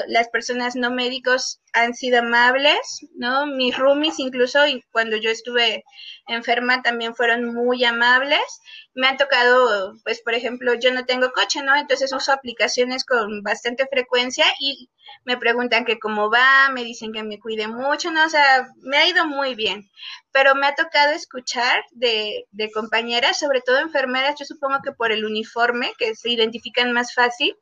las 0.07 0.27
personas 0.29 0.75
no 0.75 0.89
médicos 0.89 1.61
han 1.73 1.93
sido 1.93 2.19
amables, 2.19 3.05
¿no? 3.15 3.45
Mis 3.45 3.77
roomies 3.77 4.19
incluso 4.19 4.59
cuando 4.91 5.17
yo 5.17 5.29
estuve 5.29 5.83
enferma 6.27 6.81
también 6.81 7.15
fueron 7.15 7.53
muy 7.53 7.83
amables. 7.83 8.61
Me 8.93 9.07
han 9.07 9.17
tocado, 9.17 9.93
pues 10.03 10.21
por 10.21 10.33
ejemplo, 10.33 10.73
yo 10.75 10.93
no 10.93 11.05
tengo 11.05 11.31
coche, 11.31 11.61
¿no? 11.63 11.75
Entonces 11.75 12.11
uso 12.13 12.31
aplicaciones 12.31 13.05
con 13.05 13.43
bastante 13.43 13.85
frecuencia 13.87 14.45
y 14.59 14.89
me 15.25 15.37
preguntan 15.37 15.85
que 15.85 15.99
cómo 15.99 16.29
va, 16.29 16.69
me 16.71 16.83
dicen 16.83 17.11
que 17.11 17.23
me 17.23 17.39
cuide 17.39 17.67
mucho, 17.67 18.11
¿no? 18.11 18.25
O 18.25 18.29
sea, 18.29 18.67
me 18.81 18.97
ha 18.97 19.07
ido 19.07 19.25
muy 19.25 19.55
bien, 19.55 19.89
pero 20.31 20.55
me 20.55 20.67
ha 20.67 20.75
tocado 20.75 21.13
escuchar 21.13 21.83
de, 21.91 22.45
de 22.51 22.71
compañeras, 22.71 23.39
sobre 23.39 23.61
todo 23.61 23.79
enfermeras, 23.79 24.35
yo 24.39 24.45
supongo 24.45 24.79
que 24.83 24.91
por 24.91 25.11
el 25.11 25.25
uniforme, 25.25 25.93
que 25.97 26.15
se 26.15 26.29
identifican 26.29 26.91
más 26.93 27.13
fácil, 27.13 27.55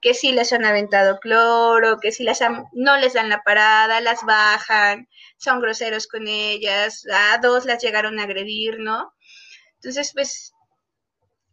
que 0.00 0.14
si 0.14 0.32
les 0.32 0.52
han 0.52 0.64
aventado 0.64 1.18
cloro, 1.20 1.98
que 2.00 2.12
si 2.12 2.24
las 2.24 2.40
no 2.72 2.96
les 2.98 3.14
dan 3.14 3.28
la 3.28 3.42
parada, 3.42 4.00
las 4.00 4.24
bajan, 4.24 5.08
son 5.36 5.60
groseros 5.60 6.06
con 6.06 6.28
ellas, 6.28 7.04
a 7.12 7.38
dos 7.38 7.64
las 7.64 7.82
llegaron 7.82 8.18
a 8.18 8.24
agredir, 8.24 8.78
¿no? 8.80 9.14
Entonces, 9.76 10.12
pues, 10.14 10.52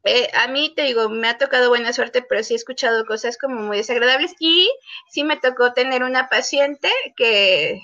eh, 0.05 0.29
a 0.35 0.47
mí 0.47 0.73
te 0.75 0.83
digo, 0.83 1.09
me 1.09 1.27
ha 1.27 1.37
tocado 1.37 1.69
buena 1.69 1.91
suerte, 1.93 2.21
pero 2.21 2.43
sí 2.43 2.53
he 2.53 2.57
escuchado 2.57 3.05
cosas 3.05 3.37
como 3.37 3.61
muy 3.61 3.77
desagradables 3.77 4.33
y 4.39 4.69
sí 5.09 5.23
me 5.23 5.37
tocó 5.37 5.73
tener 5.73 6.03
una 6.03 6.29
paciente 6.29 6.89
que 7.17 7.79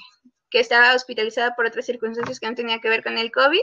que 0.52 0.60
estaba 0.60 0.94
hospitalizada 0.94 1.56
por 1.56 1.66
otras 1.66 1.86
circunstancias 1.86 2.40
que 2.40 2.48
no 2.48 2.56
tenía 2.56 2.80
que 2.80 2.90
ver 2.90 3.04
con 3.04 3.18
el 3.18 3.32
COVID, 3.32 3.62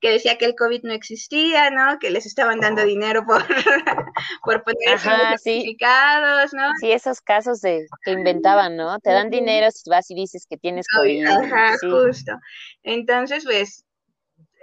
que 0.00 0.10
decía 0.10 0.36
que 0.36 0.44
el 0.44 0.56
COVID 0.56 0.82
no 0.82 0.92
existía, 0.92 1.70
¿no? 1.70 1.98
Que 2.00 2.10
les 2.10 2.26
estaban 2.26 2.60
dando 2.60 2.84
dinero 2.84 3.24
por, 3.24 3.42
por 4.44 4.64
poner 4.64 4.98
certificados, 4.98 6.52
¿no? 6.52 6.72
Sí, 6.80 6.90
esos 6.90 7.20
casos 7.20 7.60
de 7.60 7.86
que 8.04 8.10
inventaban, 8.10 8.76
¿no? 8.76 8.98
Te 8.98 9.10
dan 9.10 9.30
dinero 9.30 9.70
si 9.70 9.88
vas 9.88 10.10
y 10.10 10.14
dices 10.14 10.46
que 10.48 10.58
tienes 10.58 10.86
COVID. 10.88 11.24
Ajá, 11.26 11.76
justo. 11.80 12.32
Entonces, 12.82 13.44
pues, 13.44 13.86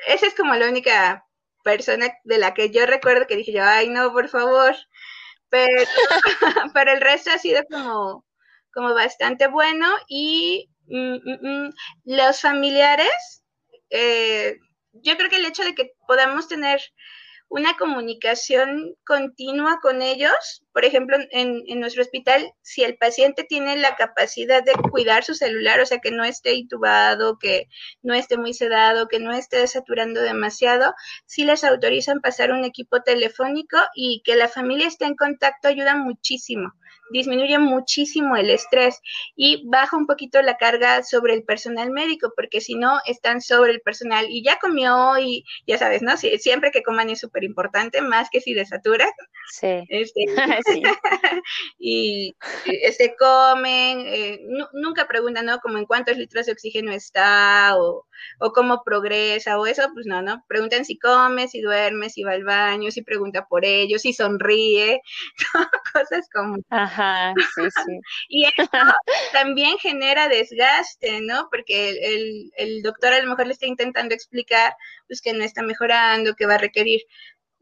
esa 0.07 0.27
es 0.27 0.35
como 0.35 0.53
la 0.55 0.67
única 0.67 1.25
persona 1.63 2.07
de 2.25 2.37
la 2.37 2.53
que 2.53 2.69
yo 2.71 2.85
recuerdo 2.85 3.27
que 3.27 3.37
dije 3.37 3.53
yo, 3.53 3.63
ay, 3.63 3.89
no, 3.89 4.11
por 4.11 4.27
favor. 4.27 4.75
Pero, 5.49 5.67
pero 6.73 6.91
el 6.91 7.01
resto 7.01 7.31
ha 7.31 7.37
sido 7.37 7.63
como, 7.69 8.25
como 8.73 8.93
bastante 8.93 9.47
bueno 9.47 9.87
y. 10.07 10.67
los 12.05 12.41
familiares, 12.41 13.43
eh, 13.89 14.57
yo 14.93 15.17
creo 15.17 15.29
que 15.29 15.37
el 15.37 15.45
hecho 15.45 15.63
de 15.63 15.75
que 15.75 15.93
podamos 16.07 16.47
tener 16.47 16.81
una 17.51 17.75
comunicación 17.75 18.95
continua 19.05 19.79
con 19.81 20.01
ellos, 20.01 20.63
por 20.71 20.85
ejemplo, 20.85 21.17
en, 21.31 21.63
en, 21.67 21.79
nuestro 21.81 22.01
hospital, 22.01 22.49
si 22.61 22.81
el 22.81 22.95
paciente 22.95 23.43
tiene 23.43 23.75
la 23.75 23.97
capacidad 23.97 24.63
de 24.63 24.71
cuidar 24.71 25.25
su 25.25 25.33
celular, 25.33 25.81
o 25.81 25.85
sea, 25.85 25.99
que 25.99 26.11
no 26.11 26.23
esté 26.23 26.53
intubado, 26.53 27.37
que 27.39 27.67
no 28.03 28.13
esté 28.13 28.37
muy 28.37 28.53
sedado, 28.53 29.09
que 29.09 29.19
no 29.19 29.33
esté 29.33 29.67
saturando 29.67 30.21
demasiado, 30.21 30.93
si 31.25 31.43
les 31.43 31.65
autorizan 31.65 32.21
pasar 32.21 32.53
un 32.53 32.63
equipo 32.63 33.01
telefónico 33.01 33.77
y 33.95 34.21
que 34.23 34.37
la 34.37 34.47
familia 34.47 34.87
esté 34.87 35.03
en 35.03 35.17
contacto 35.17 35.67
ayuda 35.67 35.97
muchísimo 35.97 36.71
disminuye 37.11 37.59
muchísimo 37.59 38.35
el 38.35 38.49
estrés 38.49 38.99
y 39.35 39.63
baja 39.67 39.97
un 39.97 40.07
poquito 40.07 40.41
la 40.41 40.57
carga 40.57 41.03
sobre 41.03 41.33
el 41.33 41.43
personal 41.43 41.91
médico, 41.91 42.33
porque 42.35 42.61
si 42.61 42.75
no, 42.75 42.99
están 43.05 43.41
sobre 43.41 43.71
el 43.71 43.81
personal 43.81 44.27
y 44.29 44.43
ya 44.43 44.57
comió 44.59 45.17
y 45.19 45.45
ya 45.67 45.77
sabes, 45.77 46.01
¿no? 46.01 46.17
siempre 46.17 46.71
que 46.71 46.83
coman 46.83 47.09
es 47.09 47.19
súper 47.19 47.43
importante, 47.43 48.01
más 48.01 48.29
que 48.31 48.41
si 48.41 48.53
desatura. 48.53 49.07
Sí. 49.51 49.67
Este, 50.01 50.25
y 51.79 52.35
este, 52.65 53.15
comen, 53.17 54.03
eh, 54.07 54.39
nunca 54.73 55.07
preguntan, 55.07 55.45
¿no? 55.45 55.59
Como 55.59 55.77
en 55.77 55.85
cuántos 55.85 56.17
litros 56.17 56.45
de 56.45 56.53
oxígeno 56.53 56.91
está 56.91 57.77
o, 57.77 58.07
o 58.39 58.51
cómo 58.51 58.83
progresa 58.83 59.59
o 59.59 59.65
eso, 59.65 59.83
pues 59.93 60.05
no, 60.05 60.21
¿no? 60.21 60.43
Preguntan 60.47 60.85
si 60.85 60.97
come, 60.97 61.47
si 61.47 61.61
duerme, 61.61 62.09
si 62.09 62.23
va 62.23 62.31
al 62.31 62.43
baño, 62.43 62.91
si 62.91 63.01
pregunta 63.01 63.45
por 63.47 63.65
ellos, 63.65 64.01
si 64.01 64.13
sonríe, 64.13 65.01
cosas 65.93 66.27
como... 66.33 66.57
Ajá, 66.69 67.00
sí, 67.55 67.61
sí. 67.85 67.99
y 68.29 68.45
eso 68.45 68.69
también 69.33 69.77
genera 69.77 70.27
desgaste, 70.27 71.21
¿no? 71.21 71.47
Porque 71.49 71.89
el, 71.89 72.51
el, 72.55 72.81
doctor 72.81 73.13
a 73.13 73.21
lo 73.21 73.29
mejor 73.29 73.47
le 73.47 73.53
está 73.53 73.65
intentando 73.65 74.13
explicar, 74.15 74.73
pues 75.07 75.21
que 75.21 75.33
no 75.33 75.43
está 75.43 75.61
mejorando, 75.61 76.35
que 76.35 76.45
va 76.45 76.55
a 76.55 76.59
requerir 76.59 77.01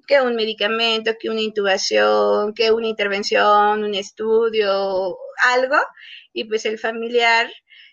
que 0.08 0.22
un 0.22 0.36
medicamento, 0.36 1.14
que 1.20 1.30
una 1.30 1.42
intubación, 1.42 2.54
que 2.54 2.72
una 2.72 2.88
intervención, 2.88 3.84
un 3.84 3.94
estudio, 3.94 5.18
algo, 5.54 5.78
y 6.34 6.46
pues 6.46 6.66
el 6.66 6.80
familiar 6.80 7.50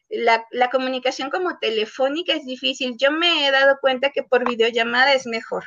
la, 0.08 0.46
la, 0.50 0.70
comunicación 0.70 1.30
como 1.30 1.58
telefónica 1.58 2.32
es 2.32 2.44
difícil. 2.46 2.96
Yo 2.96 3.10
me 3.10 3.46
he 3.46 3.50
dado 3.50 3.78
cuenta 3.80 4.10
que 4.10 4.22
por 4.22 4.48
videollamada 4.48 5.14
es 5.14 5.26
mejor, 5.26 5.64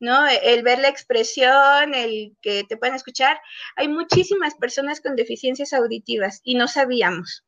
¿no? 0.00 0.26
El 0.26 0.62
ver 0.62 0.80
la 0.80 0.88
expresión, 0.88 1.94
el 1.94 2.36
que 2.40 2.64
te 2.64 2.76
puedan 2.76 2.96
escuchar. 2.96 3.38
Hay 3.76 3.86
muchísimas 3.86 4.54
personas 4.54 5.00
con 5.00 5.14
deficiencias 5.14 5.72
auditivas 5.74 6.40
y 6.42 6.54
no 6.54 6.66
sabíamos, 6.66 7.46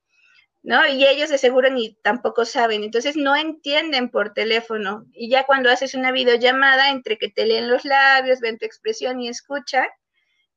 ¿no? 0.62 0.86
Y 0.86 1.04
ellos 1.06 1.30
de 1.30 1.38
seguro 1.38 1.70
ni 1.70 1.94
tampoco 2.02 2.44
saben. 2.44 2.84
Entonces 2.84 3.16
no 3.16 3.34
entienden 3.34 4.10
por 4.10 4.34
teléfono. 4.34 5.06
Y 5.12 5.30
ya 5.30 5.44
cuando 5.44 5.70
haces 5.70 5.94
una 5.94 6.12
videollamada, 6.12 6.90
entre 6.90 7.18
que 7.18 7.30
te 7.30 7.46
leen 7.46 7.70
los 7.70 7.84
labios, 7.86 8.40
ven 8.40 8.58
tu 8.58 8.66
expresión 8.66 9.20
y 9.20 9.28
escuchan, 9.28 9.86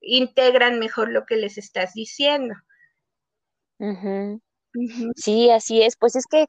integran 0.01 0.79
mejor 0.79 1.09
lo 1.11 1.25
que 1.25 1.37
les 1.37 1.57
estás 1.57 1.93
diciendo. 1.93 2.55
Sí, 5.15 5.49
así 5.49 5.81
es. 5.81 5.95
Pues 5.95 6.15
es 6.17 6.25
que 6.29 6.45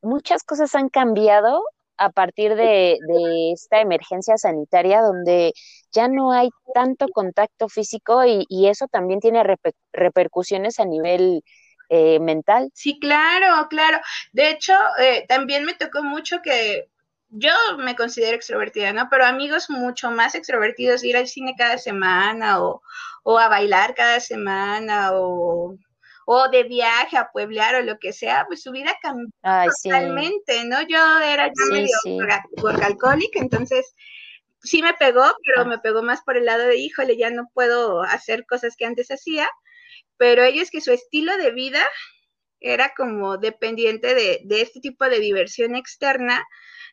muchas 0.00 0.42
cosas 0.42 0.74
han 0.74 0.88
cambiado 0.88 1.62
a 1.98 2.10
partir 2.10 2.54
de, 2.54 2.98
esta 3.52 3.80
emergencia 3.80 4.36
sanitaria 4.36 5.00
donde 5.00 5.52
ya 5.92 6.08
no 6.08 6.32
hay 6.32 6.50
tanto 6.74 7.08
contacto 7.08 7.68
físico 7.68 8.24
y, 8.24 8.68
eso 8.68 8.86
también 8.88 9.20
tiene 9.20 9.42
repercusiones 9.92 10.80
a 10.80 10.84
nivel 10.84 11.42
eh, 11.88 12.18
mental. 12.18 12.70
Sí, 12.74 12.98
claro, 12.98 13.68
claro. 13.68 14.00
De 14.32 14.50
hecho, 14.50 14.74
eh, 14.98 15.24
también 15.28 15.64
me 15.64 15.74
tocó 15.74 16.02
mucho 16.02 16.42
que 16.42 16.88
yo 17.28 17.52
me 17.78 17.96
considero 17.96 18.36
extrovertida, 18.36 18.92
¿no? 18.92 19.08
Pero 19.10 19.24
amigos 19.24 19.70
mucho 19.70 20.10
más 20.10 20.34
extrovertidos, 20.34 21.04
ir 21.04 21.16
al 21.16 21.28
cine 21.28 21.54
cada 21.56 21.78
semana 21.78 22.62
o, 22.62 22.82
o 23.22 23.38
a 23.38 23.48
bailar 23.48 23.94
cada 23.94 24.20
semana 24.20 25.10
o 25.12 25.76
o 26.28 26.48
de 26.48 26.64
viaje 26.64 27.16
a 27.16 27.30
pueblear 27.32 27.76
o 27.76 27.82
lo 27.82 27.98
que 27.98 28.12
sea, 28.12 28.44
pues 28.48 28.60
su 28.60 28.72
vida 28.72 28.92
cambió 29.00 29.30
totalmente, 29.82 30.64
¿no? 30.64 30.82
Yo 30.82 30.98
era 31.20 31.46
ya 31.46 31.72
medio 31.72 31.96
alcohólica, 32.82 33.38
entonces 33.38 33.94
sí 34.60 34.82
me 34.82 34.92
pegó, 34.94 35.24
pero 35.44 35.62
ah. 35.62 35.64
me 35.64 35.78
pegó 35.78 36.02
más 36.02 36.22
por 36.22 36.36
el 36.36 36.46
lado 36.46 36.64
de, 36.64 36.78
híjole, 36.78 37.16
ya 37.16 37.30
no 37.30 37.48
puedo 37.54 38.02
hacer 38.02 38.44
cosas 38.44 38.74
que 38.76 38.84
antes 38.84 39.08
hacía, 39.12 39.48
pero 40.16 40.42
ellos 40.42 40.70
que 40.72 40.80
su 40.80 40.90
estilo 40.90 41.36
de 41.38 41.52
vida 41.52 41.86
era 42.58 42.92
como 42.96 43.38
dependiente 43.38 44.16
de, 44.16 44.40
de 44.44 44.62
este 44.62 44.80
tipo 44.80 45.04
de 45.08 45.20
diversión 45.20 45.76
externa, 45.76 46.44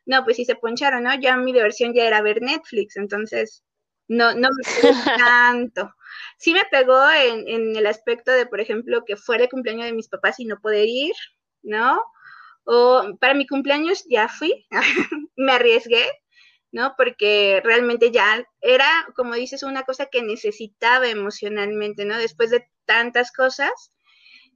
no, 0.06 0.24
pues 0.24 0.38
sí 0.38 0.46
se 0.46 0.56
poncharon, 0.56 1.02
¿no? 1.04 1.20
Ya 1.20 1.38
mi 1.38 1.54
diversión 1.54 1.96
ya 1.96 2.04
era 2.04 2.22
ver 2.22 2.44
Netflix, 2.44 2.98
entonces 2.98 3.64
no, 4.08 4.34
no 4.36 4.50
me 4.50 4.64
pegó 4.82 4.94
tanto. 5.18 5.94
Sí 6.38 6.54
me 6.54 6.66
pegó 6.66 7.10
en, 7.10 7.48
en, 7.48 7.76
el 7.76 7.88
aspecto 7.88 8.32
de, 8.32 8.46
por 8.46 8.60
ejemplo, 8.60 9.04
que 9.06 9.18
fuera 9.18 9.44
el 9.44 9.50
cumpleaños 9.50 9.86
de 9.86 9.94
mis 9.94 10.10
papás 10.10 10.40
y 10.40 10.46
no 10.46 10.60
poder 10.60 10.88
ir, 10.88 11.14
¿no? 11.62 12.02
O 12.66 13.18
para 13.20 13.34
mi 13.34 13.48
cumpleaños 13.48 14.06
ya 14.10 14.28
fui, 14.28 14.66
me 15.36 15.54
arriesgué, 15.54 16.06
¿no? 16.72 16.96
Porque 16.98 17.62
realmente 17.64 18.12
ya 18.12 18.46
era, 18.62 18.90
como 19.16 19.36
dices, 19.36 19.64
una 19.64 19.84
cosa 19.84 20.08
que 20.08 20.22
necesitaba 20.22 21.08
emocionalmente, 21.08 22.06
¿no? 22.06 22.18
Después 22.18 22.52
de 22.52 22.68
tantas 22.86 23.32
cosas, 23.32 23.72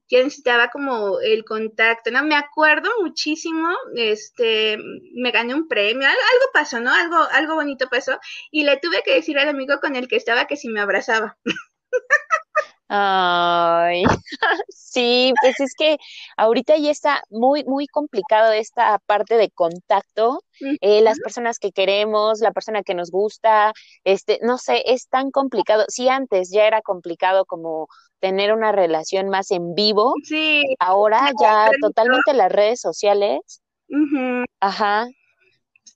ya 0.09 0.23
necesitaba 0.23 0.69
como 0.69 1.19
el 1.19 1.43
contacto, 1.45 2.11
¿no? 2.11 2.23
Me 2.23 2.35
acuerdo 2.35 2.89
muchísimo, 3.01 3.69
este, 3.95 4.77
me 5.13 5.31
gané 5.31 5.53
un 5.53 5.67
premio, 5.67 6.07
algo, 6.07 6.21
algo 6.33 6.51
pasó, 6.53 6.79
¿no? 6.79 6.93
Algo, 6.93 7.17
algo 7.31 7.55
bonito 7.55 7.87
pasó, 7.89 8.19
y 8.51 8.63
le 8.63 8.77
tuve 8.77 9.01
que 9.03 9.15
decir 9.15 9.37
al 9.37 9.49
amigo 9.49 9.79
con 9.81 9.95
el 9.95 10.07
que 10.07 10.15
estaba 10.15 10.47
que 10.47 10.57
si 10.57 10.69
me 10.69 10.79
abrazaba. 10.79 11.37
Ay, 12.89 14.03
sí, 14.69 15.33
pues 15.41 15.59
es 15.59 15.73
que 15.77 15.97
ahorita 16.37 16.77
ya 16.77 16.91
está 16.91 17.21
muy, 17.29 17.63
muy 17.65 17.87
complicado 17.87 18.51
esta 18.53 18.99
parte 19.05 19.35
de 19.35 19.49
contacto. 19.49 20.41
Eh, 20.81 21.01
las 21.01 21.19
personas 21.19 21.59
que 21.59 21.71
queremos, 21.71 22.39
la 22.39 22.51
persona 22.51 22.81
que 22.83 22.95
nos 22.95 23.11
gusta, 23.11 23.73
este, 24.03 24.39
no 24.41 24.57
sé, 24.57 24.83
es 24.85 25.07
tan 25.07 25.31
complicado. 25.31 25.85
Si 25.89 26.09
antes 26.09 26.49
ya 26.51 26.65
era 26.65 26.81
complicado 26.81 27.45
como 27.45 27.87
tener 28.19 28.53
una 28.53 28.71
relación 28.71 29.29
más 29.29 29.51
en 29.51 29.75
vivo, 29.75 30.13
Sí, 30.23 30.63
ahora 30.79 31.31
ya 31.39 31.69
totalmente 31.81 32.33
las 32.33 32.51
redes 32.51 32.81
sociales, 32.81 33.61
ujú, 33.89 34.45
ajá, 34.59 35.07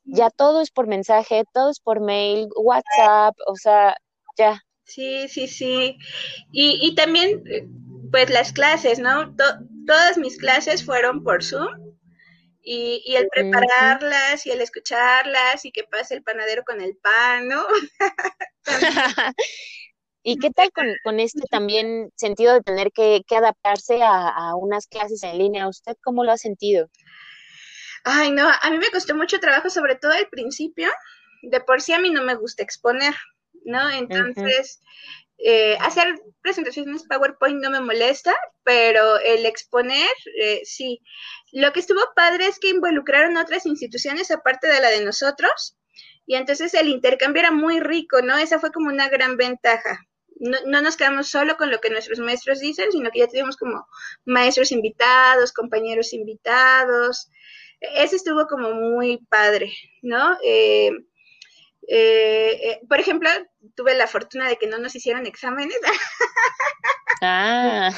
ya 0.03 0.29
todo 0.29 0.61
es 0.61 0.71
por 0.71 0.87
mensaje, 0.87 1.43
todo 1.53 1.71
es 1.71 1.79
por 1.79 2.01
mail, 2.01 2.47
WhatsApp, 2.55 3.35
o 3.47 3.55
sea, 3.55 3.95
ya. 4.37 4.61
Sí, 4.95 5.27
sí, 5.29 5.47
sí. 5.47 5.97
Y, 6.51 6.79
y 6.81 6.95
también, 6.95 7.43
eh, 7.47 7.67
pues 8.11 8.29
las 8.29 8.53
clases, 8.53 8.99
¿no? 8.99 9.35
To- 9.35 9.59
todas 9.87 10.17
mis 10.17 10.37
clases 10.37 10.85
fueron 10.85 11.23
por 11.23 11.43
Zoom. 11.43 11.69
Y, 12.63 13.01
y 13.05 13.15
el 13.17 13.27
prepararlas 13.29 14.45
y 14.45 14.51
el 14.51 14.61
escucharlas 14.61 15.65
y 15.65 15.71
que 15.71 15.83
pase 15.85 16.15
el 16.15 16.23
panadero 16.23 16.63
con 16.65 16.81
el 16.81 16.97
pan, 16.97 17.47
¿no? 17.47 17.63
¿Y 20.23 20.37
qué 20.39 20.51
tal 20.51 20.71
con, 20.71 20.87
con 21.03 21.19
este 21.19 21.41
también 21.49 22.11
sentido 22.15 22.53
de 22.53 22.61
tener 22.61 22.91
que, 22.93 23.23
que 23.27 23.37
adaptarse 23.37 24.03
a, 24.03 24.29
a 24.29 24.55
unas 24.55 24.87
clases 24.87 25.23
en 25.23 25.37
línea? 25.39 25.67
¿Usted 25.69 25.97
cómo 26.03 26.23
lo 26.23 26.31
ha 26.33 26.37
sentido? 26.37 26.89
Ay, 28.03 28.31
no, 28.31 28.47
a 28.49 28.69
mí 28.69 28.77
me 28.77 28.89
costó 28.91 29.15
mucho 29.15 29.39
trabajo, 29.39 29.69
sobre 29.69 29.95
todo 29.95 30.11
al 30.11 30.27
principio. 30.29 30.89
De 31.43 31.61
por 31.61 31.81
sí 31.81 31.93
a 31.93 31.99
mí 31.99 32.09
no 32.11 32.21
me 32.23 32.35
gusta 32.35 32.63
exponer, 32.63 33.15
¿no? 33.65 33.89
Entonces, 33.89 34.81
eh, 35.37 35.75
hacer 35.81 36.21
presentaciones 36.41 37.03
PowerPoint 37.07 37.61
no 37.61 37.71
me 37.71 37.81
molesta, 37.81 38.33
pero 38.63 39.19
el 39.19 39.45
exponer, 39.45 40.09
eh, 40.39 40.61
sí. 40.63 41.01
Lo 41.51 41.73
que 41.73 41.79
estuvo 41.79 42.01
padre 42.15 42.47
es 42.47 42.59
que 42.59 42.69
involucraron 42.69 43.37
otras 43.37 43.65
instituciones 43.65 44.29
aparte 44.29 44.67
de 44.67 44.79
la 44.79 44.89
de 44.89 45.03
nosotros, 45.03 45.77
y 46.25 46.35
entonces 46.35 46.73
el 46.75 46.89
intercambio 46.89 47.41
era 47.41 47.51
muy 47.51 47.79
rico, 47.79 48.21
¿no? 48.21 48.37
Esa 48.37 48.59
fue 48.59 48.71
como 48.71 48.89
una 48.89 49.09
gran 49.09 49.35
ventaja. 49.35 49.99
No, 50.39 50.57
no 50.65 50.81
nos 50.81 50.95
quedamos 50.95 51.27
solo 51.27 51.57
con 51.57 51.71
lo 51.71 51.79
que 51.79 51.89
nuestros 51.89 52.19
maestros 52.19 52.59
dicen, 52.59 52.91
sino 52.91 53.11
que 53.11 53.19
ya 53.19 53.27
tuvimos 53.27 53.57
como 53.57 53.85
maestros 54.25 54.71
invitados, 54.71 55.53
compañeros 55.53 56.13
invitados. 56.13 57.29
Ese 57.79 58.15
estuvo 58.15 58.45
como 58.47 58.73
muy 58.73 59.17
padre, 59.29 59.73
¿no? 60.03 60.37
Eh, 60.43 60.91
eh, 61.87 62.59
eh, 62.63 62.81
por 62.87 62.99
ejemplo, 62.99 63.29
tuve 63.75 63.95
la 63.95 64.07
fortuna 64.07 64.47
de 64.47 64.57
que 64.57 64.67
no 64.67 64.77
nos 64.77 64.95
hicieron 64.95 65.25
exámenes, 65.25 65.77
Ah, 67.23 67.91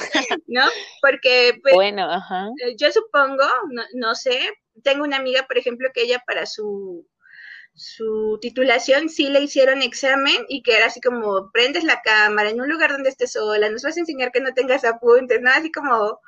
¿no? 0.48 0.66
Porque 1.00 1.58
pues, 1.62 1.74
bueno, 1.74 2.10
ajá. 2.10 2.48
eh, 2.62 2.76
yo 2.76 2.92
supongo, 2.92 3.44
no, 3.70 3.82
no 3.94 4.14
sé, 4.14 4.38
tengo 4.82 5.02
una 5.04 5.16
amiga, 5.16 5.46
por 5.46 5.56
ejemplo, 5.56 5.88
que 5.94 6.02
ella 6.02 6.22
para 6.26 6.44
su, 6.44 7.06
su 7.74 8.38
titulación 8.42 9.08
sí 9.08 9.30
le 9.30 9.40
hicieron 9.40 9.80
examen 9.80 10.44
y 10.48 10.62
que 10.62 10.76
era 10.76 10.86
así 10.86 11.00
como, 11.00 11.50
prendes 11.52 11.84
la 11.84 12.02
cámara 12.02 12.50
en 12.50 12.60
un 12.60 12.68
lugar 12.68 12.92
donde 12.92 13.08
estés 13.08 13.32
sola, 13.32 13.70
nos 13.70 13.82
vas 13.82 13.96
a 13.96 14.00
enseñar 14.00 14.30
que 14.30 14.40
no 14.40 14.52
tengas 14.52 14.84
apuntes, 14.84 15.40
¿no? 15.40 15.50
Así 15.50 15.72
como, 15.72 16.20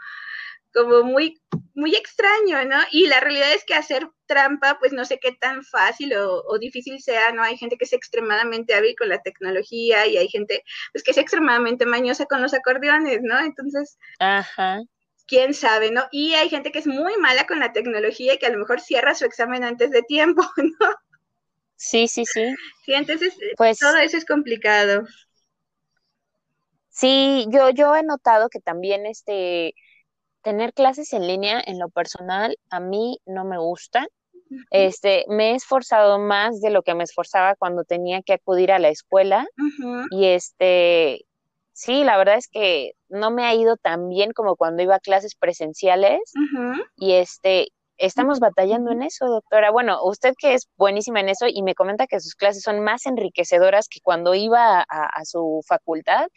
como 0.75 1.03
muy, 1.05 1.41
muy 1.75 1.95
extraño, 1.95 2.65
¿no? 2.67 2.77
Y 2.93 3.07
la 3.07 3.21
realidad 3.21 3.53
es 3.55 3.65
que 3.65 3.75
hacer 3.75 4.09
trampa, 4.27 4.79
pues 4.79 4.93
no 4.93 5.05
sé 5.05 5.19
qué 5.21 5.33
tan 5.33 5.63
fácil 5.65 6.15
o, 6.17 6.43
o, 6.47 6.59
difícil 6.59 7.01
sea, 7.03 7.33
¿no? 7.33 7.43
Hay 7.43 7.57
gente 7.57 7.77
que 7.77 7.85
es 7.85 7.93
extremadamente 7.93 8.75
hábil 8.75 8.95
con 8.99 9.09
la 9.09 9.23
tecnología 9.23 10.07
y 10.07 10.17
hay 10.17 10.29
gente, 10.29 10.63
pues 10.93 11.05
que 11.05 11.13
es 11.13 11.19
extremadamente 11.19 11.87
mañosa 11.87 12.27
con 12.27 12.43
los 12.43 12.55
acordeones, 12.55 13.21
¿no? 13.23 13.39
Entonces, 13.41 13.99
Ajá. 14.19 14.83
quién 15.29 15.55
sabe, 15.55 15.91
¿no? 15.93 16.05
Y 16.11 16.35
hay 16.35 16.49
gente 16.49 16.73
que 16.73 16.79
es 16.81 16.87
muy 16.87 17.17
mala 17.19 17.47
con 17.47 17.61
la 17.61 17.73
tecnología 17.73 18.35
y 18.35 18.39
que 18.39 18.47
a 18.47 18.51
lo 18.51 18.59
mejor 18.59 18.81
cierra 18.81 19.15
su 19.15 19.25
examen 19.25 19.63
antes 19.65 19.91
de 19.91 20.03
tiempo, 20.03 20.43
¿no? 20.57 20.89
Sí, 21.77 22.07
sí, 22.09 22.25
sí. 22.27 22.59
Sí, 22.85 22.95
entonces 22.95 23.35
Pues 23.57 23.79
todo 23.79 23.97
eso 23.99 24.17
es 24.17 24.25
complicado. 24.25 25.05
sí, 26.89 27.47
yo, 27.51 27.71
yo 27.71 27.95
he 27.97 28.03
notado 28.03 28.49
que 28.49 28.61
también 28.61 29.07
este 29.07 29.75
tener 30.47 30.73
clases 30.73 31.13
en 31.13 31.27
línea 31.27 31.61
en 31.67 31.81
lo 31.81 31.89
personal 31.89 32.57
a 32.71 32.79
mí 32.79 33.19
no 33.27 33.45
me 33.45 33.59
gusta. 33.59 34.07
Este, 34.71 35.25
me 35.29 35.51
he 35.51 35.55
esforzado 35.57 36.21
más 36.21 36.61
de 36.61 36.71
lo 36.71 36.83
que 36.83 36.95
me 36.95 37.03
esforzaba 37.03 37.57
cuando 37.57 37.83
tenía 37.83 38.23
que 38.23 38.35
acudir 38.35 38.71
a 38.71 38.79
la 38.79 38.89
escuela 38.91 39.45
Uh 39.59 39.83
-huh. 39.83 40.07
y 40.13 40.27
este, 40.27 41.25
sí, 41.73 42.05
la 42.05 42.17
verdad 42.17 42.37
es 42.37 42.47
que 42.47 42.93
no 43.09 43.33
me 43.33 43.45
ha 43.45 43.53
ido 43.57 43.77
tan 43.77 44.09
bien 44.09 44.31
como 44.33 44.55
cuando 44.55 44.83
iba 44.85 44.95
a 44.95 45.01
clases 45.01 45.35
presenciales 45.35 46.21
Uh 46.37 46.57
-huh. 46.57 46.85
y 46.97 47.15
este, 47.15 47.69
estamos 47.99 48.39
batallando 48.39 48.93
en 48.93 49.03
eso, 49.03 49.27
doctora. 49.27 49.73
Bueno, 49.73 49.99
usted 50.05 50.35
que 50.39 50.55
es 50.55 50.69
buenísima 50.77 51.19
en 51.21 51.29
eso 51.29 51.47
y 51.49 51.63
me 51.63 51.75
comenta 51.75 52.07
que 52.07 52.21
sus 52.21 52.35
clases 52.37 52.63
son 52.63 52.79
más 52.85 53.05
enriquecedoras 53.07 53.89
que 53.89 54.01
cuando 54.01 54.33
iba 54.35 54.79
a, 54.81 55.07
a 55.21 55.25
su 55.25 55.61
facultad, 55.67 56.29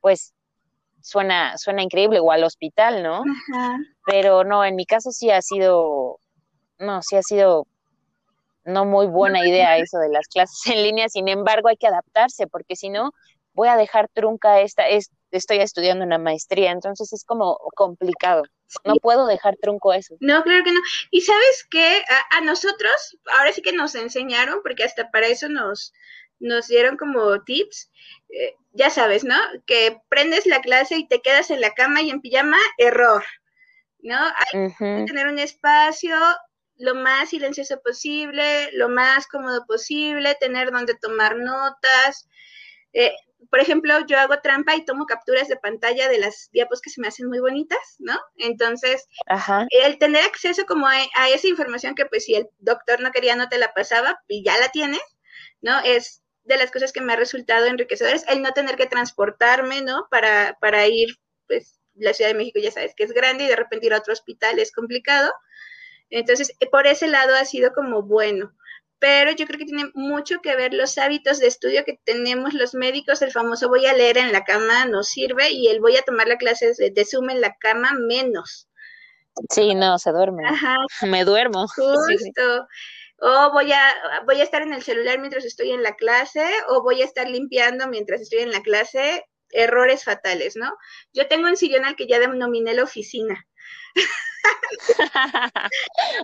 pues 0.00 0.34
suena, 1.04 1.56
suena 1.58 1.82
increíble, 1.82 2.18
o 2.18 2.32
al 2.32 2.44
hospital, 2.44 3.02
¿no? 3.02 3.18
Ajá. 3.18 3.78
Pero 4.06 4.42
no, 4.42 4.64
en 4.64 4.74
mi 4.74 4.86
caso 4.86 5.10
sí 5.12 5.30
ha 5.30 5.42
sido, 5.42 6.18
no, 6.78 7.02
sí 7.02 7.16
ha 7.16 7.22
sido 7.22 7.66
no 8.64 8.86
muy 8.86 9.06
buena 9.06 9.46
idea 9.46 9.76
eso 9.76 9.98
de 9.98 10.08
las 10.08 10.26
clases 10.26 10.66
en 10.66 10.82
línea, 10.82 11.10
sin 11.10 11.28
embargo 11.28 11.68
hay 11.68 11.76
que 11.76 11.86
adaptarse, 11.86 12.46
porque 12.46 12.74
si 12.74 12.88
no, 12.88 13.10
voy 13.52 13.68
a 13.68 13.76
dejar 13.76 14.08
trunca 14.08 14.60
esta, 14.60 14.88
es, 14.88 15.10
estoy 15.30 15.58
estudiando 15.58 16.06
una 16.06 16.16
maestría, 16.16 16.70
entonces 16.70 17.12
es 17.12 17.24
como 17.24 17.58
complicado. 17.76 18.42
No 18.84 18.94
puedo 18.96 19.26
dejar 19.26 19.56
trunco 19.60 19.92
eso. 19.92 20.16
No, 20.20 20.42
claro 20.42 20.64
que 20.64 20.72
no. 20.72 20.80
Y 21.10 21.20
sabes 21.20 21.66
qué, 21.70 22.02
a, 22.08 22.38
a, 22.38 22.40
nosotros, 22.40 23.18
ahora 23.38 23.52
sí 23.52 23.60
que 23.62 23.72
nos 23.72 23.94
enseñaron, 23.94 24.60
porque 24.62 24.82
hasta 24.82 25.10
para 25.10 25.28
eso 25.28 25.48
nos, 25.48 25.92
nos 26.40 26.68
dieron 26.68 26.96
como 26.96 27.42
tips, 27.42 27.90
eh, 28.30 28.54
ya 28.72 28.90
sabes, 28.90 29.24
¿no? 29.24 29.36
Que 29.66 29.98
prendes 30.08 30.46
la 30.46 30.60
clase 30.60 30.96
y 30.96 31.08
te 31.08 31.20
quedas 31.20 31.50
en 31.50 31.60
la 31.60 31.72
cama 31.72 32.02
y 32.02 32.10
en 32.10 32.20
pijama, 32.20 32.58
error, 32.78 33.24
¿no? 34.00 34.16
Hay 34.16 34.60
uh 34.60 34.68
-huh. 34.68 34.98
que 35.00 35.04
tener 35.06 35.28
un 35.28 35.38
espacio 35.38 36.16
lo 36.76 36.94
más 36.94 37.30
silencioso 37.30 37.80
posible, 37.82 38.70
lo 38.72 38.88
más 38.88 39.26
cómodo 39.26 39.64
posible, 39.66 40.36
tener 40.40 40.70
donde 40.70 40.94
tomar 40.94 41.36
notas. 41.36 42.28
Eh, 42.92 43.12
por 43.50 43.60
ejemplo, 43.60 43.94
yo 44.06 44.18
hago 44.18 44.40
trampa 44.40 44.74
y 44.74 44.84
tomo 44.84 45.06
capturas 45.06 45.48
de 45.48 45.56
pantalla 45.56 46.08
de 46.08 46.18
las 46.18 46.48
diapos 46.52 46.80
que 46.80 46.90
se 46.90 47.00
me 47.00 47.08
hacen 47.08 47.28
muy 47.28 47.38
bonitas, 47.38 47.96
¿no? 47.98 48.18
Entonces, 48.36 49.06
Ajá. 49.26 49.66
el 49.70 49.98
tener 49.98 50.24
acceso 50.24 50.64
como 50.66 50.86
a, 50.88 50.94
a, 51.14 51.28
esa 51.28 51.46
información 51.46 51.94
que 51.94 52.06
pues 52.06 52.24
si 52.24 52.34
el 52.34 52.48
doctor 52.58 53.00
no 53.00 53.12
quería 53.12 53.36
no 53.36 53.48
te 53.48 53.58
la 53.58 53.72
pasaba 53.72 54.18
y 54.28 54.42
ya 54.44 54.58
la 54.58 54.70
tienes, 54.70 55.02
¿no? 55.60 55.78
Es 55.80 56.23
de 56.44 56.56
las 56.56 56.70
cosas 56.70 56.92
que 56.92 57.00
me 57.00 57.12
ha 57.12 57.16
resultado 57.16 57.66
enriquecedoras, 57.66 58.24
el 58.28 58.42
no 58.42 58.52
tener 58.52 58.76
que 58.76 58.86
transportarme, 58.86 59.82
¿no? 59.82 60.06
Para, 60.10 60.56
para 60.60 60.86
ir, 60.86 61.08
pues, 61.46 61.80
la 61.94 62.12
Ciudad 62.12 62.30
de 62.30 62.36
México 62.36 62.58
ya 62.60 62.70
sabes 62.70 62.94
que 62.94 63.04
es 63.04 63.12
grande 63.12 63.44
y 63.44 63.48
de 63.48 63.56
repente 63.56 63.86
ir 63.86 63.94
a 63.94 63.98
otro 63.98 64.12
hospital 64.12 64.58
es 64.58 64.72
complicado. 64.72 65.32
Entonces, 66.10 66.52
por 66.70 66.86
ese 66.86 67.08
lado 67.08 67.34
ha 67.34 67.44
sido 67.44 67.72
como 67.72 68.02
bueno 68.02 68.54
pero 69.04 69.32
yo 69.32 69.46
creo 69.46 69.58
que 69.58 69.66
tiene 69.66 69.90
mucho 69.92 70.40
que 70.42 70.56
ver 70.56 70.72
los 70.72 70.96
hábitos 70.96 71.38
de 71.38 71.46
estudio 71.46 71.84
que 71.84 72.00
tenemos 72.04 72.54
los 72.54 72.72
médicos, 72.72 73.20
el 73.20 73.32
famoso 73.32 73.68
voy 73.68 73.84
a 73.84 73.92
leer 73.92 74.16
en 74.16 74.32
la 74.32 74.44
cama 74.44 74.86
no 74.86 75.02
sirve 75.02 75.50
y 75.50 75.68
el 75.68 75.80
voy 75.80 75.98
a 75.98 76.02
tomar 76.02 76.26
la 76.26 76.38
clase 76.38 76.72
de, 76.72 77.04
Zoom 77.04 77.28
en 77.28 77.42
la 77.42 77.54
cama 77.56 77.92
menos. 77.92 78.66
Sí, 79.50 79.74
no, 79.74 79.98
se 79.98 80.10
duerme. 80.10 80.48
Ajá. 80.48 80.76
Me 81.06 81.22
duermo. 81.26 81.66
Justo. 81.76 82.06
Sí. 82.16 82.32
O 83.18 83.52
voy 83.52 83.72
a, 83.72 83.94
voy 84.26 84.40
a 84.40 84.44
estar 84.44 84.62
en 84.62 84.72
el 84.72 84.82
celular 84.82 85.18
mientras 85.18 85.44
estoy 85.44 85.70
en 85.70 85.82
la 85.82 85.94
clase, 85.94 86.44
o 86.68 86.82
voy 86.82 87.02
a 87.02 87.04
estar 87.04 87.28
limpiando 87.28 87.88
mientras 87.88 88.20
estoy 88.20 88.40
en 88.40 88.52
la 88.52 88.62
clase. 88.62 89.24
Errores 89.50 90.02
fatales, 90.04 90.56
¿no? 90.56 90.76
Yo 91.12 91.28
tengo 91.28 91.46
un 91.46 91.56
sillón 91.56 91.84
al 91.84 91.94
que 91.94 92.08
ya 92.08 92.18
denominé 92.18 92.74
la 92.74 92.82
oficina. 92.82 93.46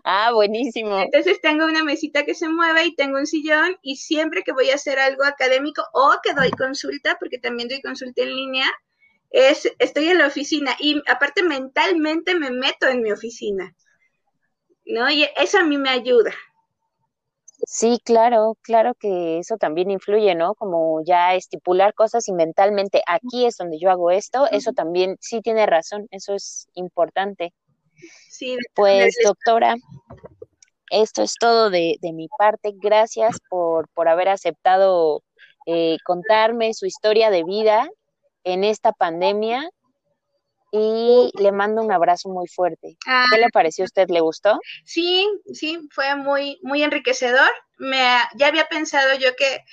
ah, 0.05 0.33
buenísimo. 0.33 0.99
Entonces 0.99 1.41
tengo 1.41 1.65
una 1.67 1.85
mesita 1.85 2.25
que 2.25 2.35
se 2.35 2.49
mueve 2.49 2.87
y 2.87 2.95
tengo 2.95 3.19
un 3.19 3.27
sillón 3.27 3.77
y 3.83 3.97
siempre 3.97 4.43
que 4.43 4.53
voy 4.53 4.71
a 4.71 4.75
hacer 4.75 4.99
algo 4.99 5.25
académico 5.25 5.83
o 5.93 6.17
que 6.23 6.35
doy 6.35 6.51
consulta, 6.51 7.17
porque 7.19 7.39
también 7.39 7.69
doy 7.69 7.81
consulta 7.81 8.23
en 8.23 8.35
línea, 8.35 8.71
es 9.31 9.71
estoy 9.79 10.09
en 10.09 10.19
la 10.19 10.27
oficina 10.27 10.77
y 10.79 11.01
aparte 11.07 11.43
mentalmente 11.43 12.35
me 12.35 12.51
meto 12.51 12.89
en 12.89 13.03
mi 13.03 13.13
oficina. 13.13 13.75
¿No? 14.87 15.09
Y 15.09 15.29
eso 15.37 15.59
a 15.59 15.63
mí 15.63 15.79
me 15.79 15.91
ayuda. 15.91 16.35
Sí, 17.73 18.01
claro, 18.05 18.57
claro 18.63 18.95
que 18.97 19.39
eso 19.39 19.57
también 19.57 19.93
influye, 19.93 20.35
¿no? 20.35 20.57
Como 20.57 21.05
ya 21.05 21.37
estipular 21.37 21.95
cosas 21.95 22.27
y 22.27 22.33
mentalmente 22.33 23.01
aquí 23.07 23.47
es 23.47 23.59
donde 23.59 23.79
yo 23.79 23.93
hago 23.93 24.11
esto, 24.11 24.49
eso 24.51 24.73
también 24.73 25.17
sí 25.21 25.41
tiene 25.41 25.67
razón, 25.67 26.09
eso 26.11 26.35
es 26.35 26.67
importante. 26.75 27.55
Sí, 28.29 28.59
pues 28.75 29.15
doctora, 29.25 29.77
esto 30.91 31.23
es 31.23 31.35
todo 31.39 31.71
de, 31.71 31.95
de 32.01 32.13
mi 32.13 32.27
parte. 32.37 32.73
Gracias 32.75 33.39
por, 33.49 33.89
por 33.91 34.09
haber 34.09 34.31
aceptado 34.31 35.23
eh, 35.65 35.99
contarme 36.05 36.75
su 36.75 36.87
historia 36.87 37.31
de 37.31 37.45
vida 37.45 37.89
en 38.43 38.65
esta 38.65 38.91
pandemia 38.91 39.71
y 40.73 41.31
le 41.39 41.53
mando 41.53 41.83
un 41.83 41.93
abrazo 41.93 42.29
muy 42.29 42.47
fuerte. 42.47 42.97
¿Qué 43.05 43.39
le 43.39 43.47
ah. 43.47 43.53
pareció 43.53 43.85
a 43.85 43.87
usted? 43.87 44.09
¿Le 44.09 44.21
gustó? 44.21 44.59
Sí, 44.85 45.27
sí, 45.53 45.79
fue 45.91 46.15
muy, 46.17 46.59
muy 46.63 46.83
enriquecedor. 46.83 47.51
Me, 47.79 47.99
ya 48.37 48.49
había 48.49 48.67
pensado 48.69 49.15
yo 49.19 49.35
que 49.37 49.65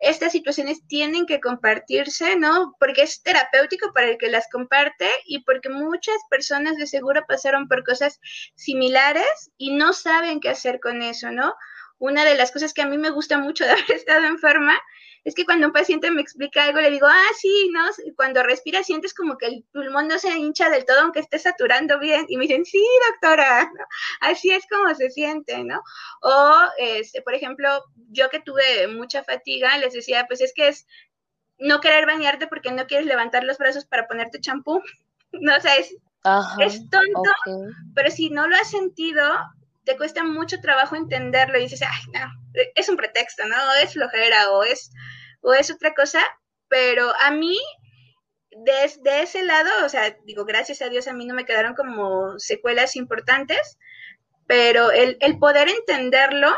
estas 0.00 0.32
situaciones 0.32 0.86
tienen 0.86 1.26
que 1.26 1.40
compartirse, 1.40 2.36
¿no? 2.36 2.74
Porque 2.80 3.02
es 3.02 3.22
terapéutico 3.22 3.92
para 3.92 4.08
el 4.08 4.18
que 4.18 4.30
las 4.30 4.48
comparte 4.50 5.08
y 5.26 5.44
porque 5.44 5.68
muchas 5.68 6.16
personas 6.30 6.76
de 6.76 6.86
seguro 6.86 7.24
pasaron 7.28 7.68
por 7.68 7.84
cosas 7.84 8.18
similares 8.54 9.50
y 9.58 9.74
no 9.74 9.92
saben 9.92 10.40
qué 10.40 10.48
hacer 10.48 10.80
con 10.80 11.02
eso, 11.02 11.30
¿no? 11.30 11.54
Una 12.00 12.24
de 12.24 12.34
las 12.34 12.50
cosas 12.50 12.74
que 12.74 12.82
a 12.82 12.86
mí 12.86 12.98
me 12.98 13.10
gusta 13.10 13.38
mucho 13.38 13.64
de 13.64 13.70
haber 13.70 13.92
estado 13.92 14.24
enferma 14.24 14.76
es 15.22 15.34
que 15.34 15.44
cuando 15.44 15.66
un 15.66 15.72
paciente 15.72 16.10
me 16.10 16.22
explica 16.22 16.64
algo, 16.64 16.80
le 16.80 16.90
digo, 16.90 17.06
ah, 17.06 17.32
sí, 17.38 17.70
¿no? 17.72 17.82
Cuando 18.16 18.42
respira 18.42 18.82
sientes 18.82 19.12
como 19.12 19.36
que 19.36 19.46
el 19.46 19.64
pulmón 19.70 20.08
no 20.08 20.18
se 20.18 20.30
hincha 20.36 20.70
del 20.70 20.86
todo, 20.86 21.00
aunque 21.00 21.20
esté 21.20 21.38
saturando 21.38 21.98
bien. 21.98 22.24
Y 22.28 22.38
me 22.38 22.46
dicen, 22.46 22.64
sí, 22.64 22.82
doctora, 23.10 23.70
así 24.22 24.50
es 24.50 24.64
como 24.66 24.94
se 24.94 25.10
siente, 25.10 25.62
¿no? 25.62 25.82
O, 26.22 26.54
este, 26.78 27.20
por 27.20 27.34
ejemplo, 27.34 27.84
yo 28.10 28.30
que 28.30 28.40
tuve 28.40 28.88
mucha 28.88 29.22
fatiga, 29.22 29.76
les 29.76 29.92
decía, 29.92 30.24
pues 30.26 30.40
es 30.40 30.54
que 30.54 30.68
es 30.68 30.86
no 31.58 31.80
querer 31.80 32.06
bañarte 32.06 32.46
porque 32.46 32.72
no 32.72 32.86
quieres 32.86 33.06
levantar 33.06 33.44
los 33.44 33.58
brazos 33.58 33.84
para 33.84 34.08
ponerte 34.08 34.40
champú. 34.40 34.82
No, 35.32 35.56
o 35.56 35.60
sea, 35.60 35.76
es, 35.76 35.94
es 36.58 36.90
tonto, 36.90 37.30
pero 37.94 38.10
si 38.10 38.30
no 38.30 38.48
lo 38.48 38.56
has 38.56 38.68
sentido, 38.68 39.22
te 39.84 39.96
cuesta 39.96 40.22
mucho 40.22 40.60
trabajo 40.60 40.96
entenderlo 40.96 41.58
y 41.58 41.62
dices, 41.62 41.82
ay, 41.82 42.02
no, 42.12 42.30
es 42.74 42.88
un 42.88 42.96
pretexto, 42.96 43.46
¿no? 43.46 43.56
Es 43.82 43.92
flojera 43.92 44.52
o 44.52 44.64
es, 44.64 44.90
o 45.40 45.54
es 45.54 45.70
otra 45.70 45.94
cosa, 45.94 46.20
pero 46.68 47.12
a 47.20 47.30
mí, 47.30 47.58
desde 48.50 49.22
ese 49.22 49.42
lado, 49.42 49.70
o 49.84 49.88
sea, 49.88 50.16
digo, 50.24 50.44
gracias 50.44 50.82
a 50.82 50.88
Dios 50.88 51.08
a 51.08 51.12
mí 51.12 51.26
no 51.26 51.34
me 51.34 51.44
quedaron 51.46 51.74
como 51.74 52.38
secuelas 52.38 52.96
importantes, 52.96 53.78
pero 54.46 54.90
el, 54.90 55.16
el 55.20 55.38
poder 55.38 55.68
entenderlo 55.68 56.54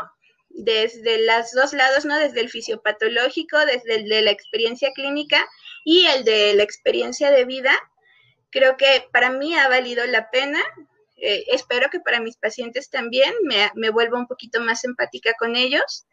desde 0.49 1.25
los 1.25 1.51
dos 1.51 1.73
lados, 1.73 2.05
¿no? 2.05 2.17
Desde 2.17 2.41
el 2.41 2.49
fisiopatológico, 2.49 3.57
desde 3.65 3.95
el 3.95 4.09
de 4.09 4.21
la 4.21 4.31
experiencia 4.31 4.91
clínica 4.93 5.47
y 5.83 6.05
el 6.05 6.23
de 6.23 6.53
la 6.53 6.63
experiencia 6.63 7.31
de 7.31 7.45
vida, 7.45 7.73
creo 8.51 8.77
que 8.77 9.07
para 9.11 9.31
mí 9.31 9.55
ha 9.55 9.67
valido 9.67 10.05
la 10.05 10.29
pena 10.29 10.59
eh, 11.25 11.45
espero 11.47 11.89
que 11.89 12.01
para 12.01 12.19
mis 12.19 12.35
pacientes 12.35 12.89
también 12.89 13.33
me, 13.43 13.71
me 13.75 13.89
vuelva 13.89 14.19
un 14.19 14.27
poquito 14.27 14.59
más 14.59 14.83
empática 14.83 15.33
con 15.39 15.55
ellos. 15.55 16.05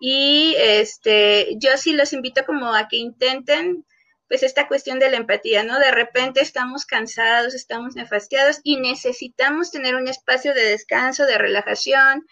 Y 0.00 0.56
este, 0.58 1.54
yo 1.56 1.76
sí 1.76 1.92
los 1.92 2.12
invito 2.12 2.44
como 2.44 2.74
a 2.74 2.88
que 2.88 2.96
intenten 2.96 3.84
pues 4.28 4.42
esta 4.42 4.66
cuestión 4.66 4.98
de 4.98 5.10
la 5.10 5.18
empatía, 5.18 5.62
¿no? 5.62 5.78
De 5.78 5.90
repente 5.90 6.40
estamos 6.40 6.86
cansados, 6.86 7.54
estamos 7.54 7.94
nefastiados 7.96 8.60
y 8.64 8.76
necesitamos 8.76 9.70
tener 9.70 9.94
un 9.96 10.08
espacio 10.08 10.54
de 10.54 10.64
descanso, 10.64 11.26
de 11.26 11.36
relajación, 11.36 12.26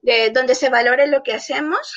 de 0.00 0.30
donde 0.30 0.54
se 0.54 0.70
valore 0.70 1.06
lo 1.06 1.22
que 1.22 1.34
hacemos, 1.34 1.94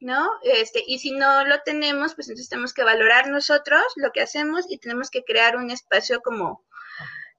¿no? 0.00 0.30
Este, 0.44 0.82
y 0.86 0.98
si 0.98 1.12
no 1.12 1.44
lo 1.44 1.60
tenemos, 1.62 2.14
pues 2.14 2.28
entonces 2.28 2.48
tenemos 2.48 2.72
que 2.72 2.84
valorar 2.84 3.28
nosotros 3.28 3.84
lo 3.96 4.12
que 4.12 4.20
hacemos 4.20 4.66
y 4.70 4.78
tenemos 4.78 5.10
que 5.10 5.24
crear 5.24 5.56
un 5.56 5.70
espacio 5.70 6.20
como 6.20 6.62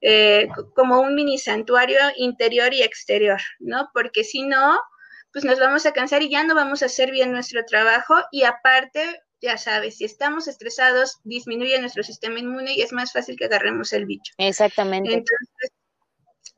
eh, 0.06 0.50
como 0.76 1.00
un 1.00 1.16
mini 1.16 1.38
santuario 1.38 1.98
interior 2.18 2.74
y 2.74 2.82
exterior, 2.84 3.40
¿no? 3.60 3.90
Porque 3.94 4.26
si 4.26 4.44
no, 4.44 4.78
pues 5.32 5.46
nos 5.46 5.60
vamos 5.60 5.86
a 5.86 5.94
cansar 5.94 6.22
y 6.22 6.30
ya 6.30 6.44
no 6.44 6.56
vamos 6.56 6.84
a 6.84 6.88
hacer 6.88 7.10
bien 7.10 7.32
nuestro 7.32 7.64
trabajo 7.64 8.16
y 8.30 8.44
aparte, 8.44 9.22
ya 9.42 9.58
sabes, 9.58 9.98
si 9.98 10.04
estamos 10.04 10.50
estresados, 10.50 11.22
disminuye 11.24 11.80
nuestro 11.80 12.04
sistema 12.04 12.38
inmune 12.38 12.74
y 12.74 12.82
es 12.82 12.92
más 12.92 13.14
fácil 13.14 13.38
que 13.38 13.46
agarremos 13.46 13.94
el 13.94 14.06
bicho. 14.06 14.34
Exactamente. 14.38 15.14
Entonces, 15.14 15.72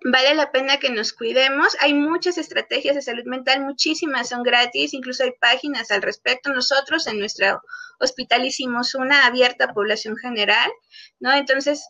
vale 0.04 0.34
la 0.34 0.52
pena 0.52 0.78
que 0.78 0.90
nos 0.90 1.14
cuidemos. 1.14 1.78
Hay 1.82 1.94
muchas 1.94 2.40
estrategias 2.40 2.96
de 2.96 3.04
salud 3.04 3.26
mental, 3.26 3.62
muchísimas 3.62 4.30
son 4.30 4.42
gratis, 4.42 4.96
incluso 4.96 5.24
hay 5.24 5.34
páginas 5.40 5.92
al 5.92 6.02
respecto. 6.02 6.52
Nosotros 6.52 7.06
en 7.06 7.20
nuestro 7.20 7.62
hospital 8.00 8.44
hicimos 8.44 8.96
una 8.96 9.28
abierta 9.28 9.66
a 9.66 9.74
población 9.74 10.18
general, 10.18 10.72
¿no? 11.20 11.32
Entonces, 11.32 11.86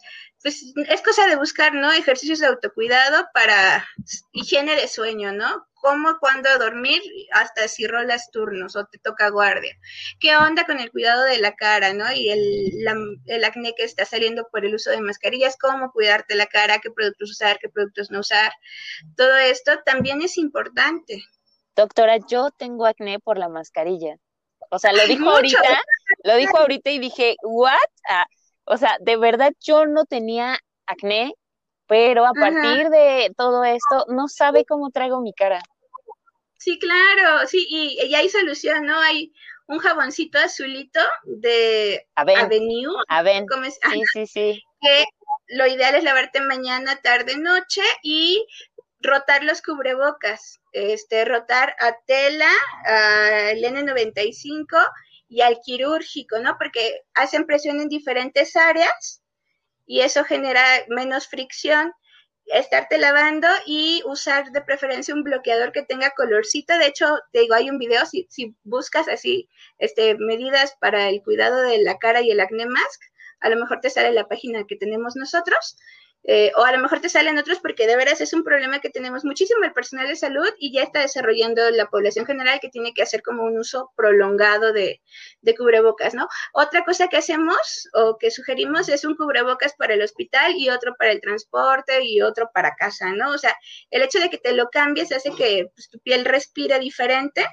pues 0.46 0.64
es 0.76 1.02
cosa 1.02 1.26
de 1.26 1.38
buscar, 1.38 1.74
¿no? 1.74 1.91
Ejercicios 1.91 2.38
de 2.38 2.46
autocuidado 2.46 3.26
para 3.34 3.84
higiene 4.32 4.76
de 4.76 4.88
sueño, 4.88 5.32
¿no? 5.32 5.66
Cómo, 5.74 6.20
cuándo 6.20 6.56
dormir, 6.60 7.02
hasta 7.32 7.68
si 7.68 7.88
rolas 7.88 8.30
turnos 8.30 8.76
o 8.76 8.86
te 8.86 9.00
toca 9.00 9.30
guardia. 9.30 9.76
¿Qué 10.20 10.38
onda 10.38 10.68
con 10.68 10.80
el 10.80 10.91
cuidado 10.91 11.24
de 11.24 11.39
la 11.39 11.56
cara, 11.56 11.93
¿no? 11.93 12.12
Y 12.14 12.30
el, 12.30 12.74
el 13.26 13.43
acné 13.43 13.74
que 13.74 13.86
está 13.86 14.06
saliendo 14.06 14.48
por 14.52 14.64
el 14.64 14.76
uso 14.76 14.91
de 14.91 15.02
mascarillas, 15.02 15.58
cómo 15.60 15.91
cuidarte 15.91 16.36
la 16.36 16.46
cara, 16.46 16.78
qué 16.78 16.91
productos 16.91 17.32
usar, 17.32 17.58
qué 17.58 17.68
productos 17.68 18.12
no 18.12 18.20
usar. 18.20 18.54
Todo 19.18 19.36
esto 19.38 19.80
también 19.84 20.22
es 20.22 20.38
importante. 20.38 21.24
Doctora, 21.76 22.18
yo 22.18 22.52
tengo 22.52 22.86
acné 22.86 23.20
por 23.20 23.39
la 23.39 23.50
mascarilla. 23.50 24.18
O 24.70 24.78
sea, 24.78 24.93
lo 24.93 25.08
dijo 25.08 25.28
ahorita, 25.28 25.82
lo 26.24 26.36
dijo 26.36 26.60
ahorita 26.60 26.91
y 26.91 27.00
dije, 27.00 27.36
¿what? 27.41 27.80
Ah, 28.08 28.28
o 28.66 28.78
sea, 28.78 28.97
de 28.99 29.18
verdad 29.18 29.51
yo 29.59 29.86
no 29.86 30.05
tenía 30.05 30.59
acné, 30.86 31.34
pero 31.88 32.26
a 32.26 32.34
partir 32.34 32.89
de 32.89 33.34
todo 33.38 33.63
esto, 33.63 34.05
no 34.09 34.28
sabe 34.28 34.66
cómo 34.66 34.89
traigo 34.89 35.22
mi 35.22 35.34
cara. 35.34 35.61
Sí, 36.57 36.80
claro, 36.80 37.45
sí, 37.47 37.66
y, 37.70 37.99
y 38.05 38.16
hay 38.16 38.28
solución, 38.30 38.86
¿no? 38.86 38.99
Hay 38.99 39.32
un 39.68 39.80
jaboncito 39.80 40.38
azulito 40.39 40.99
de 41.24 42.07
Avenue. 42.16 42.95
Aven. 43.07 43.45
Sí, 43.91 44.03
sí, 44.13 44.28
sí. 44.28 44.63
Que 44.82 45.05
lo 45.47 45.68
ideal 45.68 45.95
es 45.95 46.03
lavarte 46.03 46.41
mañana, 46.41 46.95
tarde, 47.01 47.38
noche 47.38 47.82
y 48.03 48.45
rotar 48.99 49.43
los 49.43 49.61
cubrebocas, 49.61 50.59
este, 50.72 51.26
rotar 51.26 51.76
a 51.80 51.95
tela, 52.05 52.49
al 52.86 53.57
N95 53.57 54.66
y 55.28 55.41
al 55.41 55.59
quirúrgico, 55.61 56.39
¿no? 56.39 56.57
Porque 56.57 57.01
hacen 57.13 57.45
presión 57.45 57.80
en 57.80 57.89
diferentes 57.89 58.55
áreas 58.55 59.21
y 59.86 60.01
eso 60.01 60.23
genera 60.23 60.63
menos 60.88 61.28
fricción. 61.28 61.91
Estarte 62.47 62.99
lavando 62.99 63.47
y 63.65 64.03
usar 64.05 64.51
de 64.51 64.61
preferencia 64.61 65.15
un 65.15 65.23
bloqueador 65.23 65.71
que 65.71 65.82
tenga 65.82 66.11
colorcito. 66.11 66.78
De 66.78 66.88
hecho, 66.88 67.07
te 67.32 67.39
digo, 67.39 67.55
hay 67.55 67.71
un 67.71 67.80
video, 67.80 68.05
si, 68.05 68.28
si 68.30 68.55
buscas 68.63 69.07
así 69.07 69.49
este, 69.80 70.15
medidas 70.19 70.76
para 70.80 71.09
el 71.09 71.23
cuidado 71.23 71.61
de 71.61 71.80
la 71.80 71.97
cara 71.97 72.21
y 72.21 72.30
el 72.30 72.39
acné 72.39 72.67
mask, 72.67 73.01
a 73.39 73.49
lo 73.49 73.57
mejor 73.57 73.80
te 73.80 73.89
sale 73.89 74.11
la 74.11 74.28
página 74.28 74.65
que 74.67 74.76
tenemos 74.76 75.15
nosotros 75.15 75.78
eh, 76.28 76.51
o 76.55 76.63
a 76.63 76.71
lo 76.71 76.80
mejor 76.80 77.01
te 77.01 77.09
salen 77.09 77.38
otros 77.38 77.59
porque 77.59 77.86
de 77.86 77.95
veras 77.95 78.19
es 78.19 78.34
un 78.34 78.43
problema 78.43 78.80
que 78.80 78.89
tenemos 78.89 79.23
muchísimo 79.23 79.63
el 79.63 79.73
personal 79.73 80.07
de 80.07 80.15
salud 80.15 80.49
y 80.57 80.73
ya 80.73 80.82
está 80.82 81.01
desarrollando 81.01 81.69
la 81.69 81.86
población 81.88 82.26
general 82.26 82.59
que 82.59 82.69
tiene 82.69 82.93
que 82.93 83.03
hacer 83.03 83.21
como 83.21 83.43
un 83.43 83.59
uso 83.59 83.91
prolongado 83.95 84.73
de, 84.73 85.01
de 85.41 85.55
cubrebocas, 85.55 86.15
¿no? 86.15 86.28
Otra 86.53 86.84
cosa 86.84 87.09
que 87.09 87.17
hacemos 87.17 87.89
o 87.93 88.17
que 88.17 88.32
sugerimos 88.32 88.89
es 88.89 89.05
un 89.05 89.15
cubrebocas 89.15 89.76
para 89.78 89.93
el 89.93 90.01
hospital 90.01 90.55
y 90.55 90.69
otro 90.69 90.95
para 90.97 91.11
el 91.11 91.21
transporte 91.21 92.03
y 92.03 92.21
otro 92.21 92.49
para 92.51 92.76
casa, 92.76 93.11
¿no? 93.11 93.30
O 93.30 93.38
sea, 93.38 93.55
el 93.91 94.01
hecho 94.01 94.19
de 94.19 94.30
que 94.32 94.39
te 94.39 94.53
lo 94.53 94.69
cambies 94.69 95.11
hace 95.11 95.30
que 95.32 95.69
pues, 95.76 95.89
tu 95.89 95.99
piel 95.99 96.26
respire 96.26 96.80
diferente 96.80 97.45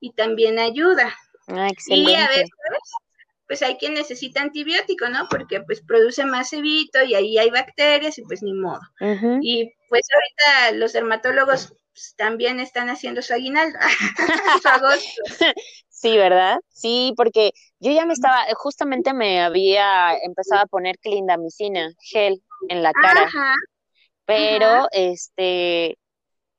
y 0.00 0.12
también 0.12 0.58
ayuda. 0.58 1.14
Ah, 1.48 1.68
excelente. 1.68 2.12
Y 2.12 2.14
a 2.14 2.28
veces 2.28 2.50
pues 3.46 3.62
hay 3.62 3.76
quien 3.76 3.94
necesita 3.94 4.40
antibiótico, 4.40 5.08
¿no? 5.08 5.26
Porque 5.28 5.60
pues 5.60 5.82
produce 5.82 6.24
más 6.24 6.52
evito 6.52 7.02
y 7.02 7.14
ahí 7.14 7.38
hay 7.38 7.50
bacterias 7.50 8.18
y 8.18 8.22
pues 8.22 8.42
ni 8.42 8.54
modo. 8.54 8.80
Y 9.42 9.72
pues 9.88 10.06
ahorita 10.12 10.78
los 10.78 10.92
dermatólogos 10.92 11.72
pues, 11.92 12.14
también 12.16 12.58
están 12.60 12.88
haciendo 12.88 13.22
su 13.22 13.34
aguinaldo, 13.34 13.78
su 14.62 14.68
agosto. 14.68 15.22
Sí, 15.88 16.16
¿verdad? 16.16 16.58
Sí, 16.68 17.14
porque 17.16 17.52
yo 17.78 17.92
ya 17.92 18.04
me 18.04 18.12
estaba, 18.12 18.44
justamente 18.54 19.14
me 19.14 19.40
había 19.40 20.16
empezado 20.18 20.62
a 20.62 20.66
poner 20.66 20.98
clindamicina, 20.98 21.92
gel 22.00 22.42
en 22.68 22.82
la 22.82 22.92
cara. 22.92 23.30
Pero, 24.26 24.88
este, 24.90 25.98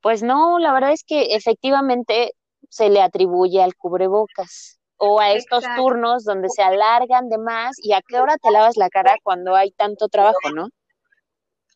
pues 0.00 0.22
no, 0.22 0.58
la 0.58 0.72
verdad 0.72 0.92
es 0.92 1.04
que 1.04 1.34
efectivamente 1.34 2.32
se 2.70 2.88
le 2.90 3.02
atribuye 3.02 3.62
al 3.62 3.76
cubrebocas 3.76 4.75
o 4.98 5.20
a 5.20 5.32
estos 5.32 5.64
turnos 5.76 6.24
donde 6.24 6.48
se 6.48 6.62
alargan 6.62 7.28
de 7.28 7.38
más 7.38 7.76
y 7.82 7.92
a 7.92 8.02
qué 8.06 8.18
hora 8.18 8.36
te 8.38 8.50
lavas 8.50 8.76
la 8.76 8.88
cara 8.88 9.16
cuando 9.22 9.54
hay 9.54 9.70
tanto 9.72 10.08
trabajo, 10.08 10.50
¿no? 10.54 10.70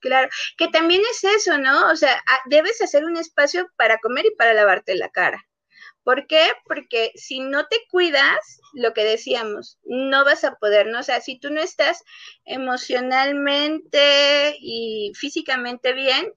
Claro, 0.01 0.29
que 0.57 0.69
también 0.69 1.03
es 1.11 1.25
eso, 1.25 1.59
¿no? 1.59 1.91
O 1.91 1.97
sea, 1.97 2.23
debes 2.47 2.81
hacer 2.81 3.05
un 3.05 3.19
espacio 3.19 3.69
para 3.77 3.99
comer 3.99 4.27
y 4.27 4.35
para 4.35 4.55
lavarte 4.55 4.95
la 4.95 5.11
cara. 5.11 5.47
¿Por 6.03 6.27
qué? 6.27 6.49
Porque 6.65 7.13
si 7.15 7.41
no 7.41 7.67
te 7.67 7.77
cuidas, 7.91 8.61
lo 8.73 8.95
que 8.95 9.05
decíamos, 9.05 9.79
no 9.85 10.25
vas 10.25 10.45
a 10.45 10.55
poder, 10.55 10.87
¿no? 10.87 11.01
O 11.01 11.03
sea, 11.03 11.21
si 11.21 11.39
tú 11.39 11.51
no 11.51 11.61
estás 11.61 12.03
emocionalmente 12.47 14.57
y 14.59 15.13
físicamente 15.15 15.93
bien, 15.93 16.33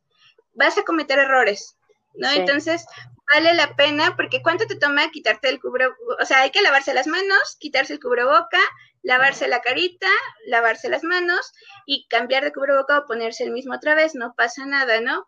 vas 0.54 0.78
a 0.78 0.84
cometer 0.84 1.20
errores, 1.20 1.78
¿no? 2.16 2.30
Entonces, 2.30 2.86
vale 3.32 3.54
la 3.54 3.76
pena 3.76 4.16
porque 4.16 4.42
¿cuánto 4.42 4.66
te 4.68 4.76
toma 4.76 5.12
quitarte 5.12 5.50
el 5.50 5.60
cubreboca? 5.60 5.98
O 6.22 6.26
sea, 6.26 6.42
hay 6.42 6.52
que 6.52 6.62
lavarse 6.62 6.94
las 6.94 7.08
manos, 7.08 7.58
quitarse 7.60 7.94
el 7.94 8.00
cubreboca, 8.00 8.60
lavarse 9.02 9.48
la 9.48 9.62
carita, 9.62 10.08
lavarse 10.48 10.90
las 10.90 11.04
manos 11.04 11.52
y 11.86 12.08
cambiar 12.08 12.44
de 12.44 12.54
cubreboca 12.54 13.00
o 13.00 13.06
ponerse 13.06 13.44
el 13.44 13.52
mismo 13.52 13.76
otra 13.76 13.96
vez, 13.96 14.16
no 14.16 14.34
pasa 14.36 14.66
nada, 14.66 15.02
¿no? 15.02 15.28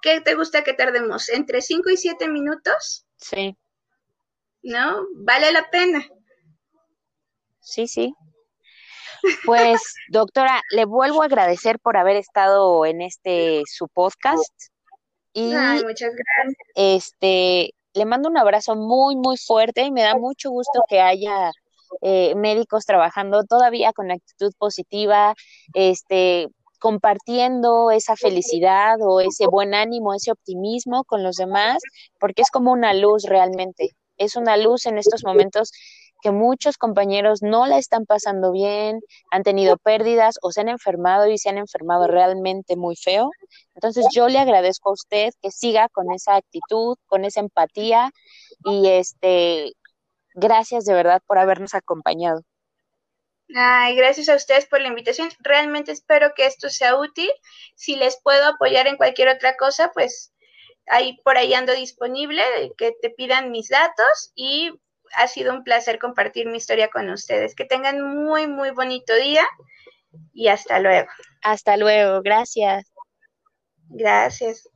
¿Qué 0.00 0.20
te 0.20 0.34
gusta 0.34 0.62
que 0.62 0.74
tardemos? 0.74 1.28
¿Entre 1.28 1.60
5 1.60 1.90
y 1.90 1.96
7 1.96 2.28
minutos? 2.28 3.06
Sí. 3.16 3.56
¿No? 4.62 5.06
Vale 5.16 5.50
la 5.52 5.68
pena. 5.70 6.06
Sí, 7.60 7.88
sí. 7.88 8.14
Pues, 9.44 9.80
doctora, 10.08 10.62
le 10.70 10.84
vuelvo 10.84 11.22
a 11.22 11.26
agradecer 11.26 11.80
por 11.80 11.96
haber 11.96 12.16
estado 12.16 12.86
en 12.86 13.02
este 13.02 13.62
su 13.66 13.88
podcast. 13.88 14.52
Y 15.32 15.50
muchas 15.50 16.12
gracias. 16.14 16.56
Este, 16.74 17.74
le 17.94 18.04
mando 18.04 18.28
un 18.28 18.38
abrazo 18.38 18.76
muy, 18.76 19.16
muy 19.16 19.36
fuerte 19.36 19.82
y 19.82 19.92
me 19.92 20.02
da 20.02 20.16
mucho 20.16 20.50
gusto 20.50 20.82
que 20.88 21.00
haya 21.00 21.50
eh, 22.02 22.34
médicos 22.34 22.84
trabajando 22.84 23.44
todavía 23.44 23.92
con 23.92 24.10
actitud 24.10 24.52
positiva, 24.58 25.34
este, 25.74 26.48
compartiendo 26.78 27.90
esa 27.90 28.16
felicidad 28.16 28.96
o 29.00 29.20
ese 29.20 29.46
buen 29.46 29.74
ánimo, 29.74 30.14
ese 30.14 30.32
optimismo 30.32 31.04
con 31.04 31.22
los 31.22 31.36
demás, 31.36 31.78
porque 32.20 32.42
es 32.42 32.50
como 32.50 32.72
una 32.72 32.94
luz 32.94 33.24
realmente. 33.24 33.90
Es 34.16 34.36
una 34.36 34.56
luz 34.56 34.86
en 34.86 34.98
estos 34.98 35.24
momentos 35.24 35.72
que 36.20 36.30
muchos 36.30 36.76
compañeros 36.76 37.42
no 37.42 37.66
la 37.66 37.78
están 37.78 38.06
pasando 38.06 38.52
bien, 38.52 39.00
han 39.30 39.42
tenido 39.42 39.76
pérdidas 39.76 40.38
o 40.42 40.52
se 40.52 40.60
han 40.60 40.68
enfermado 40.68 41.28
y 41.28 41.38
se 41.38 41.48
han 41.48 41.58
enfermado 41.58 42.06
realmente 42.06 42.76
muy 42.76 42.96
feo. 42.96 43.30
Entonces 43.74 44.06
yo 44.12 44.28
le 44.28 44.38
agradezco 44.38 44.90
a 44.90 44.94
usted 44.94 45.30
que 45.42 45.50
siga 45.50 45.88
con 45.88 46.12
esa 46.12 46.36
actitud, 46.36 46.96
con 47.06 47.24
esa 47.24 47.40
empatía 47.40 48.10
y 48.64 48.88
este 48.88 49.72
gracias 50.34 50.84
de 50.84 50.94
verdad 50.94 51.22
por 51.26 51.38
habernos 51.38 51.74
acompañado. 51.74 52.42
Ay, 53.54 53.96
gracias 53.96 54.28
a 54.28 54.36
ustedes 54.36 54.66
por 54.66 54.80
la 54.80 54.88
invitación. 54.88 55.30
Realmente 55.40 55.92
espero 55.92 56.32
que 56.36 56.46
esto 56.46 56.68
sea 56.68 56.96
útil. 56.96 57.30
Si 57.74 57.96
les 57.96 58.20
puedo 58.22 58.44
apoyar 58.46 58.86
en 58.86 58.96
cualquier 58.96 59.28
otra 59.28 59.56
cosa, 59.56 59.90
pues 59.94 60.32
ahí 60.86 61.18
por 61.24 61.38
ahí 61.38 61.54
ando 61.54 61.72
disponible, 61.72 62.42
que 62.76 62.92
te 63.00 63.10
pidan 63.10 63.50
mis 63.50 63.68
datos 63.68 64.32
y 64.34 64.72
ha 65.16 65.26
sido 65.26 65.52
un 65.52 65.64
placer 65.64 65.98
compartir 65.98 66.46
mi 66.46 66.56
historia 66.58 66.88
con 66.88 67.08
ustedes. 67.10 67.54
Que 67.54 67.64
tengan 67.64 68.02
muy, 68.02 68.46
muy 68.46 68.70
bonito 68.70 69.14
día 69.14 69.46
y 70.32 70.48
hasta 70.48 70.80
luego. 70.80 71.08
Hasta 71.42 71.76
luego, 71.76 72.22
gracias. 72.22 72.90
Gracias. 73.88 74.68